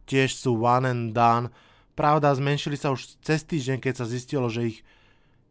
Tiež 0.09 0.33
sú 0.33 0.57
one 0.57 0.89
and 0.89 1.13
done. 1.13 1.53
Pravda, 1.93 2.33
zmenšili 2.33 2.73
sa 2.73 2.89
už 2.89 3.21
cez 3.21 3.45
týždeň, 3.45 3.77
keď 3.77 3.93
sa 4.01 4.05
zistilo, 4.09 4.49
že 4.49 4.73
ich 4.73 4.77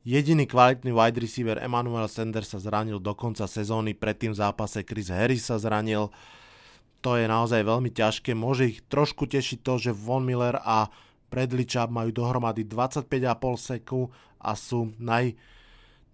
jediný 0.03 0.43
kvalitný 0.47 0.91
wide 0.91 1.23
receiver 1.23 1.59
Emmanuel 1.63 2.11
Sanders 2.11 2.51
sa 2.51 2.59
zranil 2.59 2.99
do 2.99 3.15
konca 3.15 3.47
sezóny. 3.47 3.95
Predtým 3.95 4.35
v 4.35 4.41
zápase 4.43 4.83
Chris 4.83 5.07
Harris 5.07 5.47
sa 5.47 5.63
zranil 5.63 6.11
to 7.03 7.19
je 7.19 7.27
naozaj 7.27 7.67
veľmi 7.67 7.91
ťažké. 7.91 8.33
Môže 8.33 8.71
ich 8.71 8.79
trošku 8.87 9.27
tešiť 9.27 9.67
to, 9.67 9.75
že 9.77 9.91
Von 9.91 10.23
Miller 10.23 10.55
a 10.63 10.87
Bradley 11.29 11.67
Chubb 11.67 11.91
majú 11.91 12.15
dohromady 12.15 12.63
25,5 12.63 13.11
seku 13.59 14.15
a 14.39 14.55
sú 14.55 14.95
naj, 15.03 15.35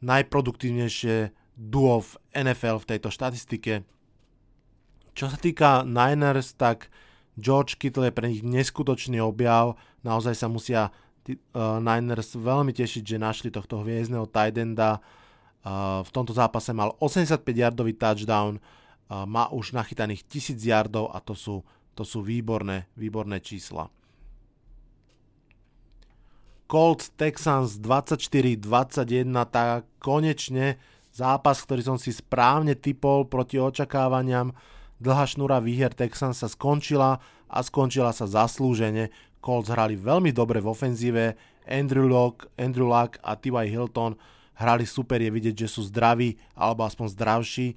najproduktívnejšie 0.01 1.37
duo 1.55 2.01
v 2.01 2.11
NFL 2.33 2.81
v 2.81 2.89
tejto 2.97 3.09
štatistike. 3.13 3.85
Čo 5.13 5.29
sa 5.29 5.37
týka 5.37 5.85
Niners, 5.85 6.57
tak 6.57 6.89
George 7.39 7.79
Kittle 7.79 8.11
je 8.11 8.13
pre 8.13 8.27
nich 8.27 8.43
neskutočný 8.43 9.23
objav. 9.23 9.79
Naozaj 10.03 10.35
sa 10.35 10.51
musia 10.51 10.91
uh, 10.91 11.79
Niners 11.79 12.35
veľmi 12.35 12.75
tešiť, 12.75 13.03
že 13.07 13.23
našli 13.23 13.49
tohto 13.55 13.81
hviezdneho 13.81 14.27
tight. 14.27 14.59
Uh, 14.59 16.03
v 16.03 16.11
tomto 16.11 16.35
zápase 16.35 16.75
mal 16.75 16.99
85 16.99 17.47
yardový 17.47 17.95
touchdown, 17.95 18.59
má 19.09 19.49
už 19.49 19.73
nachytaných 19.73 20.29
1000 20.29 20.61
yardov 20.69 21.09
a 21.17 21.25
to 21.25 21.33
sú, 21.33 21.65
to 21.97 22.05
sú 22.05 22.21
výborné, 22.21 22.93
výborné 22.93 23.41
čísla. 23.41 23.89
Colts 26.69 27.09
Texans 27.17 27.81
24-21, 27.81 29.25
tak 29.49 29.89
konečne 29.97 30.77
zápas, 31.17 31.65
ktorý 31.65 31.81
som 31.81 31.97
si 31.97 32.13
správne 32.13 32.77
typol 32.77 33.25
proti 33.25 33.57
očakávaniam. 33.57 34.53
Dlhá 34.99 35.25
šnúra 35.31 35.63
výher 35.63 35.95
Texans 35.95 36.43
sa 36.43 36.51
skončila 36.51 37.23
a 37.47 37.59
skončila 37.63 38.11
sa 38.11 38.27
zaslúžene. 38.27 39.15
Colts 39.39 39.71
hrali 39.71 39.95
veľmi 39.95 40.35
dobre 40.35 40.59
v 40.59 40.75
ofenzíve, 40.75 41.39
Andrew 41.69 42.11
Luck, 42.11 42.51
Andrew 42.59 42.91
Luck 42.91 43.23
a 43.23 43.39
T.Y. 43.39 43.71
Hilton 43.71 44.19
hrali 44.59 44.83
super, 44.83 45.23
je 45.23 45.31
vidieť, 45.31 45.55
že 45.55 45.69
sú 45.71 45.87
zdraví 45.87 46.35
alebo 46.59 46.83
aspoň 46.83 47.07
zdravší 47.15 47.69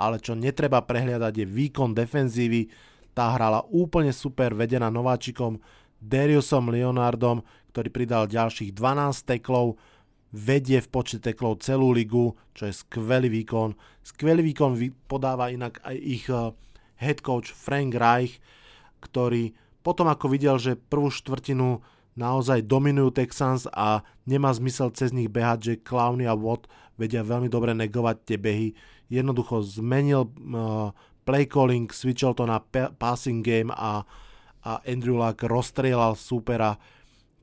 ale 0.00 0.16
čo 0.16 0.32
netreba 0.32 0.80
prehliadať 0.80 1.44
je 1.44 1.46
výkon 1.46 1.92
defenzívy. 1.92 2.72
Tá 3.12 3.36
hrala 3.36 3.60
úplne 3.68 4.16
super, 4.16 4.56
vedená 4.56 4.88
nováčikom 4.88 5.60
Dariusom 6.00 6.72
Leonardom, 6.72 7.44
ktorý 7.76 7.88
pridal 7.92 8.24
ďalších 8.24 8.72
12 8.72 9.28
teklov, 9.28 9.76
vedie 10.32 10.80
v 10.80 10.88
počte 10.88 11.20
teklov 11.20 11.60
celú 11.60 11.92
ligu, 11.92 12.32
čo 12.56 12.64
je 12.64 12.72
skvelý 12.72 13.28
výkon. 13.28 13.76
Skvelý 14.00 14.40
výkon 14.40 14.72
podáva 15.04 15.52
inak 15.52 15.84
aj 15.84 15.96
ich 16.00 16.24
eh, 16.32 16.56
head 17.00 17.24
coach 17.24 17.50
Frank 17.56 17.96
Reich, 17.96 18.38
ktorý 19.00 19.56
potom 19.80 20.12
ako 20.12 20.28
videl, 20.28 20.60
že 20.60 20.76
prvú 20.76 21.08
štvrtinu 21.08 21.80
naozaj 22.20 22.68
dominujú 22.68 23.16
Texans 23.16 23.64
a 23.72 24.04
nemá 24.28 24.52
zmysel 24.52 24.92
cez 24.92 25.10
nich 25.16 25.32
behať, 25.32 25.58
že 25.64 25.80
Clowny 25.80 26.28
a 26.28 26.36
Watt 26.36 26.68
vedia 27.00 27.24
veľmi 27.24 27.48
dobre 27.48 27.72
negovať 27.72 28.16
tie 28.28 28.36
behy. 28.36 28.76
Jednoducho 29.08 29.64
zmenil 29.64 30.28
uh, 30.28 30.92
play 31.24 31.48
calling, 31.48 31.88
switchol 31.88 32.36
to 32.36 32.44
na 32.44 32.60
pa- 32.60 32.92
passing 32.92 33.40
game 33.40 33.72
a, 33.72 34.04
a 34.60 34.70
Andrew 34.84 35.16
Luck 35.16 35.40
rozstrieľal 35.40 36.12
supera. 36.20 36.76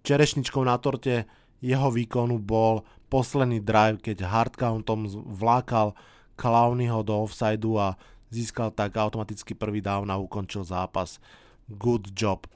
Čerešničkou 0.06 0.62
na 0.62 0.78
torte 0.78 1.26
jeho 1.58 1.90
výkonu 1.90 2.38
bol 2.38 2.86
posledný 3.10 3.66
drive, 3.66 4.04
keď 4.04 4.30
hardcountom 4.30 5.10
vlákal 5.34 5.98
Clownyho 6.38 7.02
do 7.02 7.26
offsideu 7.26 7.82
a 7.82 7.98
získal 8.32 8.72
tak 8.72 8.98
automaticky 8.98 9.56
prvý 9.56 9.80
down 9.80 10.12
a 10.12 10.20
ukončil 10.20 10.64
zápas. 10.64 11.20
Good 11.68 12.12
job. 12.16 12.48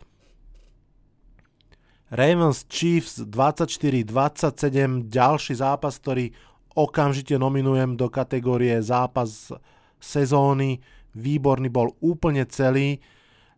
Ravens 2.11 2.67
Chiefs 2.67 3.23
24-27, 3.23 5.07
ďalší 5.07 5.53
zápas, 5.55 5.95
ktorý 5.95 6.35
okamžite 6.75 7.39
nominujem 7.39 7.95
do 7.95 8.11
kategórie 8.11 8.75
zápas 8.83 9.51
sezóny. 9.95 10.83
Výborný 11.15 11.71
bol 11.71 11.95
úplne 12.03 12.43
celý. 12.51 12.99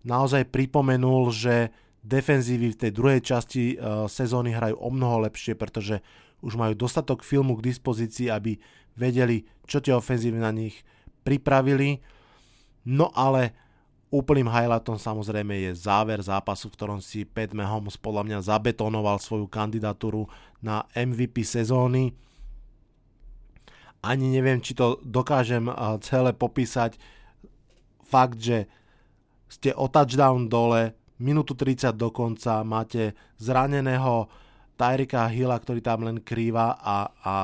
Naozaj 0.06 0.54
pripomenul, 0.54 1.34
že 1.34 1.74
defenzívy 2.06 2.78
v 2.78 2.80
tej 2.86 2.92
druhej 2.94 3.22
časti 3.26 3.74
uh, 3.74 4.06
sezóny 4.06 4.54
hrajú 4.54 4.78
o 4.78 4.90
mnoho 4.94 5.26
lepšie, 5.26 5.58
pretože 5.58 6.04
už 6.44 6.54
majú 6.54 6.76
dostatok 6.78 7.26
filmu 7.26 7.58
k 7.58 7.74
dispozícii, 7.74 8.28
aby 8.30 8.60
vedeli, 8.94 9.48
čo 9.66 9.82
tie 9.82 9.96
ofenzívy 9.96 10.38
na 10.38 10.54
nich 10.54 10.86
pripravili. 11.24 12.04
No 12.84 13.10
ale 13.16 13.64
Úplným 14.14 14.46
highlightom 14.46 15.02
samozrejme 15.02 15.58
je 15.58 15.72
záver 15.74 16.22
zápasu, 16.22 16.70
v 16.70 16.78
ktorom 16.78 17.02
si 17.02 17.26
Pat 17.26 17.50
Mahomes 17.50 17.98
podľa 17.98 18.22
mňa 18.30 18.40
zabetonoval 18.46 19.18
svoju 19.18 19.50
kandidatúru 19.50 20.30
na 20.62 20.86
MVP 20.94 21.42
sezóny. 21.42 22.14
Ani 24.06 24.30
neviem, 24.30 24.62
či 24.62 24.78
to 24.78 25.02
dokážem 25.02 25.66
celé 26.06 26.30
popísať. 26.30 27.02
Fakt, 28.06 28.38
že 28.38 28.70
ste 29.50 29.74
o 29.74 29.90
touchdown 29.90 30.46
dole, 30.46 30.94
minútu 31.18 31.58
30 31.58 31.98
do 31.98 32.14
konca, 32.14 32.62
máte 32.62 33.18
zraneného 33.42 34.30
Tyrika 34.78 35.26
Hilla, 35.26 35.58
ktorý 35.58 35.82
tam 35.82 36.06
len 36.06 36.22
krýva 36.22 36.78
a, 36.78 37.10
a 37.26 37.36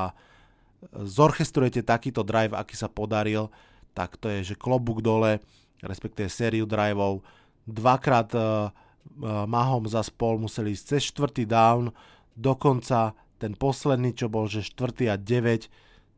zorchestrujete 0.93 1.81
takýto 1.81 2.21
drive, 2.21 2.53
aký 2.53 2.77
sa 2.77 2.85
podaril, 2.85 3.49
tak 3.93 4.17
to 4.17 4.29
je, 4.29 4.53
že 4.53 4.55
klobúk 4.59 5.03
dole, 5.03 5.43
respektíve 5.83 6.27
sériu 6.31 6.65
driveov. 6.67 7.23
Dvakrát 7.65 8.29
uh, 8.35 8.41
uh, 8.41 9.45
Mahom 9.45 9.85
za 9.87 10.03
spol 10.03 10.39
museli 10.39 10.73
ísť 10.75 10.85
cez 10.95 11.01
štvrtý 11.11 11.43
down, 11.45 11.91
dokonca 12.35 13.13
ten 13.39 13.55
posledný, 13.55 14.11
čo 14.15 14.27
bol, 14.27 14.51
že 14.51 14.65
štvrtý 14.67 15.07
a 15.07 15.15
9, 15.15 15.71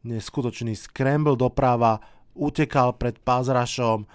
neskutočný 0.05 0.73
scramble 0.73 1.38
doprava, 1.38 2.01
utekal 2.34 2.97
pred 2.97 3.19
pázrašom, 3.21 4.10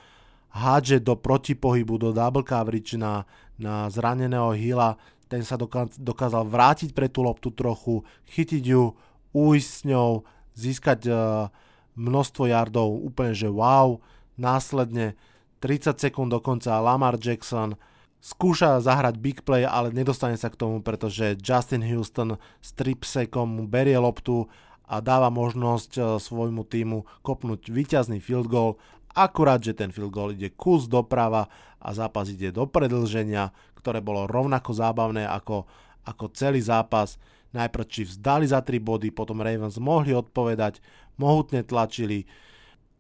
hádže 0.51 1.05
do 1.05 1.15
protipohybu, 1.15 2.01
do 2.01 2.11
double 2.11 2.43
coverage 2.43 2.97
na, 2.97 3.29
na 3.61 3.87
zraneného 3.93 4.57
Hila, 4.57 4.97
ten 5.27 5.43
sa 5.43 5.59
dokázal 5.99 6.47
vrátiť 6.47 6.95
pre 6.95 7.11
tú 7.11 7.27
loptu 7.27 7.51
trochu, 7.51 8.07
chytiť 8.31 8.63
ju, 8.63 8.95
ujsť 9.35 9.69
s 9.69 9.81
ňou, 9.85 10.11
získať 10.57 11.01
uh, 11.11 11.51
množstvo 11.97 12.49
yardov, 12.49 13.03
úplne 13.03 13.33
že 13.33 13.49
wow, 13.49 13.99
následne 14.37 15.17
30 15.65 15.97
sekúnd 15.97 16.31
dokonca 16.31 16.77
Lamar 16.79 17.17
Jackson 17.17 17.81
skúša 18.21 18.83
zahrať 18.83 19.23
big 19.23 19.47
play, 19.47 19.63
ale 19.63 19.95
nedostane 19.95 20.35
sa 20.35 20.51
k 20.51 20.59
tomu, 20.59 20.83
pretože 20.83 21.39
Justin 21.39 21.85
Houston 21.87 22.37
s 22.59 22.75
tripsekom 22.75 23.71
berie 23.71 23.97
loptu 23.97 24.51
a 24.87 25.03
dáva 25.03 25.31
možnosť 25.31 25.91
e, 25.95 26.01
svojmu 26.19 26.63
týmu 26.67 27.07
kopnúť 27.23 27.71
víťazný 27.71 28.23
field 28.23 28.47
goal. 28.47 28.79
Akurát, 29.15 29.63
že 29.63 29.75
ten 29.75 29.91
field 29.91 30.15
goal 30.15 30.35
ide 30.35 30.51
kus 30.55 30.87
doprava 30.87 31.51
a 31.79 31.89
zápas 31.95 32.31
ide 32.31 32.55
do 32.55 32.67
predlženia, 32.67 33.51
ktoré 33.79 34.03
bolo 34.03 34.27
rovnako 34.27 34.75
zábavné 34.75 35.27
ako, 35.27 35.67
ako 36.07 36.25
celý 36.35 36.63
zápas. 36.63 37.19
Najprv 37.55 37.87
či 37.89 38.05
vzdali 38.05 38.47
za 38.51 38.61
3 38.61 38.79
body, 38.83 39.09
potom 39.15 39.41
Ravens 39.41 39.79
mohli 39.81 40.13
odpovedať, 40.13 40.83
mohutne 41.17 41.65
tlačili, 41.67 42.29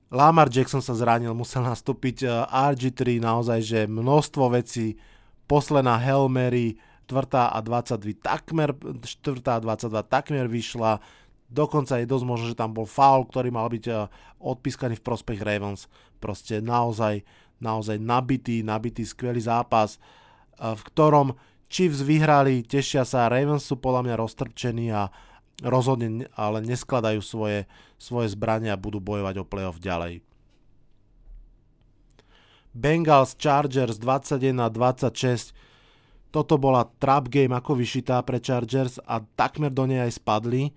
Lamar 0.07 0.47
Jackson 0.47 0.79
sa 0.79 0.95
zranil, 0.95 1.35
musel 1.35 1.67
nastúpiť 1.67 2.27
eh, 2.27 2.31
RG3, 2.47 3.19
naozaj, 3.19 3.59
že 3.63 3.81
množstvo 3.91 4.55
vecí, 4.55 4.95
posledná 5.51 5.99
Hail 5.99 6.31
Mary, 6.31 6.79
4. 7.07 7.55
a 7.55 7.59
22 7.63 8.19
takmer, 8.19 8.75
4. 8.75 9.43
a 9.47 9.59
22 9.63 10.07
takmer 10.07 10.47
vyšla, 10.47 10.99
dokonca 11.51 11.99
je 12.03 12.07
dosť 12.07 12.25
možné, 12.27 12.47
že 12.55 12.59
tam 12.59 12.75
bol 12.75 12.87
foul, 12.87 13.27
ktorý 13.27 13.51
mal 13.51 13.67
byť 13.67 13.85
eh, 13.91 14.07
odpískaný 14.39 15.03
v 15.03 15.07
prospech 15.07 15.43
Ravens. 15.43 15.91
Proste 16.23 16.63
naozaj, 16.63 17.27
naozaj 17.59 17.99
nabitý, 17.99 18.63
nabitý 18.63 19.03
skvelý 19.03 19.43
zápas, 19.43 19.99
eh, 19.99 20.71
v 20.71 20.83
ktorom 20.87 21.35
Chiefs 21.67 22.07
vyhrali, 22.07 22.63
tešia 22.63 23.03
sa, 23.03 23.27
Ravens 23.27 23.67
sú 23.67 23.75
podľa 23.83 24.07
mňa 24.07 24.15
roztrpčení 24.23 24.87
a, 24.95 25.11
rozhodne 25.65 26.29
ale 26.37 26.61
neskladajú 26.65 27.21
svoje, 27.25 27.65
svoje 27.97 28.33
zbrania 28.33 28.77
a 28.77 28.81
budú 28.81 29.01
bojovať 29.01 29.41
o 29.41 29.49
playoff 29.49 29.81
ďalej. 29.81 30.21
Bengals 32.77 33.33
Chargers 33.41 33.97
21-26 33.97 35.57
toto 36.37 36.61
bola 36.61 36.85
trap 37.01 37.33
game 37.33 37.57
ako 37.57 37.81
vyšitá 37.81 38.21
pre 38.21 38.37
Chargers 38.45 39.01
a 39.09 39.25
takmer 39.25 39.73
do 39.73 39.89
nej 39.89 40.05
aj 40.05 40.21
spadli. 40.21 40.69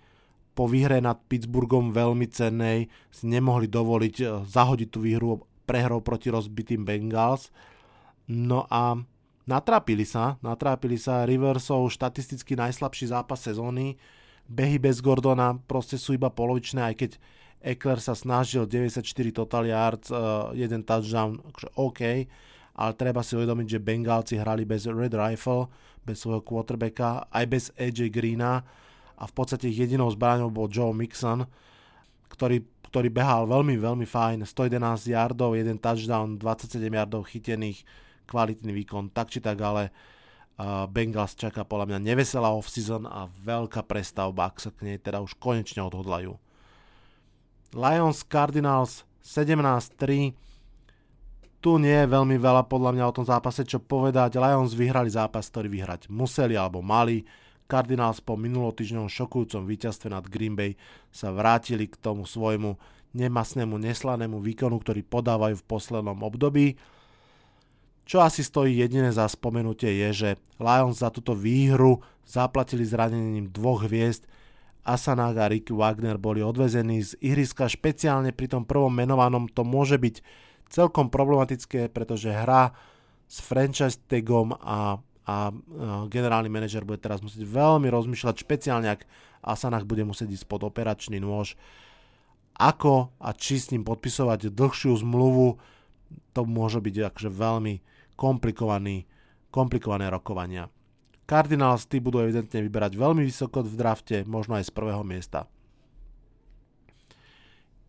Po 0.56 0.72
výhre 0.72 1.04
nad 1.04 1.20
Pittsburghom 1.28 1.92
veľmi 1.92 2.32
cennej 2.32 2.88
si 3.12 3.28
nemohli 3.28 3.68
dovoliť 3.68 4.16
eh, 4.24 4.28
zahodiť 4.48 4.88
tú 4.88 5.04
výhru 5.04 5.44
prehrou 5.68 6.00
proti 6.00 6.32
rozbitým 6.32 6.88
Bengals. 6.88 7.52
No 8.32 8.72
a 8.72 8.96
natrápili 9.52 10.08
sa, 10.08 10.40
natrápili 10.40 10.96
sa 10.96 11.28
Riversov 11.28 11.92
štatisticky 11.92 12.56
najslabší 12.56 13.12
zápas 13.12 13.44
sezóny 13.44 14.00
behy 14.50 14.82
bez 14.82 15.00
Gordona 15.00 15.54
proste 15.70 15.96
sú 16.02 16.18
iba 16.18 16.34
polovičné, 16.34 16.82
aj 16.82 16.96
keď 16.98 17.12
Eckler 17.60 18.00
sa 18.02 18.18
snažil 18.18 18.66
94 18.66 19.06
total 19.36 19.70
yards, 19.70 20.10
uh, 20.10 20.50
jeden 20.58 20.82
touchdown, 20.82 21.38
akože 21.54 21.70
OK, 21.78 22.02
ale 22.80 22.92
treba 22.96 23.22
si 23.22 23.36
uvedomiť, 23.36 23.68
že 23.78 23.84
Bengálci 23.84 24.34
hrali 24.40 24.64
bez 24.64 24.88
Red 24.88 25.14
Rifle, 25.14 25.68
bez 26.02 26.24
svojho 26.24 26.42
quarterbacka, 26.42 27.28
aj 27.30 27.46
bez 27.46 27.64
AJ 27.76 28.10
Greena 28.10 28.64
a 29.20 29.24
v 29.28 29.34
podstate 29.36 29.68
jedinou 29.68 30.08
zbraňou 30.10 30.50
bol 30.50 30.72
Joe 30.72 30.96
Mixon, 30.96 31.44
ktorý, 32.32 32.64
ktorý 32.88 33.12
behal 33.12 33.44
veľmi, 33.46 33.76
veľmi 33.76 34.08
fajn, 34.08 34.48
111 34.48 35.12
yardov, 35.12 35.60
jeden 35.60 35.78
touchdown, 35.78 36.40
27 36.40 36.80
yardov 36.80 37.28
chytených, 37.28 37.84
kvalitný 38.24 38.72
výkon, 38.72 39.12
tak 39.12 39.36
či 39.36 39.44
tak, 39.44 39.60
ale 39.60 39.92
uh, 39.92 40.19
Bengals 40.92 41.40
čaká 41.40 41.64
podľa 41.64 41.96
mňa 41.96 42.00
neveselá 42.04 42.52
off-season 42.52 43.08
a 43.08 43.32
veľká 43.32 43.80
prestavba, 43.88 44.52
ak 44.52 44.60
sa 44.60 44.76
k 44.76 44.92
nej 44.92 44.98
teda 45.00 45.24
už 45.24 45.40
konečne 45.40 45.80
odhodlajú. 45.88 46.36
Lions 47.72 48.28
Cardinals 48.28 49.08
17-3 49.24 50.36
tu 51.60 51.76
nie 51.76 51.96
je 51.96 52.08
veľmi 52.08 52.40
veľa 52.40 52.68
podľa 52.68 52.92
mňa 52.96 53.06
o 53.08 53.16
tom 53.16 53.28
zápase 53.28 53.68
čo 53.68 53.84
povedať. 53.84 54.40
Lions 54.40 54.76
vyhrali 54.76 55.12
zápas, 55.12 55.48
ktorý 55.48 55.68
vyhrať 55.72 56.12
museli 56.12 56.56
alebo 56.60 56.84
mali. 56.84 57.24
Cardinals 57.70 58.20
po 58.20 58.40
minulotýždňovom 58.40 59.12
šokujúcom 59.12 59.68
víťazstve 59.68 60.08
nad 60.12 60.26
Green 60.28 60.56
Bay 60.56 60.74
sa 61.12 61.30
vrátili 61.32 61.86
k 61.88 62.00
tomu 62.00 62.24
svojmu 62.28 62.80
nemasnému, 63.14 63.76
neslanému 63.76 64.40
výkonu, 64.42 64.80
ktorý 64.82 65.06
podávajú 65.06 65.60
v 65.60 65.68
poslednom 65.68 66.20
období. 66.20 66.80
Čo 68.10 68.26
asi 68.26 68.42
stojí 68.42 68.74
jediné 68.74 69.14
za 69.14 69.30
spomenutie 69.30 69.94
je, 70.02 70.10
že 70.10 70.30
Lions 70.58 70.98
za 70.98 71.14
túto 71.14 71.38
výhru 71.38 72.02
zaplatili 72.26 72.82
zranením 72.82 73.54
dvoch 73.54 73.86
hviezd. 73.86 74.26
Asanák 74.82 75.38
a 75.38 75.46
Rick 75.46 75.70
Wagner 75.70 76.18
boli 76.18 76.42
odvezení 76.42 77.06
z 77.06 77.14
ihriska 77.22 77.70
špeciálne 77.70 78.34
pri 78.34 78.50
tom 78.50 78.66
prvom 78.66 78.90
menovanom 78.90 79.46
to 79.46 79.62
môže 79.62 80.02
byť 80.02 80.26
celkom 80.74 81.14
problematické, 81.14 81.94
pretože 81.94 82.34
hra 82.34 82.74
s 83.30 83.46
franchise 83.46 84.02
tagom 84.10 84.58
a, 84.58 84.98
a 85.30 85.54
generálny 86.10 86.50
manažer 86.50 86.82
bude 86.90 86.98
teraz 86.98 87.22
musieť 87.22 87.46
veľmi 87.46 87.94
rozmýšľať, 87.94 88.42
špeciálne 88.42 88.90
ak 88.90 89.06
Asanák 89.46 89.86
bude 89.86 90.02
musieť 90.02 90.34
ísť 90.34 90.50
pod 90.50 90.66
operačný 90.66 91.22
nôž, 91.22 91.54
ako 92.58 93.14
a 93.22 93.30
či 93.38 93.62
s 93.62 93.70
ním 93.70 93.86
podpisovať 93.86 94.50
dlhšiu 94.50 94.98
zmluvu, 94.98 95.62
to 96.34 96.42
môže 96.50 96.82
byť 96.82 97.14
akože 97.14 97.30
veľmi 97.30 97.99
komplikovaný, 98.20 99.08
komplikované 99.48 100.12
rokovania. 100.12 100.68
Cardinals 101.24 101.88
tí 101.88 102.04
budú 102.04 102.20
evidentne 102.20 102.60
vyberať 102.60 103.00
veľmi 103.00 103.24
vysoko 103.24 103.64
v 103.64 103.80
drafte, 103.80 104.28
možno 104.28 104.60
aj 104.60 104.68
z 104.68 104.72
prvého 104.76 105.06
miesta. 105.08 105.48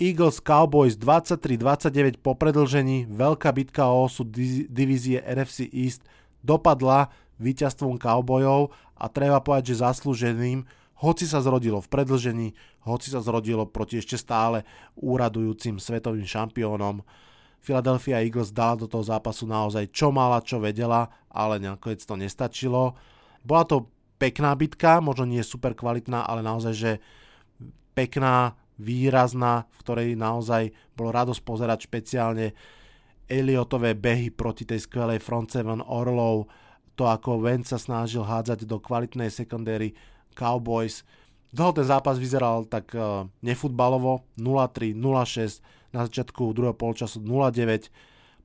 Eagles 0.00 0.40
Cowboys 0.40 0.96
23-29 0.96 2.22
po 2.22 2.38
predlžení, 2.38 3.10
veľká 3.10 3.52
bitka 3.52 3.90
o 3.90 4.08
osud 4.08 4.32
divízie 4.70 5.20
NFC 5.20 5.68
East 5.68 6.06
dopadla 6.40 7.12
víťazstvom 7.36 8.00
Cowboyov 8.00 8.72
a 8.96 9.12
treba 9.12 9.44
povedať, 9.44 9.76
že 9.76 9.84
zaslúženým, 9.84 10.64
hoci 11.00 11.24
sa 11.24 11.44
zrodilo 11.44 11.80
v 11.84 11.88
predlžení, 11.88 12.48
hoci 12.84 13.12
sa 13.12 13.20
zrodilo 13.24 13.68
proti 13.68 14.00
ešte 14.00 14.16
stále 14.20 14.64
úradujúcim 14.96 15.76
svetovým 15.80 16.24
šampiónom. 16.24 17.04
Philadelphia 17.60 18.24
Eagles 18.24 18.50
dala 18.50 18.80
do 18.80 18.88
toho 18.88 19.04
zápasu 19.04 19.44
naozaj 19.44 19.92
čo 19.92 20.08
mala, 20.08 20.40
čo 20.40 20.58
vedela, 20.60 21.12
ale 21.28 21.60
nakoniec 21.60 22.00
to 22.00 22.16
nestačilo. 22.16 22.96
Bola 23.44 23.64
to 23.68 23.88
pekná 24.16 24.56
bitka, 24.56 25.00
možno 25.00 25.28
nie 25.28 25.44
super 25.44 25.76
kvalitná, 25.76 26.24
ale 26.24 26.40
naozaj, 26.44 26.74
že 26.76 26.92
pekná, 27.92 28.56
výrazná, 28.80 29.68
v 29.68 29.76
ktorej 29.84 30.08
naozaj 30.16 30.72
bolo 30.96 31.12
radosť 31.12 31.40
pozerať 31.44 31.78
špeciálne 31.84 32.56
Eliotové 33.30 33.94
behy 33.94 34.32
proti 34.32 34.66
tej 34.66 34.82
skvelej 34.88 35.22
front 35.22 35.52
seven 35.54 35.84
Orlov, 35.84 36.50
to 36.98 37.06
ako 37.06 37.44
Wentz 37.44 37.70
sa 37.70 37.78
snažil 37.78 38.26
hádzať 38.26 38.66
do 38.66 38.82
kvalitnej 38.82 39.30
sekundéry 39.30 39.94
Cowboys. 40.34 41.06
Dlho 41.54 41.72
ten 41.72 41.86
zápas 41.86 42.18
vyzeral 42.18 42.66
tak 42.66 42.90
uh, 42.92 43.24
nefutbalovo, 43.40 44.26
0-3, 44.34 44.98
0-6, 44.98 45.62
na 45.90 46.06
začiatku 46.06 46.54
druhého 46.54 46.76
polčasu 46.76 47.22
0-9, 47.22 47.90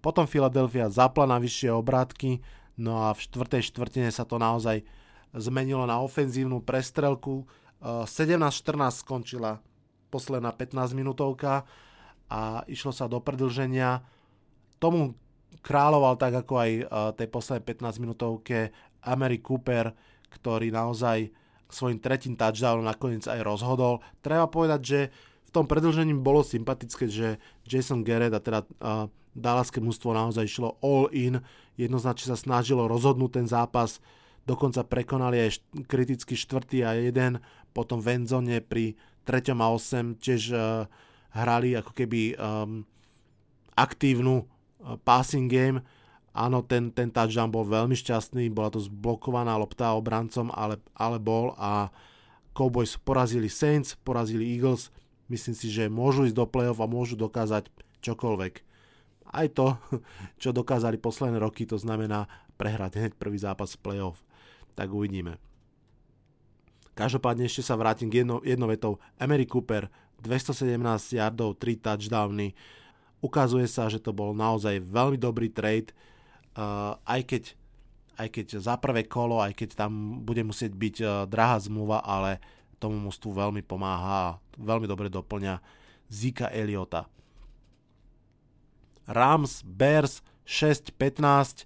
potom 0.06 0.30
Philadelphia 0.30 0.86
zapla 0.94 1.26
na 1.26 1.42
vyššie 1.42 1.74
obrátky, 1.74 2.38
no 2.78 3.10
a 3.10 3.18
v 3.18 3.20
štvrtej 3.26 3.74
štvrtine 3.74 4.10
sa 4.14 4.22
to 4.22 4.38
naozaj 4.38 4.86
zmenilo 5.34 5.84
na 5.90 5.98
ofenzívnu 6.00 6.62
prestrelku. 6.62 7.50
17-14 7.82 9.02
skončila 9.02 9.66
posledná 10.14 10.54
15 10.54 10.94
minútovka 10.94 11.68
a 12.30 12.64
išlo 12.70 12.94
sa 12.94 13.10
do 13.10 13.18
predlženia. 13.20 14.06
Tomu 14.78 15.18
kráľoval 15.66 16.16
tak 16.22 16.46
ako 16.46 16.54
aj 16.56 16.72
uh, 16.72 16.86
tej 17.18 17.28
poslednej 17.30 17.66
15 17.66 18.04
minútovke 18.04 18.70
Emery 19.02 19.42
Cooper, 19.42 19.94
ktorý 20.30 20.70
naozaj 20.70 21.34
svojim 21.66 21.98
tretím 21.98 22.38
touchdownom 22.38 22.86
nakoniec 22.86 23.26
aj 23.26 23.42
rozhodol. 23.42 24.02
Treba 24.22 24.46
povedať, 24.46 24.82
že 24.82 25.00
tom 25.56 25.72
predlžení 25.72 26.12
bolo 26.20 26.44
sympatické, 26.44 27.08
že 27.08 27.40
Jason 27.64 28.04
Garrett 28.04 28.36
a 28.36 28.44
teda 28.44 28.68
uh, 28.84 29.08
Dallaské 29.32 29.80
mústvo 29.80 30.12
naozaj 30.12 30.48
išlo 30.48 30.76
all 30.84 31.08
in, 31.16 31.40
jednoznačne 31.80 32.36
sa 32.36 32.40
snažilo 32.40 32.88
rozhodnúť 32.92 33.32
ten 33.40 33.48
zápas, 33.48 34.04
dokonca 34.44 34.84
prekonali 34.84 35.48
aj 35.48 35.64
kriticky 35.88 36.36
štvrtý 36.36 36.84
a 36.84 36.96
jeden, 36.96 37.40
potom 37.72 38.00
v 38.04 38.20
endzone 38.20 38.60
pri 38.60 38.96
3. 39.28 39.56
a 39.56 39.68
8 39.72 40.20
tiež 40.20 40.42
uh, 40.52 40.88
hrali 41.36 41.76
ako 41.76 41.92
keby 41.92 42.36
um, 42.36 42.88
aktívnu 43.76 44.44
uh, 44.44 44.96
passing 45.04 45.52
game. 45.52 45.84
Áno, 46.36 46.64
ten, 46.68 46.92
ten 46.92 47.12
touchdown 47.12 47.48
bol 47.48 47.64
veľmi 47.64 47.96
šťastný, 47.96 48.52
bola 48.52 48.72
to 48.72 48.84
zblokovaná 48.84 49.56
lopta 49.56 49.96
obrancom, 49.96 50.52
ale, 50.52 50.84
ale 50.96 51.16
bol 51.20 51.56
a 51.56 51.92
Cowboys 52.56 52.96
porazili 52.96 53.52
Saints, 53.52 54.00
porazili 54.00 54.48
Eagles. 54.48 54.92
Myslím 55.26 55.56
si, 55.58 55.74
že 55.74 55.90
môžu 55.90 56.30
ísť 56.30 56.38
do 56.38 56.46
playoff 56.46 56.78
a 56.82 56.90
môžu 56.90 57.18
dokázať 57.18 57.70
čokoľvek. 58.06 58.54
Aj 59.34 59.48
to, 59.50 59.78
čo 60.42 60.54
dokázali 60.54 61.02
posledné 61.02 61.42
roky, 61.42 61.66
to 61.66 61.82
znamená 61.82 62.30
prehrať 62.56 63.02
hneď 63.02 63.14
prvý 63.18 63.42
zápas 63.42 63.74
v 63.76 63.84
playoff. 63.84 64.22
Tak 64.78 64.92
uvidíme. 64.94 65.42
Každopádne 66.96 67.52
ešte 67.52 67.66
sa 67.66 67.76
vrátim 67.76 68.08
k 68.08 68.24
jedno, 68.24 68.40
jednou 68.40 68.72
vetou. 68.72 69.04
Emery 69.20 69.44
Cooper, 69.44 69.92
217 70.24 70.80
yardov, 71.20 71.60
3 71.60 71.76
touchdowny. 71.76 72.56
Ukazuje 73.20 73.68
sa, 73.68 73.92
že 73.92 74.00
to 74.00 74.16
bol 74.16 74.32
naozaj 74.32 74.80
veľmi 74.80 75.20
dobrý 75.20 75.52
trade, 75.52 75.92
uh, 76.56 76.96
aj 77.04 77.22
keď 77.28 77.44
aj 78.16 78.32
keď 78.32 78.48
za 78.64 78.80
prvé 78.80 79.04
kolo, 79.12 79.44
aj 79.44 79.52
keď 79.60 79.76
tam 79.76 80.24
bude 80.24 80.40
musieť 80.48 80.72
byť 80.72 80.96
uh, 81.04 81.10
drahá 81.28 81.60
zmluva, 81.60 82.00
ale 82.00 82.40
tomu 82.86 83.02
mústvu 83.02 83.34
veľmi 83.34 83.66
pomáha 83.66 84.38
a 84.38 84.38
veľmi 84.62 84.86
dobre 84.86 85.10
doplňa 85.10 85.58
Zika 86.06 86.54
Eliota. 86.54 87.10
Rams, 89.10 89.66
Bears 89.66 90.22
6-15. 90.46 91.66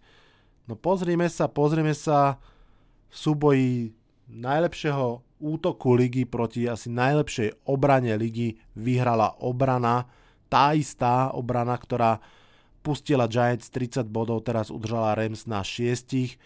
No 0.67 0.79
pozrime 0.79 1.27
sa, 1.27 1.51
pozrime 1.51 1.91
sa 1.91 2.39
v 3.12 3.15
súboji 3.15 3.71
najlepšieho 4.32 5.19
útoku 5.39 5.95
ligy 5.95 6.27
proti 6.27 6.67
asi 6.67 6.91
najlepšej 6.91 7.65
obrane 7.65 8.12
ligy 8.19 8.60
vyhrala 8.75 9.39
obrana, 9.39 10.05
tá 10.51 10.75
istá 10.75 11.32
obrana, 11.32 11.79
ktorá 11.79 12.19
pustila 12.84 13.27
Giants 13.27 13.71
30 13.71 14.08
bodov, 14.08 14.43
teraz 14.43 14.67
udržala 14.69 15.15
Rams 15.15 15.47
na 15.47 15.63
6, 15.63 16.38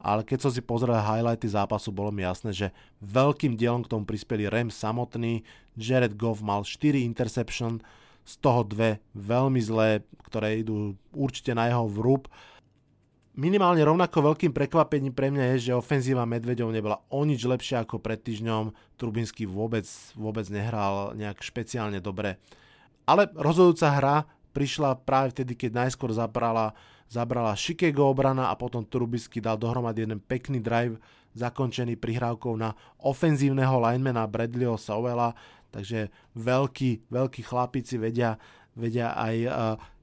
ale 0.00 0.22
keď 0.22 0.46
som 0.46 0.52
si 0.52 0.62
pozrel 0.62 0.96
highlighty 0.96 1.48
zápasu, 1.48 1.90
bolo 1.90 2.12
mi 2.12 2.22
jasné, 2.22 2.52
že 2.52 2.68
veľkým 3.02 3.56
dielom 3.56 3.82
k 3.84 3.90
tomu 3.90 4.04
prispeli 4.04 4.46
Rams 4.46 4.76
samotný, 4.76 5.42
Jared 5.76 6.14
Goff 6.14 6.44
mal 6.44 6.64
4 6.64 7.00
interception, 7.02 7.80
z 8.26 8.42
toho 8.42 8.66
dve 8.66 8.98
veľmi 9.14 9.62
zlé, 9.62 10.02
ktoré 10.26 10.58
idú 10.58 10.98
určite 11.14 11.54
na 11.54 11.70
jeho 11.70 11.86
vrúb 11.86 12.26
minimálne 13.36 13.84
rovnako 13.84 14.32
veľkým 14.32 14.50
prekvapením 14.50 15.12
pre 15.12 15.28
mňa 15.28 15.44
je, 15.54 15.70
že 15.70 15.78
ofenzíva 15.78 16.24
Medvedov 16.24 16.72
nebola 16.72 17.04
o 17.12 17.22
nič 17.22 17.44
lepšia 17.44 17.84
ako 17.84 18.00
pred 18.00 18.18
týždňom. 18.18 18.72
Trubinsky 18.96 19.44
vôbec, 19.44 19.84
vôbec 20.16 20.48
nehral 20.48 21.12
nejak 21.14 21.44
špeciálne 21.44 22.00
dobre. 22.00 22.40
Ale 23.04 23.28
rozhodujúca 23.36 23.92
hra 23.92 24.16
prišla 24.56 25.04
práve 25.04 25.36
vtedy, 25.36 25.52
keď 25.52 25.86
najskôr 25.86 26.10
zabrala, 26.16 26.72
zabrala 27.06 27.54
Chicago 27.54 28.10
obrana 28.10 28.50
a 28.50 28.54
potom 28.58 28.82
Trubinsky 28.82 29.38
dal 29.38 29.56
dohromady 29.56 30.06
jeden 30.06 30.20
pekný 30.22 30.58
drive 30.58 30.98
zakončený 31.36 32.00
prihrávkou 32.00 32.56
na 32.56 32.72
ofenzívneho 33.04 33.76
linemana 33.76 34.24
Bradleyho 34.24 34.80
Sowella, 34.80 35.36
takže 35.68 36.08
veľkí, 36.32 37.12
veľkí 37.12 37.44
chlapíci 37.44 38.00
vedia, 38.00 38.40
vedia 38.72 39.12
aj 39.12 39.36
uh, 39.44 39.52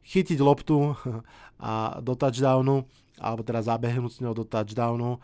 chytiť 0.06 0.38
loptu 0.38 0.94
a 1.60 1.98
do 2.00 2.14
touchdownu 2.14 2.86
alebo 3.18 3.42
teda 3.42 3.66
zabehnúť 3.66 4.12
s 4.14 4.22
ňou 4.22 4.34
do 4.38 4.46
touchdownu. 4.46 5.18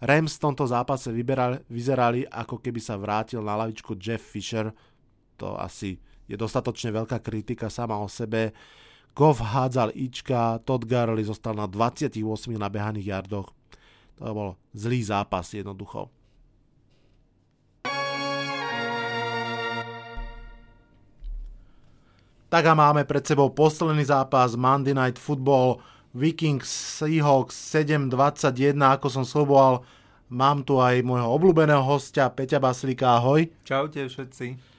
Rams 0.00 0.40
v 0.40 0.42
tomto 0.48 0.64
zápase 0.64 1.12
vyberali, 1.12 1.60
vyzerali, 1.68 2.24
ako 2.24 2.56
keby 2.56 2.80
sa 2.80 2.96
vrátil 2.96 3.44
na 3.44 3.52
lavičku 3.60 4.00
Jeff 4.00 4.20
Fisher. 4.20 4.72
To 5.36 5.60
asi 5.60 6.00
je 6.24 6.40
dostatočne 6.40 6.88
veľká 6.88 7.20
kritika 7.20 7.68
sama 7.68 8.00
o 8.00 8.08
sebe. 8.08 8.56
Goff 9.14 9.42
hádzal 9.42 9.90
Ička, 9.92 10.62
Todd 10.64 10.86
Gurley 10.86 11.26
zostal 11.26 11.54
na 11.54 11.66
28 11.66 12.16
nabehaných 12.56 13.06
jardoch. 13.10 13.50
To 14.20 14.30
bol 14.30 14.50
zlý 14.76 15.02
zápas 15.02 15.50
jednoducho. 15.52 16.08
Tak 22.50 22.66
a 22.66 22.74
máme 22.74 23.06
pred 23.06 23.22
sebou 23.22 23.46
posledný 23.54 24.02
zápas 24.02 24.58
Monday 24.58 24.90
Night 24.90 25.22
Football 25.22 25.78
Vikings 26.10 26.66
Seahawks 26.98 27.54
7-21, 27.54 28.74
ako 28.74 29.06
som 29.06 29.22
sloboval. 29.22 29.86
Mám 30.26 30.66
tu 30.66 30.82
aj 30.82 30.98
môjho 31.06 31.30
obľúbeného 31.30 31.82
hostia 31.86 32.26
Peťa 32.26 32.58
Baslíka, 32.58 33.18
ahoj. 33.22 33.46
Čaute 33.62 34.02
všetci. 34.02 34.69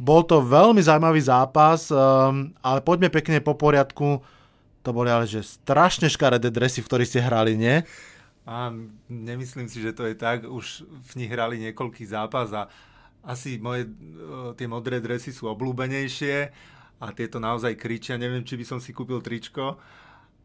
Bol 0.00 0.24
to 0.24 0.40
veľmi 0.40 0.80
zaujímavý 0.80 1.20
zápas, 1.20 1.92
um, 1.92 2.56
ale 2.64 2.80
poďme 2.80 3.12
pekne 3.12 3.44
po 3.44 3.52
poriadku. 3.52 4.24
To 4.80 4.90
boli 4.96 5.12
ale 5.12 5.28
že 5.28 5.44
strašne 5.44 6.08
škaredé 6.08 6.48
dresy, 6.48 6.80
v 6.80 6.88
ktorých 6.88 7.10
ste 7.12 7.20
hrali, 7.20 7.52
nie? 7.52 7.84
A 8.48 8.72
nemyslím 9.12 9.68
si, 9.68 9.84
že 9.84 9.92
to 9.92 10.08
je 10.08 10.16
tak. 10.16 10.48
Už 10.48 10.88
v 10.88 11.12
nich 11.20 11.28
hrali 11.28 11.60
niekoľký 11.60 12.08
zápas 12.08 12.48
a 12.56 12.72
asi 13.20 13.60
moje 13.60 13.92
tie 14.56 14.64
modré 14.64 15.04
dresy 15.04 15.36
sú 15.36 15.52
obľúbenejšie 15.52 16.36
a 16.96 17.06
tieto 17.12 17.36
naozaj 17.36 17.76
kričia. 17.76 18.16
Neviem, 18.16 18.40
či 18.48 18.56
by 18.56 18.64
som 18.64 18.78
si 18.80 18.96
kúpil 18.96 19.20
tričko, 19.20 19.76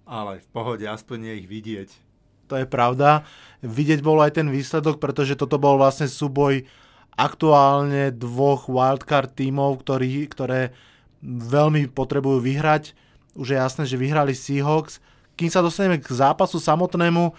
ale 0.04 0.44
v 0.44 0.48
pohode, 0.52 0.84
aspoň 0.84 1.32
je 1.32 1.34
ich 1.40 1.48
vidieť. 1.48 1.90
To 2.52 2.60
je 2.60 2.68
pravda. 2.68 3.24
Vidieť 3.64 4.04
bol 4.04 4.20
aj 4.20 4.38
ten 4.38 4.52
výsledok, 4.52 5.00
pretože 5.00 5.40
toto 5.40 5.56
bol 5.56 5.80
vlastne 5.80 6.12
súboj 6.12 6.68
aktuálne 7.16 8.12
dvoch 8.12 8.68
wildcard 8.68 9.32
tímov, 9.36 9.84
ktorí, 9.84 10.28
ktoré 10.28 10.76
veľmi 11.26 11.90
potrebujú 11.92 12.44
vyhrať. 12.44 12.94
Už 13.36 13.56
je 13.56 13.58
jasné, 13.60 13.84
že 13.88 14.00
vyhrali 14.00 14.36
Seahawks. 14.36 15.00
Kým 15.36 15.52
sa 15.52 15.60
dostaneme 15.60 16.00
k 16.00 16.08
zápasu 16.08 16.60
samotnému, 16.60 17.36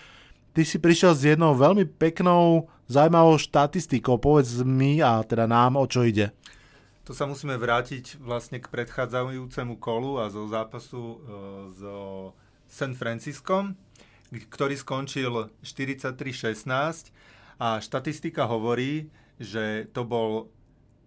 ty 0.52 0.64
si 0.64 0.76
prišiel 0.76 1.16
s 1.16 1.24
jednou 1.24 1.56
veľmi 1.56 1.88
peknou, 1.96 2.68
zaujímavou 2.88 3.40
štatistikou. 3.40 4.20
Povedz 4.20 4.60
mi 4.64 5.00
a 5.00 5.20
teda 5.24 5.48
nám, 5.48 5.80
o 5.80 5.86
čo 5.88 6.04
ide. 6.04 6.32
To 7.06 7.14
sa 7.14 7.22
musíme 7.30 7.54
vrátiť 7.54 8.18
vlastne 8.18 8.58
k 8.58 8.66
predchádzajúcemu 8.66 9.78
kolu 9.78 10.18
a 10.18 10.26
zo 10.26 10.50
zápasu 10.50 10.98
e, 10.98 11.16
zo 11.78 11.96
San 12.66 12.98
Francisco, 12.98 13.70
ktorý 14.34 14.74
skončil 14.74 15.54
43-16 15.62 17.14
a 17.62 17.78
štatistika 17.78 18.50
hovorí, 18.50 19.06
že 19.36 19.88
to 19.92 20.02
bol 20.04 20.48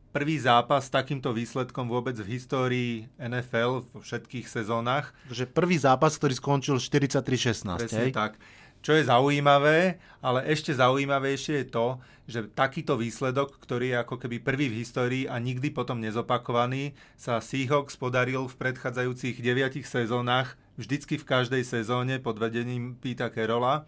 prvý 0.10 0.42
zápas 0.42 0.90
s 0.90 0.94
takýmto 0.94 1.34
výsledkom 1.34 1.86
vôbec 1.86 2.18
v 2.18 2.38
histórii 2.38 2.92
NFL 3.22 3.86
vo 3.94 4.00
všetkých 4.02 4.50
sezónach. 4.50 5.14
Že 5.30 5.50
prvý 5.50 5.78
zápas, 5.78 6.18
ktorý 6.18 6.34
skončil 6.34 6.82
43-16. 6.82 7.78
Presne 7.78 8.10
hej? 8.10 8.14
tak. 8.14 8.42
Čo 8.80 8.96
je 8.96 9.04
zaujímavé, 9.12 10.00
ale 10.24 10.40
ešte 10.48 10.72
zaujímavejšie 10.72 11.56
je 11.64 11.68
to, 11.68 11.88
že 12.32 12.48
takýto 12.56 12.96
výsledok, 12.96 13.60
ktorý 13.60 13.92
je 13.92 13.98
ako 14.00 14.16
keby 14.24 14.40
prvý 14.40 14.72
v 14.72 14.86
histórii 14.86 15.24
a 15.28 15.36
nikdy 15.36 15.68
potom 15.68 16.00
nezopakovaný, 16.00 16.96
sa 17.20 17.44
Seahawks 17.44 18.00
podaril 18.00 18.48
v 18.48 18.56
predchádzajúcich 18.56 19.44
deviatich 19.44 19.84
sezónach 19.84 20.56
vždycky 20.80 21.20
v 21.20 21.28
každej 21.28 21.64
sezóne 21.68 22.24
pod 22.24 22.40
vedením 22.40 22.96
Pita 22.96 23.28
Kerola. 23.28 23.84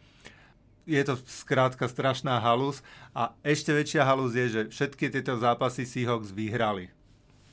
Je 0.92 1.04
to 1.08 1.16
skrátka 1.24 1.88
strašná 1.88 2.36
halus 2.44 2.84
a 3.16 3.32
ešte 3.48 3.72
väčšia 3.72 4.04
halus 4.04 4.36
je, 4.36 4.46
že 4.52 4.62
všetky 4.68 5.08
tieto 5.08 5.40
zápasy 5.40 5.88
Seahawks 5.88 6.36
vyhrali. 6.36 6.92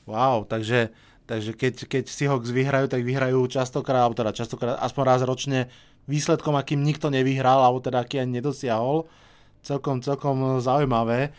Wow, 0.03 0.43
takže, 0.43 0.91
takže 1.23 1.55
keď, 1.55 1.73
keď 1.87 2.03
Seahawks 2.11 2.51
vyhrajú, 2.51 2.91
tak 2.91 3.07
vyhrajú 3.07 3.39
častokrát, 3.47 4.03
alebo 4.03 4.19
teda 4.19 4.35
častokrát, 4.35 4.75
aspoň 4.83 5.03
raz 5.07 5.21
ročne 5.23 5.71
výsledkom, 6.09 6.59
akým 6.59 6.83
nikto 6.83 7.07
nevyhral, 7.07 7.63
alebo 7.63 7.79
teda 7.79 8.03
aký 8.03 8.19
ani 8.19 8.43
nedosiahol. 8.43 9.07
Celkom, 9.63 10.03
celkom 10.03 10.59
zaujímavé. 10.59 11.31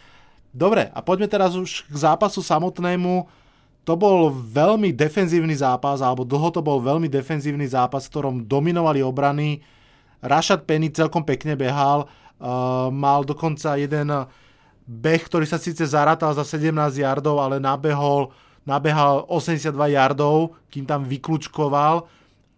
Dobre, 0.57 0.89
a 0.89 0.99
poďme 1.05 1.29
teraz 1.29 1.53
už 1.53 1.85
k 1.85 1.97
zápasu 2.01 2.41
samotnému 2.41 3.29
to 3.85 3.97
bol 3.97 4.29
veľmi 4.31 4.93
defenzívny 4.93 5.57
zápas, 5.57 6.05
alebo 6.05 6.23
dlho 6.23 6.53
to 6.53 6.61
bol 6.61 6.79
veľmi 6.79 7.09
defenzívny 7.09 7.65
zápas, 7.65 8.07
v 8.07 8.13
ktorom 8.13 8.37
dominovali 8.45 9.01
obrany. 9.01 9.65
Rashad 10.21 10.69
Penny 10.69 10.93
celkom 10.93 11.25
pekne 11.25 11.57
behal, 11.57 12.07
uh, 12.41 12.89
mal 12.93 13.25
dokonca 13.25 13.77
jeden 13.81 14.13
beh, 14.85 15.23
ktorý 15.27 15.45
sa 15.49 15.57
síce 15.57 15.85
zarátal 15.87 16.33
za 16.37 16.45
17 16.45 16.73
yardov, 17.01 17.41
ale 17.41 17.63
nabehol, 17.63 18.33
nabehal 18.65 19.25
82 19.29 19.73
yardov, 19.97 20.57
kým 20.69 20.85
tam 20.85 21.05
vykľúčkoval, 21.09 22.05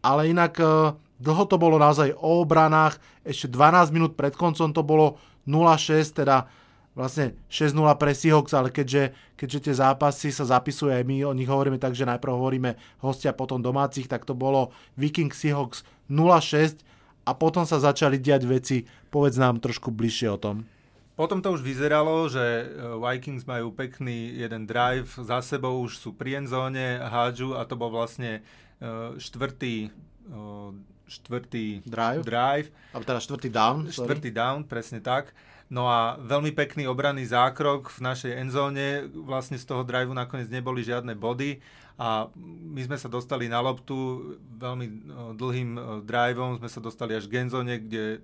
ale 0.02 0.22
inak 0.30 0.54
uh, 0.58 0.96
Dlho 1.22 1.46
to 1.46 1.54
bolo 1.54 1.78
naozaj 1.78 2.10
o 2.18 2.42
obranách, 2.42 2.98
ešte 3.22 3.46
12 3.46 3.94
minút 3.94 4.12
pred 4.18 4.34
koncom 4.34 4.74
to 4.74 4.82
bolo 4.82 5.22
0-6, 5.46 6.18
teda 6.18 6.50
vlastne 6.98 7.38
6-0 7.46 7.78
pre 7.94 8.10
Seahawks, 8.10 8.50
ale 8.58 8.74
keďže, 8.74 9.14
keďže 9.38 9.70
tie 9.70 9.74
zápasy 9.78 10.34
sa 10.34 10.42
zapisujú 10.42 10.90
aj 10.90 11.06
my, 11.06 11.22
o 11.22 11.32
nich 11.32 11.46
hovoríme 11.46 11.78
tak, 11.78 11.94
že 11.94 12.10
najprv 12.10 12.34
hovoríme 12.34 12.74
hostia, 13.06 13.30
potom 13.30 13.62
domácich, 13.62 14.10
tak 14.10 14.26
to 14.26 14.34
bolo 14.34 14.74
Viking 14.98 15.30
Seahawks 15.30 15.86
0-6 16.10 16.82
a 17.22 17.30
potom 17.32 17.62
sa 17.62 17.78
začali 17.78 18.18
diať 18.18 18.42
veci, 18.46 18.76
povedz 19.10 19.38
nám 19.38 19.62
trošku 19.62 19.94
bližšie 19.94 20.28
o 20.34 20.38
tom. 20.38 20.56
Potom 21.12 21.44
to 21.44 21.52
už 21.52 21.60
vyzeralo, 21.60 22.26
že 22.26 22.40
e, 22.40 22.64
Vikings 22.96 23.44
majú 23.44 23.70
pekný 23.70 24.32
jeden 24.32 24.64
drive, 24.64 25.12
za 25.20 25.44
sebou 25.44 25.84
už 25.84 26.00
sú 26.00 26.10
pri 26.16 26.40
endzóne, 26.40 27.04
hádžu 27.04 27.54
a 27.54 27.68
to 27.68 27.76
bol 27.76 27.92
vlastne 27.92 28.40
e, 28.80 29.20
štvrtý 29.20 29.92
štvrtý 31.12 31.84
drive, 31.84 32.24
drive 32.24 32.68
alebo 32.94 33.04
teda 33.04 33.20
štvrtý 33.20 33.48
down. 33.52 33.78
Štvrtý 33.92 34.30
sorry. 34.32 34.40
down, 34.40 34.58
presne 34.64 35.04
tak. 35.04 35.36
No 35.72 35.88
a 35.88 36.20
veľmi 36.20 36.52
pekný 36.52 36.84
obranný 36.84 37.24
zákrok 37.28 37.88
v 37.92 38.00
našej 38.04 38.32
endzóne. 38.44 39.08
Vlastne 39.12 39.56
z 39.56 39.64
toho 39.64 39.84
driveu 39.84 40.12
nakoniec 40.12 40.48
neboli 40.52 40.84
žiadne 40.84 41.16
body 41.16 41.60
a 42.02 42.26
my 42.74 42.82
sme 42.82 42.98
sa 42.98 43.06
dostali 43.06 43.46
na 43.46 43.62
loptu 43.62 43.94
veľmi 44.58 44.86
dlhým 45.38 46.02
driveom, 46.02 46.58
sme 46.58 46.66
sa 46.66 46.82
dostali 46.82 47.14
až 47.14 47.30
k 47.30 47.46
endzóne, 47.46 47.78
kde 47.78 48.18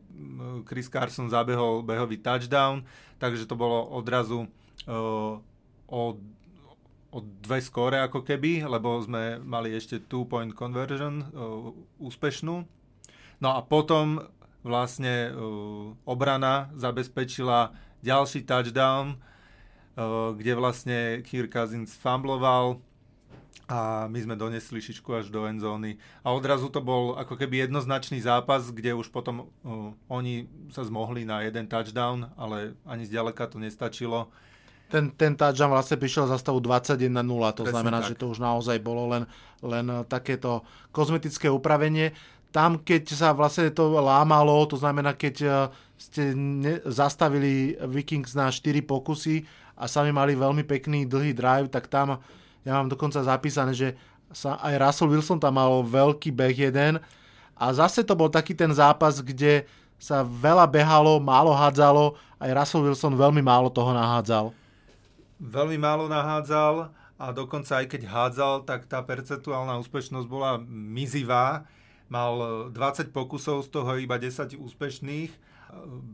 Chris 0.66 0.90
Carson 0.90 1.30
zabehol 1.30 1.86
behový 1.86 2.18
touchdown, 2.18 2.82
takže 3.22 3.46
to 3.46 3.54
bolo 3.54 3.86
odrazu 3.94 4.50
o 5.86 6.18
o 7.08 7.24
dve 7.24 7.64
skóre 7.64 8.04
ako 8.04 8.20
keby, 8.20 8.68
lebo 8.68 9.00
sme 9.00 9.40
mali 9.40 9.72
ešte 9.72 9.96
two-point 9.96 10.52
conversion 10.52 11.24
uh, 11.24 11.72
úspešnú. 12.04 12.68
No 13.40 13.48
a 13.48 13.64
potom 13.64 14.28
vlastne 14.60 15.32
uh, 15.32 15.96
obrana 16.04 16.68
zabezpečila 16.76 17.72
ďalší 18.04 18.44
touchdown, 18.44 19.16
uh, 19.16 20.36
kde 20.36 20.52
vlastne 20.52 20.98
Kirk 21.24 21.48
Cousins 21.48 21.96
fumbloval 21.96 22.84
a 23.68 24.08
my 24.08 24.18
sme 24.24 24.34
donesli 24.34 24.80
šičku 24.80 25.12
až 25.12 25.28
do 25.28 25.44
endzóny. 25.44 26.00
A 26.24 26.32
odrazu 26.32 26.72
to 26.72 26.80
bol 26.80 27.20
ako 27.20 27.36
keby 27.36 27.68
jednoznačný 27.68 28.24
zápas, 28.24 28.72
kde 28.72 28.96
už 28.96 29.12
potom 29.12 29.44
uh, 29.44 29.92
oni 30.08 30.48
sa 30.72 30.88
zmohli 30.88 31.28
na 31.28 31.44
jeden 31.44 31.68
touchdown, 31.68 32.32
ale 32.40 32.72
ani 32.88 33.04
zďaleka 33.04 33.44
to 33.44 33.60
nestačilo 33.60 34.32
ten, 34.88 35.12
ten 35.12 35.36
touchdown 35.36 35.68
vlastne 35.68 36.00
prišiel 36.00 36.24
za 36.26 36.40
stavu 36.40 36.64
21-0, 36.64 37.12
to 37.52 37.68
Presne 37.68 37.72
znamená, 37.76 38.00
tak. 38.00 38.08
že 38.08 38.14
to 38.16 38.32
už 38.32 38.40
naozaj 38.40 38.80
bolo 38.80 39.04
len, 39.12 39.28
len 39.60 39.84
takéto 40.08 40.64
kozmetické 40.90 41.52
upravenie. 41.52 42.16
Tam, 42.48 42.80
keď 42.80 43.12
sa 43.12 43.36
vlastne 43.36 43.68
to 43.68 44.00
lámalo, 44.00 44.64
to 44.64 44.80
znamená, 44.80 45.12
keď 45.12 45.34
eh, 45.44 45.52
ste 46.00 46.32
ne, 46.32 46.80
zastavili 46.88 47.76
Vikings 47.76 48.32
na 48.32 48.48
4 48.48 48.80
pokusy 48.88 49.44
a 49.76 49.84
sami 49.84 50.08
mali 50.08 50.32
veľmi 50.32 50.64
pekný 50.64 51.04
dlhý 51.04 51.36
drive, 51.36 51.68
tak 51.68 51.92
tam 51.92 52.16
ja 52.68 52.76
mám 52.76 52.92
dokonca 52.92 53.24
zapísané, 53.24 53.72
že 53.72 53.96
sa 54.28 54.60
aj 54.60 54.76
Russell 54.76 55.08
Wilson 55.08 55.40
tam 55.40 55.56
mal 55.56 55.80
veľký 55.80 56.28
beh 56.28 56.68
jeden 56.68 57.00
a 57.56 57.64
zase 57.72 58.04
to 58.04 58.12
bol 58.12 58.28
taký 58.28 58.52
ten 58.52 58.68
zápas, 58.76 59.24
kde 59.24 59.64
sa 59.96 60.20
veľa 60.20 60.68
behalo, 60.68 61.16
málo 61.16 61.56
hádzalo, 61.56 62.12
aj 62.36 62.50
Russell 62.52 62.84
Wilson 62.84 63.16
veľmi 63.16 63.40
málo 63.40 63.72
toho 63.72 63.96
nahádzal 63.96 64.52
veľmi 65.38 65.78
málo 65.78 66.10
nahádzal 66.10 66.90
a 67.18 67.26
dokonca 67.34 67.82
aj 67.82 67.86
keď 67.90 68.02
hádzal, 68.06 68.54
tak 68.66 68.86
tá 68.86 69.02
percentuálna 69.02 69.78
úspešnosť 69.82 70.26
bola 70.30 70.58
mizivá. 70.70 71.66
Mal 72.06 72.70
20 72.70 73.10
pokusov, 73.10 73.66
z 73.66 73.68
toho 73.74 73.98
iba 73.98 74.16
10 74.18 74.54
úspešných, 74.54 75.32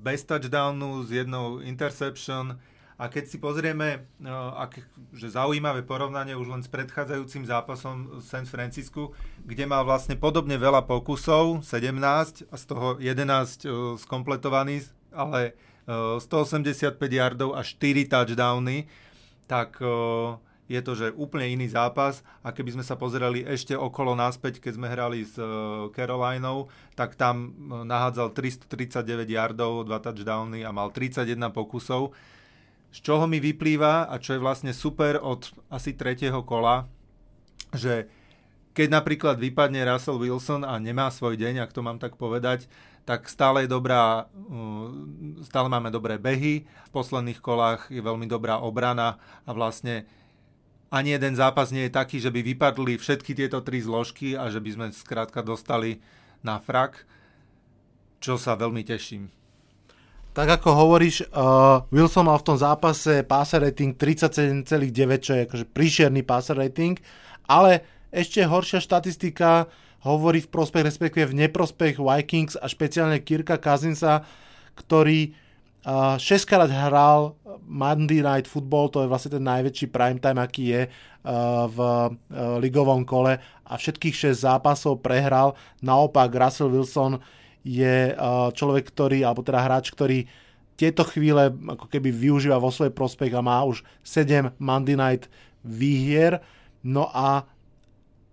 bez 0.00 0.24
touchdownu, 0.24 1.04
s 1.04 1.08
jednou 1.12 1.60
interception. 1.60 2.56
A 2.94 3.10
keď 3.10 3.24
si 3.26 3.42
pozrieme, 3.42 4.06
no, 4.22 4.54
ak, 4.54 4.78
že 5.10 5.34
zaujímavé 5.34 5.82
porovnanie 5.82 6.38
už 6.38 6.46
len 6.46 6.62
s 6.62 6.70
predchádzajúcim 6.70 7.42
zápasom 7.42 8.18
v 8.18 8.22
San 8.22 8.46
Francisku, 8.46 9.10
kde 9.42 9.66
mal 9.66 9.82
vlastne 9.82 10.14
podobne 10.14 10.54
veľa 10.54 10.86
pokusov, 10.86 11.66
17, 11.66 12.46
a 12.50 12.54
z 12.54 12.64
toho 12.70 12.94
11 13.02 13.10
uh, 13.10 13.98
skompletovaný, 13.98 14.86
ale 15.10 15.58
uh, 15.90 16.22
185 16.22 16.94
yardov 17.02 17.58
a 17.58 17.66
4 17.66 18.06
touchdowny 18.06 18.86
tak 19.44 19.76
je 20.64 20.80
to, 20.80 20.92
že 20.96 21.12
úplne 21.12 21.44
iný 21.44 21.68
zápas 21.68 22.24
a 22.40 22.48
keby 22.48 22.80
sme 22.80 22.84
sa 22.84 22.96
pozerali 22.96 23.44
ešte 23.44 23.76
okolo 23.76 24.16
náspäť, 24.16 24.64
keď 24.64 24.72
sme 24.72 24.88
hrali 24.88 25.28
s 25.28 25.36
Carolinou, 25.92 26.72
tak 26.96 27.20
tam 27.20 27.52
nahádzal 27.84 28.32
339 28.32 29.28
yardov, 29.28 29.84
2 29.84 29.92
touchdowny 29.92 30.64
a 30.64 30.72
mal 30.72 30.88
31 30.88 31.52
pokusov. 31.52 32.16
Z 32.94 33.02
čoho 33.02 33.26
mi 33.26 33.42
vyplýva 33.42 34.06
a 34.06 34.14
čo 34.22 34.38
je 34.38 34.44
vlastne 34.44 34.70
super 34.70 35.18
od 35.18 35.50
asi 35.66 35.98
tretieho 35.98 36.46
kola, 36.46 36.86
že 37.74 38.06
keď 38.70 38.86
napríklad 38.90 39.36
vypadne 39.38 39.82
Russell 39.82 40.22
Wilson 40.22 40.62
a 40.62 40.78
nemá 40.78 41.10
svoj 41.10 41.34
deň, 41.34 41.66
ak 41.66 41.74
to 41.74 41.82
mám 41.82 41.98
tak 41.98 42.14
povedať, 42.14 42.70
tak 43.02 43.26
stále 43.26 43.66
je 43.66 43.70
dobrá, 43.70 44.30
uh, 44.30 44.90
stále 45.42 45.66
máme 45.66 45.90
dobré 45.90 46.22
behy, 46.22 46.66
v 46.66 46.90
posledných 46.94 47.42
kolách 47.42 47.90
je 47.90 47.98
veľmi 47.98 48.30
dobrá 48.30 48.62
obrana 48.62 49.18
a 49.42 49.50
vlastne 49.50 50.06
ani 50.94 51.18
jeden 51.18 51.34
zápas 51.34 51.74
nie 51.74 51.90
je 51.90 51.96
taký, 51.98 52.22
že 52.22 52.30
by 52.30 52.46
vypadli 52.54 52.94
všetky 52.94 53.34
tieto 53.34 53.58
tri 53.58 53.82
zložky 53.82 54.38
a 54.38 54.46
že 54.46 54.62
by 54.62 54.70
sme 54.70 54.86
skrátka 54.94 55.42
dostali 55.42 55.98
na 56.46 56.62
frak, 56.62 57.02
čo 58.22 58.38
sa 58.38 58.54
veľmi 58.54 58.86
teším. 58.86 59.43
Tak 60.34 60.58
ako 60.58 60.74
hovoríš, 60.74 61.30
uh, 61.30 61.86
Wilson 61.94 62.26
mal 62.26 62.42
v 62.42 62.46
tom 62.50 62.58
zápase 62.58 63.22
passer 63.22 63.62
rating 63.62 63.94
37,9, 63.94 64.66
čo 65.22 65.38
je 65.38 65.46
akože 65.46 65.66
príšerný 65.70 66.26
passer 66.26 66.58
rating, 66.58 66.98
ale 67.46 67.86
ešte 68.10 68.42
horšia 68.42 68.82
štatistika 68.82 69.70
hovorí 70.02 70.42
v 70.42 70.50
prospech, 70.50 70.90
respektíve 70.90 71.30
v 71.30 71.38
neprospech 71.46 72.02
Vikings 72.02 72.58
a 72.58 72.66
špeciálne 72.66 73.22
Kirka 73.22 73.62
Kazinsa, 73.62 74.26
ktorý 74.74 75.38
uh, 75.86 76.18
6 76.18 76.50
krát 76.50 76.66
hral 76.66 77.38
Monday 77.62 78.18
Night 78.18 78.50
Football, 78.50 78.90
to 78.90 79.06
je 79.06 79.10
vlastne 79.14 79.38
ten 79.38 79.44
najväčší 79.46 79.86
prime 79.94 80.18
time, 80.18 80.42
aký 80.42 80.64
je 80.74 80.82
uh, 80.90 81.70
v 81.70 81.78
uh, 81.78 82.10
ligovom 82.58 83.06
kole 83.06 83.38
a 83.38 83.72
všetkých 83.78 84.34
6 84.34 84.50
zápasov 84.50 84.98
prehral. 84.98 85.54
Naopak 85.78 86.34
Russell 86.34 86.74
Wilson 86.74 87.22
je 87.64 88.12
uh, 88.12 88.52
človek, 88.52 88.84
ktorý, 88.92 89.24
alebo 89.24 89.40
teda 89.40 89.64
hráč, 89.64 89.88
ktorý 89.90 90.28
tieto 90.76 91.06
chvíle 91.06 91.48
ako 91.48 91.86
keby 91.88 92.12
využíva 92.12 92.60
vo 92.60 92.68
svoj 92.68 92.92
prospech 92.92 93.32
a 93.32 93.40
má 93.40 93.64
už 93.64 93.82
7 94.04 94.52
Monday 94.60 94.98
Night 94.98 95.32
výhier. 95.64 96.44
No 96.84 97.08
a 97.10 97.48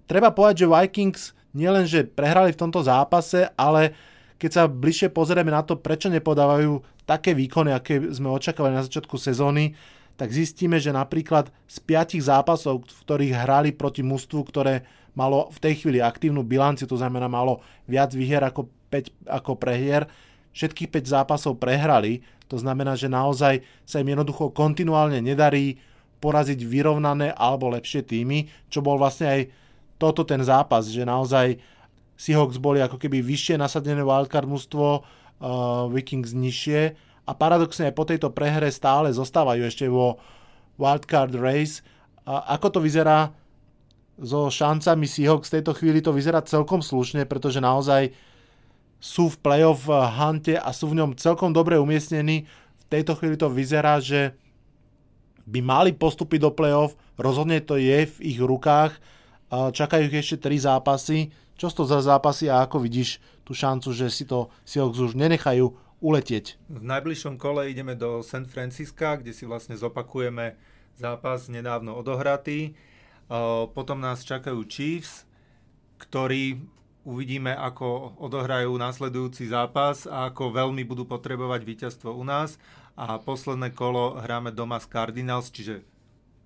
treba 0.10 0.36
povedať, 0.36 0.68
že 0.68 0.72
Vikings 0.72 1.24
nielen, 1.56 1.88
že 1.88 2.04
prehrali 2.04 2.52
v 2.52 2.62
tomto 2.62 2.84
zápase, 2.84 3.48
ale 3.56 3.96
keď 4.42 4.52
sa 4.52 4.64
bližšie 4.66 5.14
pozrieme 5.14 5.54
na 5.54 5.62
to, 5.62 5.78
prečo 5.78 6.10
nepodávajú 6.10 6.82
také 7.06 7.38
výkony, 7.38 7.72
aké 7.72 8.02
sme 8.10 8.34
očakávali 8.34 8.74
na 8.74 8.84
začiatku 8.84 9.16
sezóny, 9.16 9.78
tak 10.18 10.34
zistíme, 10.34 10.82
že 10.82 10.94
napríklad 10.94 11.50
z 11.70 11.78
piatich 11.82 12.26
zápasov, 12.26 12.86
v 12.86 13.02
ktorých 13.06 13.34
hrali 13.38 13.70
proti 13.74 14.02
mústvu, 14.02 14.46
ktoré 14.46 14.86
malo 15.14 15.52
v 15.54 15.58
tej 15.62 15.74
chvíli 15.84 16.00
aktívnu 16.00 16.42
bilanciu, 16.42 16.88
to 16.88 16.98
znamená 16.98 17.28
malo 17.30 17.62
viac 17.86 18.16
výhier 18.16 18.42
ako, 18.42 18.70
5, 18.92 19.32
ako 19.32 19.56
prehier, 19.56 20.12
všetkých 20.52 20.92
5 20.92 21.08
zápasov 21.08 21.58
prehrali, 21.58 22.20
to 22.52 22.60
znamená, 22.60 23.00
že 23.00 23.08
naozaj 23.08 23.64
sa 23.88 24.04
im 24.04 24.12
jednoducho 24.12 24.52
kontinuálne 24.52 25.24
nedarí 25.24 25.80
poraziť 26.20 26.60
vyrovnané 26.68 27.32
alebo 27.32 27.72
lepšie 27.72 28.04
týmy, 28.04 28.52
čo 28.68 28.84
bol 28.84 29.00
vlastne 29.00 29.28
aj 29.32 29.42
toto 29.96 30.28
ten 30.28 30.44
zápas, 30.44 30.92
že 30.92 31.08
naozaj 31.08 31.58
Seahawks 32.20 32.62
boli 32.62 32.84
ako 32.84 33.02
keby 33.02 33.24
vyššie 33.24 33.58
nasadené 33.58 34.06
wildcard 34.06 34.46
mužstvo, 34.46 34.88
uh, 35.02 35.90
Vikings 35.90 36.38
nižšie. 36.38 36.94
A 37.26 37.32
paradoxne 37.34 37.90
aj 37.90 37.98
po 37.98 38.06
tejto 38.06 38.30
prehre 38.30 38.70
stále 38.70 39.10
zostávajú 39.10 39.66
ešte 39.66 39.90
vo 39.90 40.22
wildcard 40.78 41.34
race. 41.38 41.82
A 42.26 42.58
ako 42.58 42.78
to 42.78 42.80
vyzerá 42.82 43.34
so 44.22 44.54
šancami 44.54 45.10
Seahawks 45.10 45.50
v 45.50 45.62
tejto 45.62 45.74
chvíli? 45.74 46.06
To 46.06 46.14
vyzerá 46.14 46.46
celkom 46.46 46.86
slušne, 46.86 47.26
pretože 47.26 47.58
naozaj 47.58 48.14
sú 49.02 49.34
v 49.34 49.42
playoff 49.42 49.90
hante 49.90 50.62
a 50.62 50.70
sú 50.70 50.94
v 50.94 51.02
ňom 51.02 51.18
celkom 51.18 51.50
dobre 51.50 51.82
umiestnení. 51.82 52.46
V 52.78 52.84
tejto 52.86 53.18
chvíli 53.18 53.34
to 53.34 53.50
vyzerá, 53.50 53.98
že 53.98 54.38
by 55.50 55.58
mali 55.66 55.90
postúpiť 55.90 56.40
do 56.46 56.54
playoff, 56.54 56.94
rozhodne 57.18 57.58
to 57.66 57.82
je 57.82 58.06
v 58.06 58.16
ich 58.22 58.38
rukách 58.38 58.94
Čakajú 59.52 60.08
ich 60.08 60.16
ešte 60.16 60.48
3 60.48 60.64
zápasy. 60.64 61.36
Čo 61.60 61.68
to 61.76 61.84
za 61.84 62.00
zápasy 62.00 62.48
a 62.48 62.64
ako 62.64 62.88
vidíš 62.88 63.20
tú 63.44 63.52
šancu, 63.52 63.92
že 63.92 64.08
si 64.08 64.24
to 64.24 64.48
Seahawks 64.64 65.12
už 65.12 65.14
nenechajú 65.20 65.76
uletieť? 66.00 66.56
V 66.72 66.82
najbližšom 66.88 67.36
kole 67.36 67.68
ideme 67.68 68.00
do 68.00 68.24
San 68.24 68.48
Francisca, 68.48 69.20
kde 69.20 69.36
si 69.36 69.44
vlastne 69.44 69.76
zopakujeme 69.76 70.56
zápas 70.96 71.52
nedávno 71.52 72.00
odohratý. 72.00 72.80
Potom 73.76 74.00
nás 74.00 74.24
čakajú 74.24 74.64
Chiefs, 74.72 75.28
ktorí 76.00 76.64
Uvidíme, 77.02 77.58
ako 77.58 78.14
odohrajú 78.22 78.78
následujúci 78.78 79.50
zápas 79.50 80.06
a 80.06 80.30
ako 80.30 80.54
veľmi 80.54 80.86
budú 80.86 81.10
potrebovať 81.10 81.66
víťazstvo 81.66 82.14
u 82.14 82.22
nás. 82.22 82.62
A 82.94 83.18
posledné 83.18 83.74
kolo 83.74 84.22
hráme 84.22 84.54
doma 84.54 84.78
s 84.78 84.86
Cardinals, 84.86 85.50
čiže 85.50 85.82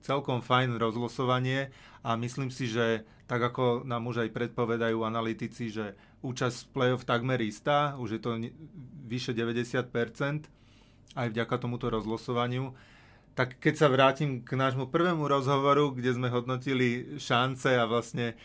celkom 0.06 0.40
fajn 0.40 0.78
rozlosovanie 0.78 1.74
a 2.06 2.14
myslím 2.16 2.54
si, 2.54 2.70
že 2.70 3.04
tak 3.26 3.42
ako 3.42 3.84
nám 3.90 4.06
už 4.06 4.24
aj 4.24 4.30
predpovedajú 4.38 5.02
analytici, 5.02 5.74
že 5.74 5.98
účasť 6.22 6.58
v 6.62 6.72
play-off 6.72 7.10
takmer 7.10 7.42
istá, 7.42 7.98
už 7.98 8.10
je 8.16 8.22
to 8.22 8.38
vyše 9.10 9.34
90%, 9.34 9.90
aj 11.18 11.28
vďaka 11.34 11.56
tomuto 11.58 11.90
rozlosovaniu. 11.90 12.78
Tak 13.34 13.58
keď 13.60 13.74
sa 13.76 13.90
vrátim 13.90 14.46
k 14.46 14.54
nášmu 14.54 14.88
prvému 14.94 15.26
rozhovoru, 15.26 15.92
kde 15.92 16.14
sme 16.14 16.30
hodnotili 16.32 17.18
šance 17.18 17.74
a 17.74 17.90
vlastne 17.90 18.38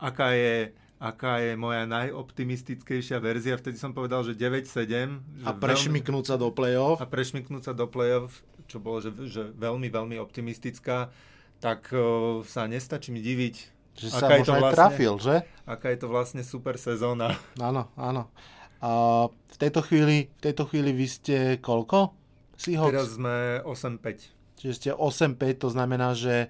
aká 0.00 0.32
je 0.34 0.72
aká 0.98 1.38
je 1.38 1.54
moja 1.54 1.86
najoptimistickejšia 1.86 3.22
verzia. 3.22 3.54
Vtedy 3.54 3.78
som 3.78 3.94
povedal, 3.94 4.26
že 4.26 4.34
9-7. 4.34 5.46
A 5.46 5.54
prešmiknúť 5.54 6.34
sa 6.34 6.36
do 6.36 6.50
play-off. 6.50 6.98
A 6.98 7.06
prešmiknúť 7.06 7.70
sa 7.70 7.72
do 7.72 7.86
play-off, 7.86 8.42
čo 8.66 8.82
bolo 8.82 8.98
že, 8.98 9.14
že 9.30 9.54
veľmi, 9.54 9.86
veľmi 9.88 10.18
optimistická. 10.18 11.14
Tak 11.62 11.94
uh, 11.94 12.42
sa 12.42 12.66
nestačí 12.66 13.14
mi 13.14 13.22
diviť. 13.22 13.78
Že 13.98 14.08
sa 14.14 14.26
možno 14.30 14.54
aj 14.54 14.62
vlastne, 14.62 14.78
trafil, 14.78 15.14
že? 15.18 15.36
Aká 15.66 15.90
je 15.90 15.98
to 15.98 16.06
vlastne 16.06 16.42
super 16.46 16.78
sezóna. 16.78 17.34
Áno, 17.58 17.90
áno. 17.98 18.30
A 18.78 19.26
v 19.26 19.56
tejto 19.58 19.82
chvíli, 19.82 20.30
v 20.38 20.40
tejto 20.42 20.70
chvíli 20.70 20.94
vy 20.94 21.06
ste 21.10 21.36
koľko? 21.58 22.14
Seahawks? 22.54 22.94
Teraz 22.94 23.10
sme 23.18 23.58
8-5. 23.66 24.62
Čiže 24.62 24.74
ste 24.74 24.90
8-5, 24.94 25.66
to 25.66 25.68
znamená, 25.74 26.14
že 26.14 26.46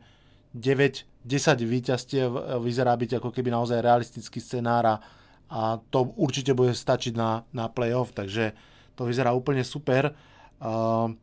9, 0.53 1.09
10 1.29 1.61
víťazstiev 1.61 2.31
e, 2.33 2.41
vyzerá 2.65 2.97
byť 2.97 3.21
ako 3.21 3.29
keby 3.29 3.53
naozaj 3.53 3.85
realistický 3.85 4.41
scenár 4.41 4.85
a, 4.89 4.97
to 5.93 6.13
určite 6.17 6.57
bude 6.57 6.73
stačiť 6.73 7.13
na, 7.17 7.45
na 7.53 7.69
playoff, 7.69 8.17
takže 8.17 8.53
to 8.99 9.09
vyzerá 9.09 9.33
úplne 9.33 9.65
super. 9.65 10.13
Uh, 10.59 11.15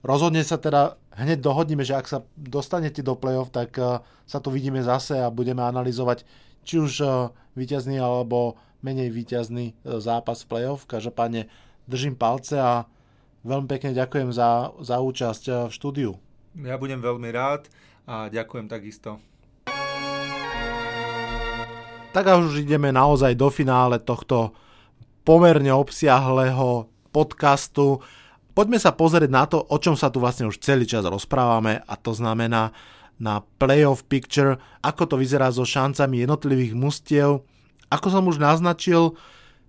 rozhodne 0.00 0.40
sa 0.46 0.56
teda 0.56 0.96
hneď 1.12 1.42
dohodneme, 1.42 1.82
že 1.82 1.98
ak 1.98 2.06
sa 2.06 2.22
dostanete 2.38 3.02
do 3.02 3.18
playoff, 3.18 3.50
tak 3.50 3.74
uh, 3.76 4.00
sa 4.24 4.38
tu 4.38 4.48
vidíme 4.48 4.78
zase 4.80 5.18
a 5.18 5.28
budeme 5.28 5.60
analyzovať 5.60 6.22
či 6.62 6.78
už 6.78 6.92
uh, 7.02 7.34
víťazný 7.58 7.98
alebo 7.98 8.56
menej 8.80 9.10
víťazný 9.10 9.74
uh, 9.74 9.98
zápas 9.98 10.46
v 10.46 10.48
playoff. 10.54 10.86
Každopádne 10.86 11.50
držím 11.90 12.14
palce 12.14 12.56
a 12.56 12.86
veľmi 13.42 13.66
pekne 13.66 13.90
ďakujem 13.92 14.30
za, 14.30 14.72
za 14.80 15.02
účasť 15.02 15.68
v 15.68 15.72
štúdiu. 15.74 16.16
Ja 16.54 16.78
budem 16.78 17.02
veľmi 17.02 17.28
rád 17.34 17.66
a 18.04 18.28
ďakujem 18.28 18.66
takisto. 18.68 19.20
Tak 22.14 22.24
a 22.30 22.38
už 22.38 22.62
ideme 22.62 22.94
naozaj 22.94 23.34
do 23.34 23.50
finále 23.50 23.98
tohto 23.98 24.54
pomerne 25.26 25.74
obsiahlého 25.74 26.86
podcastu. 27.10 27.98
Poďme 28.54 28.78
sa 28.78 28.94
pozrieť 28.94 29.30
na 29.32 29.44
to, 29.50 29.58
o 29.58 29.76
čom 29.82 29.98
sa 29.98 30.14
tu 30.14 30.22
vlastne 30.22 30.46
už 30.46 30.62
celý 30.62 30.86
čas 30.86 31.02
rozprávame 31.02 31.82
a 31.82 31.94
to 31.98 32.14
znamená 32.14 32.70
na 33.18 33.42
playoff 33.58 34.06
picture, 34.06 34.62
ako 34.82 35.10
to 35.10 35.16
vyzerá 35.18 35.50
so 35.50 35.66
šancami 35.66 36.22
jednotlivých 36.22 36.74
mustiev. 36.78 37.42
Ako 37.90 38.10
som 38.10 38.26
už 38.30 38.38
naznačil, 38.38 39.18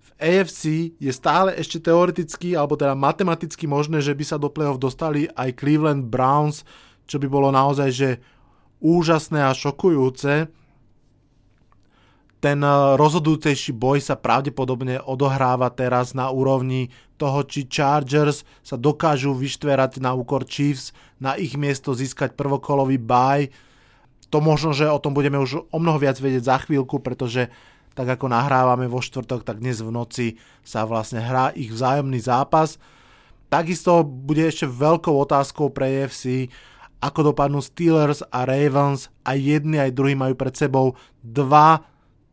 v 0.02 0.10
AFC 0.22 0.94
je 1.02 1.12
stále 1.14 1.54
ešte 1.58 1.82
teoreticky 1.82 2.54
alebo 2.54 2.78
teda 2.78 2.94
matematicky 2.94 3.66
možné, 3.66 4.06
že 4.06 4.14
by 4.14 4.24
sa 4.26 4.38
do 4.38 4.54
playoff 4.54 4.78
dostali 4.78 5.30
aj 5.34 5.58
Cleveland 5.58 6.10
Browns, 6.14 6.62
čo 7.06 7.22
by 7.22 7.28
bolo 7.30 7.50
naozaj 7.54 7.90
že 7.94 8.10
úžasné 8.82 9.42
a 9.46 9.56
šokujúce. 9.56 10.50
Ten 12.44 12.60
eh, 12.62 12.74
rozhodujúcejší 13.00 13.74
boj 13.74 14.04
sa 14.04 14.20
pravdepodobne 14.20 15.02
odohráva 15.02 15.74
teraz 15.74 16.14
na 16.14 16.30
úrovni 16.30 16.94
toho, 17.16 17.48
či 17.48 17.66
Chargers 17.66 18.44
sa 18.60 18.76
dokážu 18.76 19.34
vyštverať 19.34 20.04
na 20.04 20.12
úkor 20.14 20.44
Chiefs, 20.44 20.92
na 21.18 21.40
ich 21.40 21.56
miesto 21.56 21.96
získať 21.96 22.36
prvokolový 22.36 23.00
baj. 23.00 23.50
To 24.30 24.44
možno, 24.44 24.76
že 24.76 24.92
o 24.92 25.00
tom 25.00 25.16
budeme 25.16 25.40
už 25.40 25.72
o 25.72 25.78
mnoho 25.80 25.96
viac 25.96 26.20
vedieť 26.20 26.44
za 26.44 26.58
chvíľku, 26.68 27.00
pretože 27.00 27.48
tak 27.96 28.20
ako 28.20 28.28
nahrávame 28.28 28.92
vo 28.92 29.00
štvrtok, 29.00 29.48
tak 29.48 29.64
dnes 29.64 29.80
v 29.80 29.88
noci 29.88 30.28
sa 30.68 30.84
vlastne 30.84 31.24
hrá 31.24 31.56
ich 31.56 31.72
vzájomný 31.72 32.20
zápas. 32.20 32.76
Takisto 33.48 34.04
bude 34.04 34.44
ešte 34.44 34.68
veľkou 34.68 35.16
otázkou 35.16 35.72
pre 35.72 36.04
EFC, 36.04 36.52
ako 37.06 37.32
dopadnú 37.32 37.62
Steelers 37.62 38.26
a 38.34 38.50
Ravens. 38.50 39.14
Aj 39.22 39.38
jedni, 39.38 39.78
aj 39.78 39.94
druhí 39.94 40.18
majú 40.18 40.34
pred 40.34 40.58
sebou 40.58 40.98
dva 41.22 41.86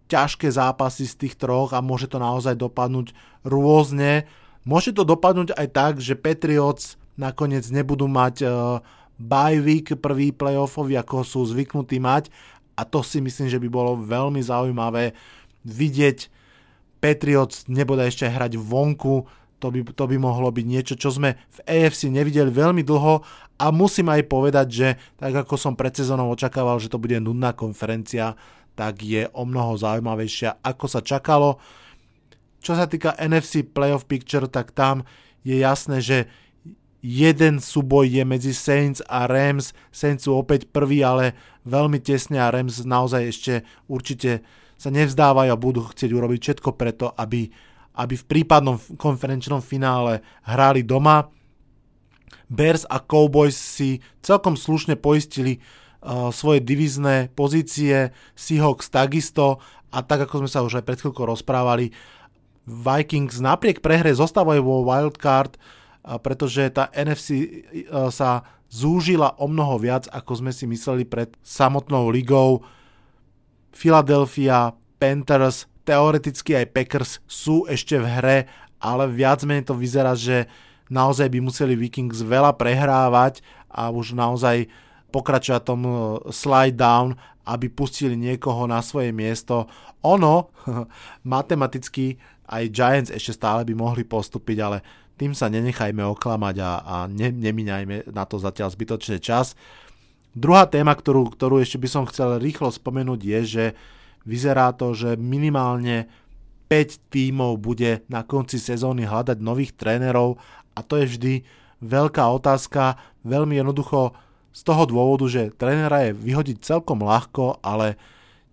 ťažké 0.08 0.48
zápasy 0.48 1.04
z 1.04 1.14
tých 1.20 1.34
troch 1.36 1.76
a 1.76 1.84
môže 1.84 2.08
to 2.08 2.16
naozaj 2.16 2.56
dopadnúť 2.56 3.12
rôzne. 3.44 4.24
Môže 4.64 4.96
to 4.96 5.04
dopadnúť 5.04 5.52
aj 5.52 5.68
tak, 5.72 5.92
že 6.00 6.16
Patriots 6.16 6.96
nakoniec 7.20 7.68
nebudú 7.68 8.08
mať 8.08 8.44
uh, 8.44 8.80
bye 9.20 9.60
week 9.60 9.92
prvý 10.00 10.32
playoffový, 10.32 10.96
ako 10.96 11.24
sú 11.24 11.40
zvyknutí 11.44 12.00
mať 12.00 12.32
a 12.76 12.88
to 12.88 13.04
si 13.04 13.20
myslím, 13.20 13.52
že 13.52 13.60
by 13.60 13.68
bolo 13.68 14.00
veľmi 14.00 14.40
zaujímavé 14.40 15.12
vidieť 15.68 16.32
Patriots 17.02 17.66
nebude 17.66 18.06
ešte 18.06 18.30
hrať 18.30 18.54
vonku, 18.54 19.26
to 19.62 19.70
by, 19.70 19.86
to 19.94 20.04
by 20.10 20.16
mohlo 20.18 20.50
byť 20.50 20.66
niečo, 20.66 20.94
čo 20.98 21.14
sme 21.14 21.38
v 21.38 21.58
AFC 21.62 22.10
nevideli 22.10 22.50
veľmi 22.50 22.82
dlho 22.82 23.22
a 23.62 23.66
musím 23.70 24.10
aj 24.10 24.26
povedať, 24.26 24.66
že 24.66 24.88
tak 25.14 25.46
ako 25.46 25.54
som 25.54 25.78
pred 25.78 25.94
sezónou 25.94 26.34
očakával, 26.34 26.82
že 26.82 26.90
to 26.90 26.98
bude 26.98 27.14
nudná 27.22 27.54
konferencia, 27.54 28.34
tak 28.74 29.06
je 29.06 29.30
o 29.30 29.46
mnoho 29.46 29.78
zaujímavejšia, 29.78 30.58
ako 30.66 30.90
sa 30.90 30.98
čakalo. 30.98 31.62
Čo 32.58 32.74
sa 32.74 32.90
týka 32.90 33.14
NFC 33.22 33.62
Playoff 33.62 34.10
Picture, 34.10 34.50
tak 34.50 34.74
tam 34.74 35.06
je 35.46 35.62
jasné, 35.62 36.02
že 36.02 36.18
jeden 37.02 37.58
súboj 37.62 38.06
je 38.06 38.22
medzi 38.26 38.54
Saints 38.54 39.02
a 39.06 39.30
Rams. 39.30 39.74
Saints 39.94 40.26
sú 40.26 40.38
opäť 40.38 40.70
prvý, 40.70 41.02
ale 41.02 41.38
veľmi 41.66 42.02
tesne 42.02 42.42
a 42.42 42.50
Rams 42.50 42.82
naozaj 42.82 43.22
ešte 43.30 43.54
určite 43.86 44.42
sa 44.78 44.90
nevzdávajú 44.90 45.50
a 45.50 45.58
budú 45.58 45.86
chcieť 45.86 46.10
urobiť 46.10 46.40
všetko 46.42 46.70
preto, 46.74 47.14
aby 47.14 47.50
aby 47.93 48.16
v 48.16 48.28
prípadnom 48.28 48.80
konferenčnom 48.97 49.61
finále 49.61 50.24
hrali 50.45 50.80
doma. 50.80 51.28
Bears 52.53 52.84
a 52.88 53.01
Cowboys 53.01 53.57
si 53.57 54.01
celkom 54.20 54.57
slušne 54.57 54.97
poistili 54.97 55.61
uh, 55.61 56.28
svoje 56.28 56.61
divizné 56.61 57.32
pozície, 57.32 58.12
Seahawks 58.36 58.93
takisto 58.93 59.61
a 59.93 60.01
tak 60.01 60.24
ako 60.28 60.45
sme 60.45 60.51
sa 60.51 60.64
už 60.64 60.80
aj 60.80 60.84
pred 60.88 60.99
chvíľkou 61.01 61.24
rozprávali, 61.28 61.93
Vikings 62.62 63.43
napriek 63.43 63.82
prehre 63.82 64.14
zostávajú 64.14 64.62
vo 64.62 64.84
wildcard, 64.84 65.57
uh, 65.57 66.16
pretože 66.20 66.68
tá 66.72 66.88
NFC 66.93 67.28
uh, 67.88 68.09
sa 68.09 68.45
zúžila 68.72 69.36
o 69.36 69.45
mnoho 69.45 69.76
viac, 69.76 70.09
ako 70.09 70.40
sme 70.40 70.53
si 70.53 70.64
mysleli 70.64 71.05
pred 71.05 71.36
samotnou 71.45 72.09
ligou. 72.09 72.64
Philadelphia, 73.72 74.72
Panthers, 74.97 75.68
teoreticky 75.83 76.57
aj 76.59 76.72
Packers 76.72 77.12
sú 77.26 77.66
ešte 77.66 77.99
v 77.99 78.07
hre, 78.07 78.39
ale 78.83 79.05
viac 79.11 79.43
menej 79.47 79.70
to 79.70 79.74
vyzerá, 79.78 80.18
že 80.18 80.51
naozaj 80.91 81.30
by 81.30 81.39
museli 81.39 81.78
Vikings 81.78 82.20
veľa 82.20 82.59
prehrávať 82.59 83.41
a 83.70 83.89
už 83.89 84.12
naozaj 84.12 84.66
pokračovať 85.12 85.62
tom 85.62 85.83
e, 85.85 85.93
slide 86.33 86.76
down, 86.76 87.14
aby 87.45 87.68
pustili 87.68 88.16
niekoho 88.16 88.64
na 88.66 88.80
svoje 88.80 89.12
miesto. 89.12 89.68
Ono, 90.03 90.51
matematicky, 91.22 92.18
aj 92.49 92.64
Giants 92.72 93.11
ešte 93.12 93.39
stále 93.39 93.62
by 93.64 93.72
mohli 93.76 94.03
postúpiť, 94.05 94.59
ale 94.61 94.78
tým 95.16 95.37
sa 95.37 95.47
nenechajme 95.47 96.03
oklamať 96.03 96.57
a, 96.61 96.70
a 96.83 96.97
ne, 97.07 97.30
nemiňajme 97.30 98.11
na 98.11 98.24
to 98.26 98.41
zatiaľ 98.41 98.72
zbytočný 98.74 99.22
čas. 99.22 99.55
Druhá 100.33 100.64
téma, 100.64 100.97
ktorú, 100.97 101.28
ktorú 101.28 101.61
ešte 101.61 101.76
by 101.76 101.89
som 101.89 102.09
chcel 102.09 102.41
rýchlo 102.41 102.72
spomenúť 102.72 103.20
je, 103.20 103.41
že 103.45 103.64
Vyzerá 104.22 104.70
to, 104.74 104.94
že 104.94 105.18
minimálne 105.18 106.06
5 106.70 107.12
tímov 107.12 107.60
bude 107.60 108.06
na 108.08 108.24
konci 108.24 108.56
sezóny 108.56 109.04
hľadať 109.04 109.38
nových 109.42 109.76
trénerov 109.76 110.40
a 110.72 110.80
to 110.80 110.96
je 111.02 111.06
vždy 111.16 111.34
veľká 111.82 112.24
otázka, 112.32 112.96
veľmi 113.26 113.60
jednoducho 113.60 114.16
z 114.52 114.60
toho 114.62 114.84
dôvodu, 114.88 115.26
že 115.28 115.52
trénera 115.52 116.08
je 116.08 116.16
vyhodiť 116.16 116.64
celkom 116.64 117.02
ľahko, 117.02 117.60
ale 117.64 118.00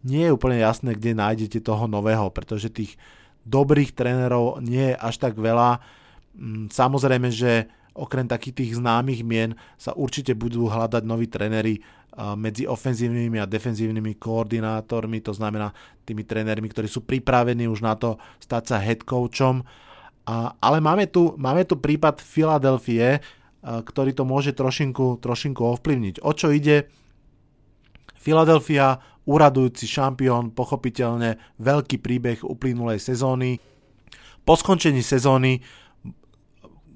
nie 0.04 0.28
je 0.28 0.36
úplne 0.36 0.60
jasné, 0.60 0.96
kde 0.96 1.16
nájdete 1.16 1.60
toho 1.60 1.86
nového, 1.86 2.32
pretože 2.32 2.72
tých 2.72 2.96
dobrých 3.44 3.92
trénerov 3.96 4.64
nie 4.64 4.96
je 4.96 4.96
až 4.96 5.16
tak 5.20 5.36
veľa. 5.36 5.84
Mm, 6.36 6.72
samozrejme, 6.72 7.30
že 7.32 7.68
okrem 7.92 8.28
takých 8.28 8.64
tých 8.64 8.72
známych 8.80 9.28
mien 9.28 9.60
sa 9.76 9.92
určite 9.92 10.32
budú 10.32 10.72
hľadať 10.72 11.04
noví 11.04 11.28
tréneri 11.28 11.84
medzi 12.20 12.68
ofenzívnymi 12.68 13.40
a 13.40 13.48
defenzívnymi 13.48 14.20
koordinátormi, 14.20 15.24
to 15.24 15.32
znamená 15.32 15.72
tými 16.04 16.28
trénermi, 16.28 16.68
ktorí 16.68 16.92
sú 16.92 17.08
pripravení 17.08 17.64
už 17.72 17.80
na 17.80 17.96
to 17.96 18.20
stať 18.44 18.64
sa 18.68 18.78
head 18.84 19.08
coachom. 19.08 19.64
Ale 20.60 20.84
máme 20.84 21.08
tu, 21.08 21.40
máme 21.40 21.64
tu 21.64 21.80
prípad 21.80 22.20
Filadelfie, 22.20 23.24
ktorý 23.64 24.12
to 24.12 24.28
môže 24.28 24.52
trošinku, 24.52 25.24
trošinku 25.24 25.64
ovplyvniť. 25.64 26.24
O 26.24 26.36
čo 26.36 26.52
ide? 26.52 26.92
Filadelfia 28.20 29.00
uradujúci 29.24 29.88
šampión, 29.88 30.52
pochopiteľne 30.52 31.40
veľký 31.62 32.04
príbeh 32.04 32.44
uplynulej 32.44 33.00
sezóny. 33.00 33.64
Po 34.44 34.60
skončení 34.60 35.00
sezóny 35.00 35.64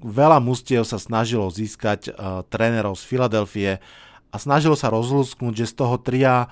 veľa 0.04 0.36
mustiev 0.42 0.84
sa 0.84 1.00
snažilo 1.00 1.48
získať 1.48 2.12
uh, 2.12 2.44
trénerov 2.44 2.98
z 3.00 3.08
Filadelfie 3.08 3.72
a 4.34 4.36
snažilo 4.42 4.74
sa 4.74 4.90
rozlúsknuť, 4.90 5.54
že 5.54 5.70
z 5.70 5.74
toho 5.78 5.94
tria 6.02 6.50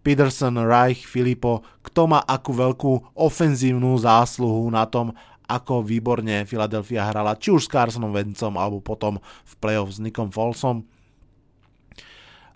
Peterson, 0.00 0.56
Reich, 0.64 1.04
Filipo, 1.04 1.60
kto 1.84 2.08
má 2.08 2.24
akú 2.24 2.56
veľkú 2.56 3.12
ofenzívnu 3.12 3.92
zásluhu 4.00 4.64
na 4.72 4.88
tom, 4.88 5.12
ako 5.44 5.84
výborne 5.84 6.48
Philadelphia 6.48 7.10
hrala, 7.10 7.36
či 7.36 7.52
už 7.52 7.66
s 7.66 7.72
Carsonom 7.72 8.14
Vencom, 8.14 8.54
alebo 8.56 8.80
potom 8.80 9.20
v 9.20 9.52
playoff 9.60 9.92
s 9.92 10.00
Nickom 10.00 10.32
Folsom. 10.32 10.86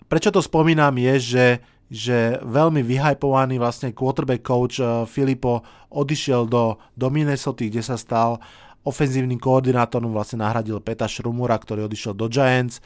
Prečo 0.07 0.31
to 0.31 0.41
spomínam 0.41 0.95
je, 0.95 1.13
že, 1.19 1.47
že 1.91 2.17
veľmi 2.41 2.81
vyhypovaný 2.81 3.59
vlastne 3.59 3.91
quarterback 3.91 4.41
coach 4.41 4.79
uh, 4.79 5.03
Filipo 5.05 5.61
odišiel 5.91 6.47
do, 6.47 6.79
do 6.95 7.07
Minnesota, 7.11 7.67
kde 7.67 7.83
sa 7.83 7.99
stal 7.99 8.39
ofenzívnym 8.87 9.41
koordinátorom, 9.41 10.13
vlastne 10.13 10.45
nahradil 10.45 10.79
Peta 10.79 11.09
Šrumura, 11.09 11.57
ktorý 11.59 11.89
odišiel 11.89 12.13
do 12.15 12.31
Giants. 12.31 12.79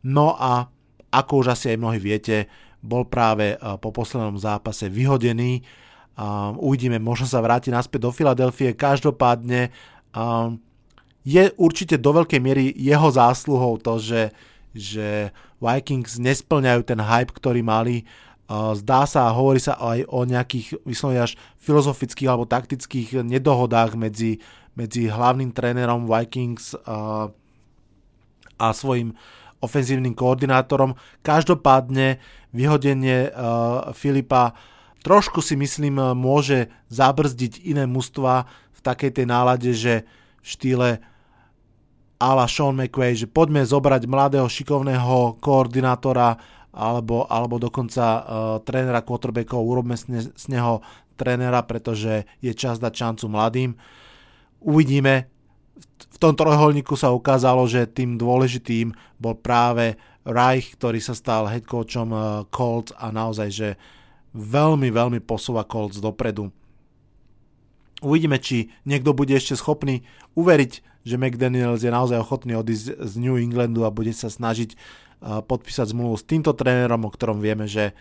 No 0.00 0.38
a 0.38 0.70
ako 1.12 1.44
už 1.44 1.52
asi 1.52 1.76
aj 1.76 1.78
mnohí 1.78 2.00
viete, 2.00 2.48
bol 2.80 3.04
práve 3.06 3.54
uh, 3.54 3.76
po 3.76 3.92
poslednom 3.92 4.34
zápase 4.40 4.88
vyhodený 4.88 5.62
Um, 6.12 6.60
uvidíme, 6.60 7.00
možno 7.00 7.24
sa 7.24 7.40
vráti 7.40 7.72
naspäť 7.72 8.04
do 8.04 8.10
Filadelfie. 8.12 8.76
Každopádne 8.76 9.72
um, 10.12 10.60
je 11.24 11.48
určite 11.56 11.96
do 11.96 12.12
veľkej 12.12 12.36
miery 12.36 12.68
jeho 12.76 13.08
zásluhou 13.08 13.80
to, 13.80 13.96
že, 13.96 14.28
že 14.76 15.32
Vikings 15.56 16.20
nesplňajú 16.20 16.84
ten 16.84 17.00
hype, 17.00 17.32
ktorý 17.32 17.64
mali. 17.64 18.04
Uh, 18.44 18.76
zdá 18.76 19.08
sa 19.08 19.24
a 19.24 19.32
hovorí 19.32 19.56
sa 19.56 19.80
aj 19.80 20.04
o 20.12 20.28
nejakých 20.28 20.84
vyslovene 20.84 21.24
až 21.24 21.40
filozofických 21.64 22.28
alebo 22.28 22.44
taktických 22.44 23.24
nedohodách 23.24 23.96
medzi, 23.96 24.36
medzi 24.76 25.08
hlavným 25.08 25.48
trénerom 25.56 26.04
Vikings 26.04 26.76
uh, 26.76 27.32
a 28.60 28.66
svojim 28.76 29.16
ofenzívnym 29.62 30.12
koordinátorom. 30.12 30.98
Každopádne 31.22 32.18
vyhodenie 32.50 33.30
uh, 33.30 33.94
Filipa 33.94 34.58
trošku 35.06 35.42
si 35.42 35.54
myslím 35.58 35.98
môže 36.14 36.70
zabrzdiť 36.90 37.62
iné 37.64 37.86
mužstva 37.86 38.46
v 38.46 38.80
takej 38.82 39.22
tej 39.22 39.26
nálade, 39.26 39.70
že 39.74 40.06
v 40.42 40.46
štýle 40.46 40.88
ala 42.22 42.46
Sean 42.46 42.78
McVay, 42.78 43.18
že 43.18 43.26
poďme 43.26 43.66
zobrať 43.66 44.06
mladého 44.06 44.46
šikovného 44.46 45.42
koordinátora 45.42 46.38
alebo, 46.72 47.26
alebo 47.28 47.58
dokonca 47.58 48.04
uh, 48.04 48.22
trénera 48.64 49.04
quarterbackov, 49.04 49.60
urobme 49.60 49.98
z, 49.98 50.04
ne, 50.08 50.20
z 50.24 50.44
neho 50.48 50.80
trénera, 51.20 51.60
pretože 51.66 52.24
je 52.40 52.52
čas 52.56 52.80
dať 52.80 52.92
šancu 52.96 53.26
mladým. 53.28 53.70
Uvidíme. 54.62 55.28
V 56.12 56.16
tom 56.20 56.36
trojuholníku 56.36 56.94
sa 56.94 57.10
ukázalo, 57.10 57.66
že 57.66 57.88
tým 57.88 58.20
dôležitým 58.20 58.94
bol 59.18 59.34
práve 59.34 59.98
Reich, 60.22 60.78
ktorý 60.78 61.02
sa 61.02 61.18
stal 61.18 61.50
head 61.50 61.66
coachom 61.66 62.14
uh, 62.14 62.46
Colts 62.52 62.94
a 62.94 63.10
naozaj, 63.10 63.48
že 63.50 63.68
veľmi, 64.36 64.92
veľmi 64.94 65.18
posúva 65.18 65.66
Colts 65.66 65.98
dopredu. 65.98 66.54
Uvidíme, 68.02 68.38
či 68.38 68.70
niekto 68.86 69.14
bude 69.14 69.34
ešte 69.34 69.58
schopný 69.58 70.06
uveriť, 70.38 70.72
že 71.02 71.18
McDaniels 71.18 71.82
je 71.82 71.90
naozaj 71.90 72.22
ochotný 72.22 72.54
odísť 72.54 73.02
z 73.02 73.12
New 73.18 73.34
Englandu 73.38 73.82
a 73.82 73.94
bude 73.94 74.14
sa 74.14 74.30
snažiť 74.30 74.78
podpísať 75.22 75.94
zmluvu 75.94 76.18
s 76.18 76.26
týmto 76.26 76.50
trénerom, 76.50 77.06
o 77.06 77.10
ktorom 77.10 77.38
vieme, 77.38 77.70
že 77.70 77.94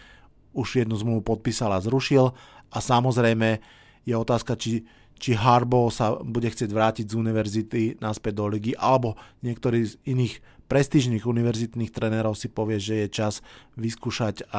už 0.58 0.82
jednu 0.86 0.98
zmluvu 0.98 1.22
podpísal 1.22 1.70
a 1.74 1.82
zrušil. 1.82 2.34
A 2.74 2.78
samozrejme 2.82 3.62
je 4.06 4.14
otázka, 4.18 4.58
či, 4.58 4.86
či 5.22 5.38
Harbo 5.38 5.94
sa 5.94 6.18
bude 6.18 6.50
chcieť 6.50 6.74
vrátiť 6.74 7.06
z 7.06 7.14
univerzity 7.14 7.82
naspäť 8.02 8.42
do 8.42 8.50
ligy, 8.50 8.74
alebo 8.74 9.14
niektorý 9.46 9.86
z 9.86 9.94
iných 10.10 10.42
prestížnych 10.66 11.30
univerzitných 11.30 11.94
trénerov 11.94 12.34
si 12.34 12.50
povie, 12.50 12.82
že 12.82 13.06
je 13.06 13.08
čas 13.14 13.46
vyskúšať 13.78 14.50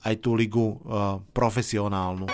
aj 0.00 0.14
tú 0.24 0.32
ligu 0.32 0.80
uh, 0.80 1.20
profesionálnu. 1.36 2.32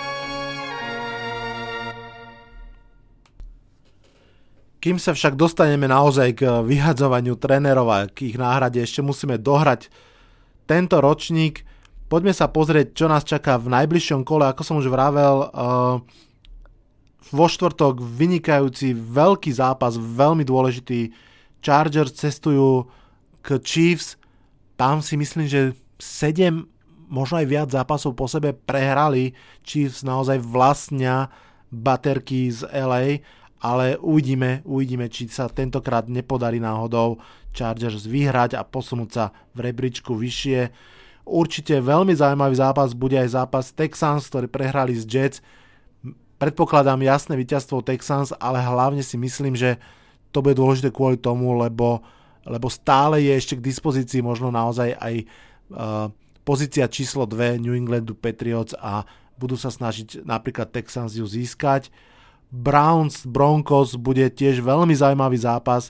Kým 4.79 5.03
sa 5.03 5.11
však 5.11 5.35
dostaneme 5.35 5.91
naozaj 5.91 6.39
k 6.39 6.63
vyhadzovaniu 6.63 7.35
trénerov 7.35 7.91
a 7.91 8.07
k 8.07 8.31
ich 8.31 8.39
náhrade, 8.39 8.79
ešte 8.79 9.03
musíme 9.03 9.35
dohrať 9.35 9.91
tento 10.71 11.03
ročník. 11.03 11.67
Poďme 12.07 12.31
sa 12.31 12.47
pozrieť, 12.47 12.95
čo 12.95 13.11
nás 13.11 13.27
čaká 13.27 13.59
v 13.59 13.75
najbližšom 13.75 14.23
kole. 14.23 14.47
Ako 14.47 14.63
som 14.63 14.79
už 14.79 14.87
vravel, 14.87 15.51
uh, 15.51 15.99
vo 17.31 17.47
štvrtok 17.51 17.99
vynikajúci 18.03 18.95
veľký 18.95 19.51
zápas, 19.55 19.99
veľmi 19.99 20.47
dôležitý. 20.47 21.11
Chargers 21.63 22.15
cestujú 22.15 22.87
k 23.43 23.59
Chiefs. 23.63 24.19
Tam 24.79 25.01
si 25.01 25.19
myslím, 25.19 25.47
že 25.49 25.73
7 25.99 26.67
možno 27.09 27.39
aj 27.39 27.47
viac 27.47 27.69
zápasov 27.71 28.19
po 28.19 28.27
sebe 28.27 28.53
prehrali, 28.53 29.35
Chiefs 29.63 30.03
naozaj 30.03 30.43
vlastnia 30.43 31.31
baterky 31.71 32.51
z 32.51 32.67
LA, 32.71 33.23
ale 33.63 33.97
uvidíme, 33.99 34.63
uvidíme, 34.67 35.09
či 35.11 35.31
sa 35.31 35.51
tentokrát 35.51 36.07
nepodarí 36.07 36.61
náhodou 36.61 37.19
Chargers 37.57 38.05
vyhrať 38.05 38.59
a 38.59 38.67
posunúť 38.67 39.11
sa 39.11 39.25
v 39.57 39.71
rebríčku 39.71 40.13
vyššie. 40.13 40.71
Určite 41.27 41.83
veľmi 41.83 42.15
zaujímavý 42.15 42.55
zápas 42.55 42.95
bude 42.95 43.19
aj 43.19 43.35
zápas 43.35 43.75
Texans, 43.75 44.29
ktorí 44.31 44.47
prehrali 44.47 44.95
z 44.95 45.05
Jets. 45.09 45.39
Predpokladám 46.37 47.01
jasné 47.01 47.33
víťazstvo 47.33 47.81
Texans, 47.81 48.37
ale 48.37 48.61
hlavne 48.61 49.01
si 49.01 49.17
myslím, 49.17 49.57
že 49.57 49.81
to 50.37 50.45
bude 50.45 50.61
dôležité 50.61 50.93
kvôli 50.93 51.17
tomu, 51.17 51.57
lebo, 51.57 52.05
lebo 52.45 52.69
stále 52.69 53.25
je 53.25 53.33
ešte 53.33 53.55
k 53.57 53.67
dispozícii 53.73 54.21
možno 54.21 54.53
naozaj 54.53 54.93
aj 55.01 55.15
uh, 55.25 56.13
pozícia 56.45 56.85
číslo 56.93 57.25
2 57.25 57.57
New 57.57 57.73
Englandu 57.73 58.13
Patriots 58.13 58.77
a 58.77 59.09
budú 59.41 59.57
sa 59.57 59.73
snažiť 59.73 60.29
napríklad 60.29 60.69
Texans 60.69 61.17
ju 61.17 61.25
získať. 61.25 61.89
Browns 62.53 63.25
Broncos 63.25 63.97
bude 63.97 64.29
tiež 64.29 64.61
veľmi 64.61 64.93
zaujímavý 64.93 65.41
zápas. 65.41 65.89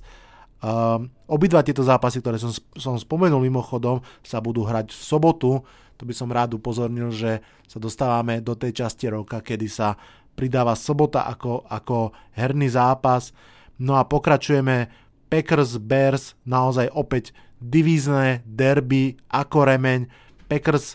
Uh, 0.63 1.11
obidva 1.27 1.67
tieto 1.67 1.83
zápasy, 1.83 2.23
ktoré 2.23 2.39
som, 2.39 2.55
som 2.79 2.95
spomenul 2.95 3.43
mimochodom, 3.43 3.99
sa 4.23 4.39
budú 4.39 4.63
hrať 4.63 4.95
v 4.95 5.03
sobotu. 5.03 5.51
To 5.97 6.03
by 6.07 6.15
som 6.15 6.31
rád 6.31 6.55
upozornil, 6.55 7.11
že 7.11 7.43
sa 7.67 7.83
dostávame 7.83 8.39
do 8.41 8.55
tej 8.55 8.85
časti 8.85 9.11
roka, 9.11 9.43
kedy 9.43 9.67
sa 9.67 9.99
pridáva 10.37 10.76
sobota 10.76 11.24
ako, 11.24 11.64
ako 11.66 12.12
herný 12.37 12.68
zápas. 12.68 13.32
No 13.80 13.97
a 13.97 14.05
pokračujeme 14.05 14.93
Packers 15.32 15.80
Bears, 15.80 16.39
naozaj 16.47 16.93
opäť 16.93 17.32
divízne 17.59 18.45
derby 18.45 19.16
ako 19.32 19.64
remeň 19.64 20.07
Packers 20.47 20.95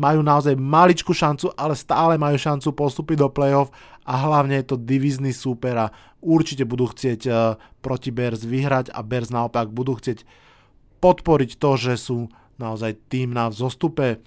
majú 0.00 0.24
naozaj 0.24 0.56
maličkú 0.56 1.12
šancu, 1.12 1.52
ale 1.54 1.76
stále 1.76 2.16
majú 2.16 2.40
šancu 2.40 2.72
postúpiť 2.72 3.20
do 3.20 3.28
playoff 3.28 3.68
a 4.08 4.16
hlavne 4.16 4.58
je 4.62 4.72
to 4.72 4.76
divizný 4.80 5.30
súper 5.30 5.76
a 5.76 5.92
určite 6.24 6.64
budú 6.64 6.88
chcieť 6.88 7.20
uh, 7.28 7.60
proti 7.84 8.08
Bears 8.08 8.42
vyhrať 8.48 8.88
a 8.96 9.04
Bears 9.04 9.28
naopak 9.28 9.68
budú 9.68 10.00
chcieť 10.00 10.24
podporiť 11.04 11.60
to, 11.60 11.70
že 11.76 11.94
sú 12.00 12.18
naozaj 12.56 12.96
tým 13.08 13.32
na 13.32 13.48
vzostupe. 13.52 14.20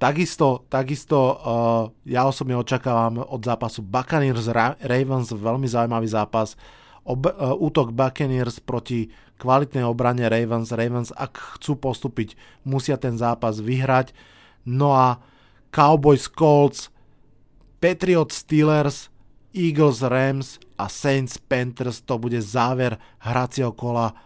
Takisto, 0.00 0.64
takisto 0.72 1.18
uh, 1.20 1.36
ja 2.08 2.24
osobne 2.24 2.56
očakávam 2.56 3.20
od 3.20 3.44
zápasu 3.44 3.84
Buccaneers 3.84 4.48
Ravens 4.80 5.28
veľmi 5.28 5.68
zaujímavý 5.68 6.08
zápas. 6.08 6.56
Ob, 7.04 7.28
uh, 7.28 7.52
útok 7.60 7.92
Buccaneers 7.92 8.64
proti 8.64 9.12
kvalitnej 9.36 9.84
obrane 9.84 10.24
Ravens. 10.24 10.72
Ravens, 10.72 11.12
ak 11.12 11.60
chcú 11.60 11.76
postúpiť, 11.76 12.32
musia 12.64 12.96
ten 12.96 13.20
zápas 13.20 13.60
vyhrať. 13.60 14.16
No 14.64 14.96
a 14.96 15.20
Cowboys, 15.68 16.32
Colts, 16.32 16.88
Patriots, 17.76 18.40
Steelers, 18.40 19.12
Eagles, 19.52 20.00
Rams 20.00 20.56
a 20.80 20.88
Saints, 20.88 21.36
Panthers, 21.36 22.00
to 22.00 22.16
bude 22.16 22.40
záver 22.40 22.96
hracieho 23.20 23.76
kola 23.76 24.16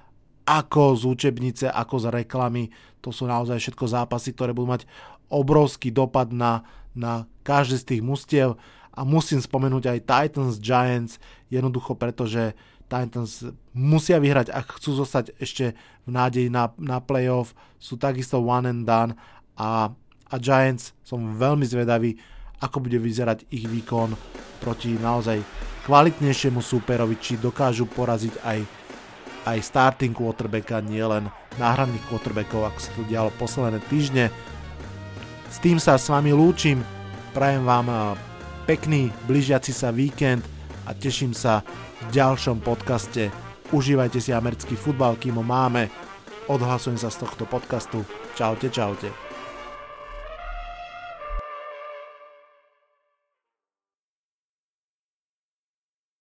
ako 0.44 0.94
z 0.94 1.02
učebnice, 1.08 1.66
ako 1.66 1.98
z 1.98 2.06
reklamy. 2.12 2.68
To 3.00 3.12
sú 3.12 3.24
naozaj 3.24 3.60
všetko 3.60 3.84
zápasy, 3.88 4.36
ktoré 4.36 4.52
budú 4.52 4.68
mať 4.72 4.84
obrovský 5.32 5.90
dopad 5.90 6.30
na, 6.30 6.64
na 6.94 7.28
každý 7.44 7.76
z 7.80 7.84
tých 7.94 8.02
mustiev. 8.02 8.48
A 8.94 9.02
musím 9.02 9.42
spomenúť 9.42 9.90
aj 9.90 10.06
Titans, 10.06 10.62
Giants, 10.62 11.18
jednoducho 11.50 11.98
preto, 11.98 12.30
že 12.30 12.54
Titans 12.86 13.50
musia 13.74 14.22
vyhrať, 14.22 14.54
ak 14.54 14.78
chcú 14.78 15.02
zostať 15.02 15.34
ešte 15.42 15.74
v 16.06 16.10
nádeji 16.14 16.48
na, 16.52 16.70
na 16.78 17.02
playoff, 17.02 17.56
sú 17.80 17.98
takisto 17.98 18.38
one 18.38 18.70
and 18.70 18.84
done 18.86 19.12
a, 19.58 19.90
a 20.30 20.34
Giants 20.38 20.94
som 21.02 21.34
veľmi 21.34 21.66
zvedavý, 21.66 22.14
ako 22.62 22.86
bude 22.86 23.02
vyzerať 23.02 23.50
ich 23.50 23.66
výkon 23.66 24.14
proti 24.62 24.94
naozaj 24.94 25.42
kvalitnejšiemu 25.84 26.64
súperovi, 26.64 27.18
či 27.20 27.36
dokážu 27.36 27.84
poraziť 27.90 28.34
aj, 28.40 28.58
aj 29.50 29.58
starting 29.60 30.16
quarterbacka, 30.16 30.80
nielen 30.80 31.28
náhradných 31.60 32.04
quarterbackov, 32.08 32.72
ako 32.72 32.78
sa 32.80 32.90
to 32.96 33.02
dialo 33.04 33.28
posledné 33.36 33.80
týždne. 33.92 34.32
S 35.54 35.62
tým 35.62 35.78
sa 35.78 35.94
s 35.94 36.10
vami 36.10 36.34
lúčim, 36.34 36.82
prajem 37.30 37.62
vám 37.62 37.86
eh, 37.86 37.98
pekný 38.66 39.14
blížiaci 39.30 39.70
sa 39.70 39.94
víkend 39.94 40.42
a 40.82 40.90
teším 40.90 41.30
sa 41.30 41.62
v 42.10 42.18
ďalšom 42.18 42.58
podcaste. 42.58 43.30
Užívajte 43.70 44.18
si 44.18 44.34
americký 44.34 44.74
futbal, 44.74 45.14
kým 45.14 45.38
ho 45.38 45.46
máme. 45.46 45.94
Odhlasujem 46.50 46.98
sa 46.98 47.06
z 47.06 47.22
tohto 47.22 47.46
podcastu. 47.46 48.02
Čaute, 48.34 48.66
čaute. 48.66 49.23